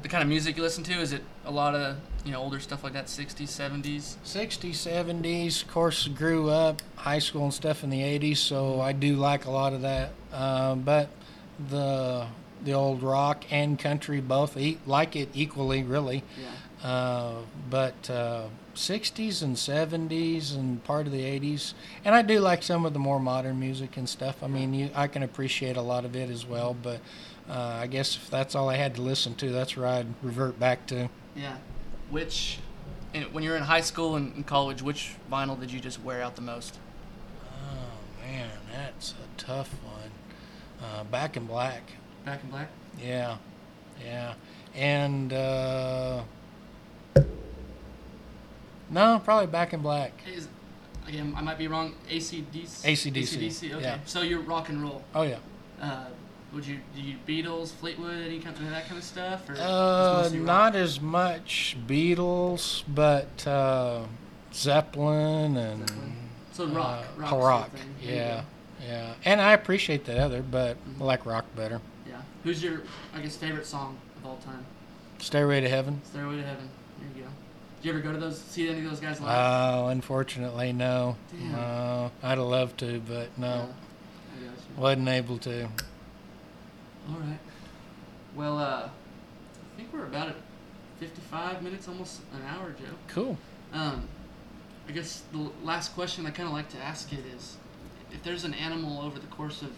the 0.01 0.07
kind 0.07 0.21
of 0.21 0.29
music 0.29 0.55
you 0.57 0.63
listen 0.63 0.83
to, 0.85 0.93
is 0.93 1.11
it 1.11 1.23
a 1.45 1.51
lot 1.51 1.75
of 1.75 1.97
you 2.23 2.31
know 2.31 2.39
older 2.39 2.59
stuff 2.59 2.83
like 2.83 2.93
that, 2.93 3.07
60s, 3.07 3.47
70s? 3.47 4.15
60s, 4.23 4.71
70s, 4.71 5.63
of 5.63 5.71
course, 5.71 6.07
grew 6.07 6.49
up 6.49 6.81
high 6.95 7.19
school 7.19 7.43
and 7.43 7.53
stuff 7.53 7.83
in 7.83 7.89
the 7.89 8.01
80s, 8.01 8.37
so 8.37 8.79
I 8.79 8.93
do 8.93 9.15
like 9.15 9.45
a 9.45 9.51
lot 9.51 9.73
of 9.73 9.81
that. 9.81 10.11
Um, 10.31 10.81
but 10.81 11.09
the 11.69 12.27
the 12.63 12.71
old 12.71 13.03
rock 13.03 13.43
and 13.51 13.77
country 13.77 14.21
both 14.21 14.55
e- 14.55 14.77
like 14.85 15.17
it 15.17 15.29
equally, 15.33 15.83
really. 15.83 16.23
Yeah. 16.39 16.89
Uh, 16.89 17.35
but 17.69 18.09
uh, 18.09 18.45
60s 18.75 19.41
and 19.41 19.55
70s 19.55 20.55
and 20.55 20.83
part 20.83 21.05
of 21.05 21.11
the 21.11 21.21
80s, 21.21 21.73
and 22.05 22.15
I 22.15 22.21
do 22.21 22.39
like 22.39 22.63
some 22.63 22.85
of 22.85 22.93
the 22.93 22.99
more 22.99 23.19
modern 23.19 23.59
music 23.59 23.97
and 23.97 24.07
stuff. 24.07 24.41
I 24.41 24.47
mean, 24.47 24.73
you, 24.73 24.89
I 24.95 25.07
can 25.07 25.23
appreciate 25.23 25.75
a 25.77 25.81
lot 25.81 26.05
of 26.05 26.15
it 26.15 26.29
as 26.29 26.45
well. 26.45 26.73
But 26.73 27.01
uh, 27.49 27.79
I 27.81 27.87
guess 27.87 28.15
if 28.15 28.29
that's 28.29 28.55
all 28.55 28.69
I 28.69 28.75
had 28.75 28.95
to 28.95 29.01
listen 29.01 29.35
to, 29.35 29.51
that's 29.51 29.75
where 29.75 29.87
I'd 29.87 30.07
revert 30.21 30.59
back 30.59 30.85
to. 30.87 31.09
Yeah. 31.35 31.55
Which, 32.13 32.59
and 33.15 33.25
when 33.33 33.43
you 33.43 33.49
were 33.49 33.57
in 33.57 33.63
high 33.63 33.81
school 33.81 34.15
and 34.15 34.35
in 34.35 34.43
college, 34.43 34.83
which 34.83 35.15
vinyl 35.31 35.59
did 35.59 35.71
you 35.71 35.79
just 35.79 35.99
wear 36.03 36.21
out 36.21 36.35
the 36.35 36.43
most? 36.43 36.77
Oh 37.43 38.23
man, 38.23 38.51
that's 38.71 39.13
a 39.13 39.41
tough 39.41 39.73
one. 39.83 40.11
Uh, 40.79 41.05
Back 41.05 41.37
in 41.37 41.47
Black. 41.47 41.81
Back 42.23 42.43
in 42.43 42.51
Black. 42.51 42.69
Yeah, 43.01 43.37
yeah, 43.99 44.35
and 44.75 45.33
uh, 45.33 46.21
no, 48.91 49.19
probably 49.25 49.47
Back 49.47 49.73
in 49.73 49.81
Black. 49.81 50.11
Is, 50.31 50.47
again, 51.07 51.33
I 51.35 51.41
might 51.41 51.57
be 51.57 51.67
wrong. 51.67 51.95
ACDC. 52.11 52.85
AC/DC, 52.85 53.37
ACDC. 53.39 53.73
Okay. 53.73 53.81
yeah. 53.81 53.97
So 54.05 54.21
you're 54.21 54.41
rock 54.41 54.69
and 54.69 54.83
roll. 54.83 55.03
Oh 55.15 55.23
yeah. 55.23 55.39
Uh, 55.81 56.05
would 56.53 56.65
you 56.65 56.79
do 56.95 57.01
you 57.01 57.15
Beatles, 57.27 57.71
Fleetwood, 57.71 58.25
any 58.25 58.39
kind 58.39 58.55
of 58.55 58.69
that 58.69 58.85
kind 58.85 58.97
of 58.97 59.03
stuff, 59.03 59.49
or 59.49 59.53
Uh, 59.53 59.55
just 59.57 60.23
mostly 60.23 60.37
rock? 60.39 60.47
not 60.47 60.75
as 60.75 61.01
much 61.01 61.75
Beatles, 61.87 62.83
but 62.87 63.45
uh, 63.47 64.03
Zeppelin 64.53 65.57
and 65.57 65.91
So 66.51 66.67
rock, 66.67 67.05
uh, 67.17 67.21
rock, 67.21 67.31
rock. 67.31 67.69
thing. 67.71 67.95
Yeah, 68.01 68.43
yeah. 68.85 69.13
And 69.25 69.41
I 69.41 69.53
appreciate 69.53 70.05
the 70.05 70.19
other, 70.19 70.41
but 70.41 70.77
I 70.99 71.03
like 71.03 71.25
rock 71.25 71.45
better. 71.55 71.81
Yeah. 72.07 72.21
Who's 72.43 72.63
your, 72.63 72.81
I 73.15 73.21
guess, 73.21 73.35
favorite 73.35 73.65
song 73.65 73.97
of 74.17 74.25
all 74.29 74.37
time? 74.37 74.65
Stairway 75.19 75.61
to 75.61 75.69
Heaven. 75.69 76.01
Stairway 76.05 76.35
to 76.37 76.43
Heaven. 76.43 76.69
There 76.99 77.07
you 77.17 77.23
go. 77.23 77.29
Did 77.81 77.87
you 77.87 77.91
ever 77.93 78.01
go 78.01 78.11
to 78.13 78.19
those? 78.19 78.39
See 78.39 78.69
any 78.69 78.79
of 78.83 78.89
those 78.91 78.99
guys 78.99 79.19
live? 79.19 79.29
Oh, 79.31 79.87
unfortunately, 79.87 80.71
no. 80.73 81.15
Damn. 81.31 81.51
No, 81.53 82.11
I'd 82.21 82.37
have 82.37 82.39
loved 82.39 82.77
to, 82.79 82.99
but 83.07 83.29
Yeah. 83.37 83.45
no, 83.45 83.47
I 83.53 83.57
got 83.57 83.67
you. 84.41 84.51
wasn't 84.77 85.07
able 85.09 85.37
to. 85.39 85.67
All 87.09 87.19
right. 87.19 87.39
Well, 88.35 88.57
uh, 88.57 88.89
I 88.89 89.77
think 89.77 89.91
we're 89.93 90.05
about 90.05 90.29
at 90.29 90.35
55 90.99 91.61
minutes, 91.61 91.87
almost 91.87 92.21
an 92.33 92.41
hour, 92.47 92.71
Joe. 92.71 92.95
Cool. 93.07 93.37
Um, 93.73 94.07
I 94.87 94.91
guess 94.91 95.23
the 95.31 95.49
last 95.63 95.93
question 95.93 96.25
I 96.25 96.31
kind 96.31 96.47
of 96.47 96.53
like 96.53 96.69
to 96.69 96.77
ask 96.77 97.11
it 97.13 97.25
is, 97.35 97.57
if 98.11 98.23
there's 98.23 98.43
an 98.43 98.53
animal 98.53 99.01
over 99.01 99.19
the 99.19 99.27
course 99.27 99.61
of 99.61 99.71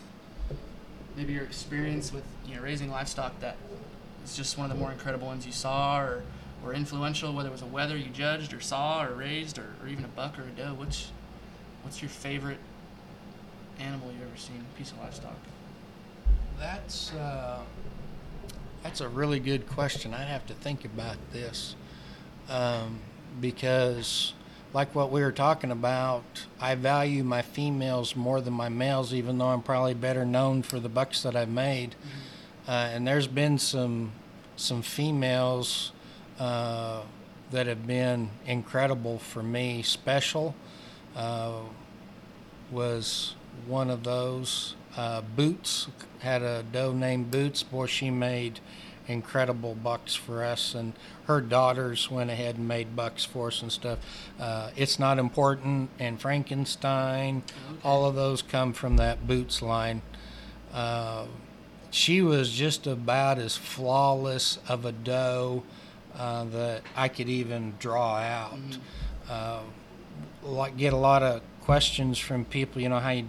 maybe 1.16 1.34
your 1.34 1.44
experience 1.44 2.12
with 2.12 2.24
you 2.46 2.56
know 2.56 2.62
raising 2.62 2.92
livestock 2.92 3.40
that 3.40 3.56
is 4.26 4.36
just 4.36 4.58
one 4.58 4.70
of 4.70 4.76
the 4.76 4.82
more 4.82 4.92
incredible 4.92 5.28
ones 5.28 5.46
you 5.46 5.52
saw 5.52 6.00
or 6.00 6.24
or 6.64 6.74
influential, 6.74 7.32
whether 7.34 7.50
it 7.50 7.52
was 7.52 7.62
a 7.62 7.68
wether 7.68 7.96
you 7.96 8.10
judged 8.10 8.54
or 8.54 8.60
saw 8.60 9.04
or 9.04 9.14
raised 9.14 9.58
or, 9.60 9.74
or 9.82 9.88
even 9.88 10.04
a 10.04 10.10
buck 10.10 10.38
or 10.40 10.44
a 10.44 10.50
doe, 10.50 10.74
which 10.74 11.08
what's 11.84 12.02
your 12.02 12.10
favorite 12.10 12.58
animal 13.80 14.12
you've 14.12 14.24
ever 14.24 14.38
seen, 14.38 14.66
piece 14.78 14.92
of 14.92 15.00
livestock? 15.00 15.36
That's 16.60 17.12
uh, 17.14 17.60
that's 18.84 19.02
a 19.02 19.10
really 19.10 19.40
good 19.40 19.68
question. 19.68 20.14
I'd 20.14 20.28
have 20.28 20.46
to 20.48 20.54
think 20.54 20.86
about 20.86 21.18
this 21.34 21.76
um, 22.50 23.00
because, 23.42 24.34
like 24.74 24.94
what 24.94 25.12
we 25.12 25.22
were 25.22 25.32
talking 25.32 25.72
about, 25.72 26.24
I 26.60 26.76
value 26.76 27.24
my 27.24 27.42
females 27.42 28.16
more 28.16 28.42
than 28.42 28.54
my 28.54 28.70
males, 28.70 29.14
even 29.14 29.38
though 29.38 29.48
I'm 29.48 29.64
probably 29.64 29.94
better 29.96 30.26
known 30.26 30.62
for 30.62 30.80
the 30.80 30.90
bucks 30.90 31.24
that 31.24 31.36
I've 31.36 31.50
made. 31.50 31.96
Uh, 32.68 32.90
and 32.94 33.08
there's 33.08 33.28
been 33.28 33.58
some 33.58 34.12
some 34.56 34.82
females 34.82 35.92
uh, 36.40 37.02
that 37.52 37.68
have 37.68 37.86
been 37.86 38.30
incredible 38.46 39.20
for 39.20 39.44
me. 39.44 39.82
Special 39.82 40.56
uh, 41.16 41.60
was 42.72 43.36
one 43.68 43.90
of 43.90 44.04
those. 44.04 44.76
Uh, 44.98 45.22
Boots 45.22 45.88
had 46.20 46.42
a 46.42 46.64
doe 46.64 46.94
named 46.94 47.32
Boots. 47.32 47.64
Boy, 47.64 47.86
she 47.88 48.10
made 48.10 48.60
incredible 49.08 49.76
bucks 49.76 50.16
for 50.16 50.44
us, 50.44 50.74
and 50.74 50.94
her 51.28 51.40
daughters 51.42 52.10
went 52.10 52.30
ahead 52.32 52.56
and 52.58 52.68
made 52.68 52.96
bucks 52.96 53.24
for 53.24 53.48
us 53.50 53.62
and 53.62 53.72
stuff. 53.72 54.00
Uh, 54.40 54.72
it's 54.76 54.98
not 54.98 55.20
important, 55.20 55.90
and 56.00 56.20
Frankenstein, 56.20 57.44
Okay. 57.70 57.80
all 57.84 58.06
of 58.06 58.16
those 58.16 58.42
come 58.42 58.74
from 58.74 58.98
that 58.98 59.28
Boots 59.28 59.62
line. 59.62 60.02
Uh, 60.74 61.26
she 61.92 62.22
was 62.22 62.52
just 62.52 62.88
about 62.88 63.38
as 63.38 63.56
flawless 63.56 64.60
of 64.68 64.86
a 64.86 64.92
doe 64.92 65.64
uh, 66.18 66.44
that 66.46 66.82
I 66.96 67.08
could 67.08 67.30
even 67.30 67.76
draw 67.80 68.18
out. 68.18 68.58
Uh, 69.30 69.60
like 70.44 70.78
get 70.78 70.94
a 70.94 70.98
lot 70.98 71.22
of 71.24 71.42
questions 71.62 72.18
from 72.18 72.44
people, 72.46 72.82
you 72.82 72.90
know, 72.90 73.00
how 73.00 73.12
you 73.12 73.28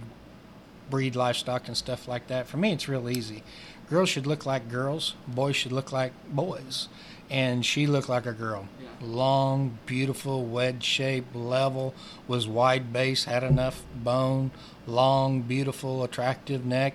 breed 0.91 1.16
livestock 1.16 1.68
and 1.68 1.76
stuff 1.76 2.09
like 2.09 2.26
that. 2.28 2.47
For 2.47 2.57
me, 2.57 2.72
it's 2.72 2.89
real 2.89 3.09
easy. 3.09 3.43
Girls 3.89 4.09
should 4.09 4.26
look 4.26 4.47
like 4.47 4.68
girls. 4.68 5.14
Boys 5.28 5.57
should 5.57 5.72
look 5.72 5.93
like 5.93 6.12
boys. 6.28 6.89
And 7.30 7.64
she 7.66 7.87
looked 7.87 8.09
like 8.09 8.26
a 8.26 8.32
girl. 8.32 8.68
Yeah. 8.80 8.89
Long, 9.01 9.78
beautiful, 9.87 10.45
wedge 10.45 10.82
shaped, 10.82 11.34
level, 11.34 11.95
was 12.28 12.47
wide 12.47 12.93
base, 12.93 13.24
had 13.24 13.43
enough 13.43 13.82
bone, 13.95 14.53
long, 14.87 15.43
beautiful, 15.43 16.05
attractive 16.05 16.64
neck. 16.64 16.95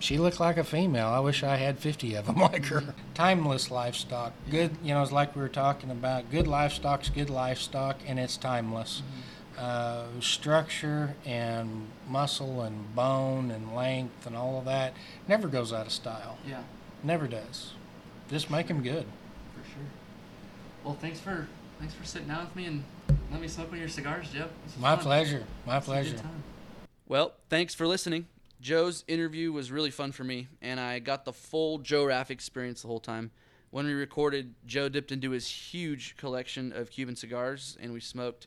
She 0.00 0.16
looked 0.16 0.40
like 0.40 0.56
a 0.56 0.64
female. 0.64 1.08
I 1.08 1.18
wish 1.18 1.42
I 1.42 1.56
had 1.56 1.78
50 1.78 2.14
of 2.14 2.26
them 2.26 2.36
like 2.40 2.66
her. 2.66 2.80
Mm-hmm. 2.80 3.12
Timeless 3.14 3.70
livestock. 3.70 4.32
Good, 4.50 4.76
you 4.82 4.94
know, 4.94 5.02
it's 5.02 5.12
like 5.12 5.34
we 5.34 5.42
were 5.42 5.48
talking 5.48 5.90
about. 5.90 6.30
Good 6.30 6.46
livestock's 6.46 7.10
good 7.10 7.28
livestock, 7.28 7.98
and 8.06 8.18
it's 8.18 8.36
timeless 8.36 9.02
mm-hmm. 9.02 9.37
Uh, 9.58 10.04
structure 10.20 11.14
and 11.26 11.88
muscle 12.08 12.62
and 12.62 12.94
bone 12.94 13.50
and 13.50 13.74
length 13.74 14.26
and 14.26 14.36
all 14.36 14.58
of 14.58 14.64
that 14.66 14.92
never 15.26 15.48
goes 15.48 15.72
out 15.72 15.86
of 15.86 15.92
style. 15.92 16.38
Yeah, 16.46 16.62
Never 17.02 17.26
does. 17.26 17.72
Just 18.30 18.50
make 18.50 18.68
them 18.68 18.82
good. 18.82 19.04
for 19.54 19.68
sure. 19.68 19.84
Well, 20.84 20.94
thanks 21.00 21.20
for 21.20 21.48
thanks 21.78 21.94
for 21.94 22.04
sitting 22.04 22.28
down 22.28 22.44
with 22.46 22.56
me 22.56 22.66
and 22.66 22.84
let 23.30 23.40
me 23.40 23.48
smoke 23.48 23.68
one 23.68 23.74
of 23.76 23.80
your 23.80 23.88
cigars, 23.88 24.30
Joe. 24.30 24.48
This 24.64 24.76
My 24.78 24.94
fun. 24.96 25.04
pleasure. 25.04 25.44
My 25.66 25.78
This 25.78 25.88
was 25.88 25.96
a 25.98 26.00
good 26.02 26.10
pleasure. 26.10 26.22
time. 26.22 26.42
Well, 27.08 27.34
thanks 27.48 27.74
for 27.74 27.86
listening. 27.86 28.26
Joe's 28.60 29.04
interview 29.06 29.52
was 29.52 29.70
really 29.70 29.90
fun 29.90 30.10
for 30.12 30.24
me, 30.24 30.48
and 30.60 30.80
I 30.80 30.98
got 30.98 31.24
the 31.24 31.32
full 31.32 31.78
Joe 31.78 32.04
Raff 32.04 32.30
experience 32.30 32.82
the 32.82 32.88
whole 32.88 32.98
time. 33.00 33.30
When 33.70 33.86
we 33.86 33.92
recorded, 33.92 34.54
Joe 34.66 34.88
dipped 34.88 35.12
into 35.12 35.30
his 35.30 35.46
huge 35.48 36.16
collection 36.16 36.72
of 36.72 36.90
Cuban 36.90 37.14
cigars, 37.16 37.76
and 37.80 37.92
we 37.92 38.00
smoked. 38.00 38.46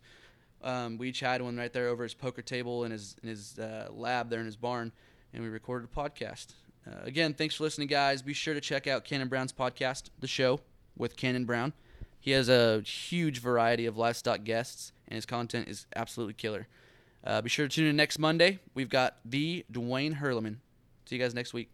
Um, 0.64 0.98
we 0.98 1.10
each 1.10 1.20
had 1.20 1.42
one 1.42 1.58
right 1.58 1.72
there 1.72 1.88
over 1.88 2.04
his 2.04 2.14
poker 2.14 2.42
table 2.42 2.84
in 2.84 2.92
his 2.92 3.16
in 3.24 3.30
his 3.30 3.58
uh, 3.58 3.88
lab 3.92 4.30
there 4.30 4.40
in 4.40 4.46
his 4.46 4.56
barn, 4.56 4.92
and 5.34 5.44
we 5.44 5.50
recorded 5.50 5.90
a 5.92 5.96
podcast. 5.96 6.54
Uh, 6.88 7.04
again, 7.04 7.34
thanks 7.34 7.56
for 7.56 7.64
listening, 7.64 7.88
guys. 7.88 8.22
Be 8.22 8.34
sure 8.34 8.54
to 8.54 8.62
check 8.62 8.88
out 8.88 9.04
Cannon 9.04 9.28
Brown's 9.28 9.54
podcast, 9.54 10.10
The 10.20 10.28
Show, 10.28 10.62
with 10.98 11.16
Cannon 11.16 11.46
Brown. 11.46 11.74
He 12.20 12.32
has 12.32 12.50
a 12.50 12.82
huge 12.82 13.40
variety 13.40 13.86
of 13.86 13.98
livestock 13.98 14.44
guests, 14.44 14.92
and 15.08 15.16
his 15.16 15.26
content 15.26 15.68
is 15.68 15.88
absolutely 15.96 16.36
killer. 16.36 16.68
Uh, 17.24 17.42
be 17.42 17.50
sure 17.50 17.68
to 17.68 17.76
tune 17.76 17.88
in 17.88 17.96
next 17.96 18.20
Monday. 18.20 18.60
We've 18.74 18.90
got 18.90 19.18
the 19.26 19.66
Dwayne 19.72 20.20
Hurleman. 20.20 20.58
See 21.06 21.16
you 21.16 21.22
guys 21.22 21.34
next 21.34 21.54
week. 21.54 21.70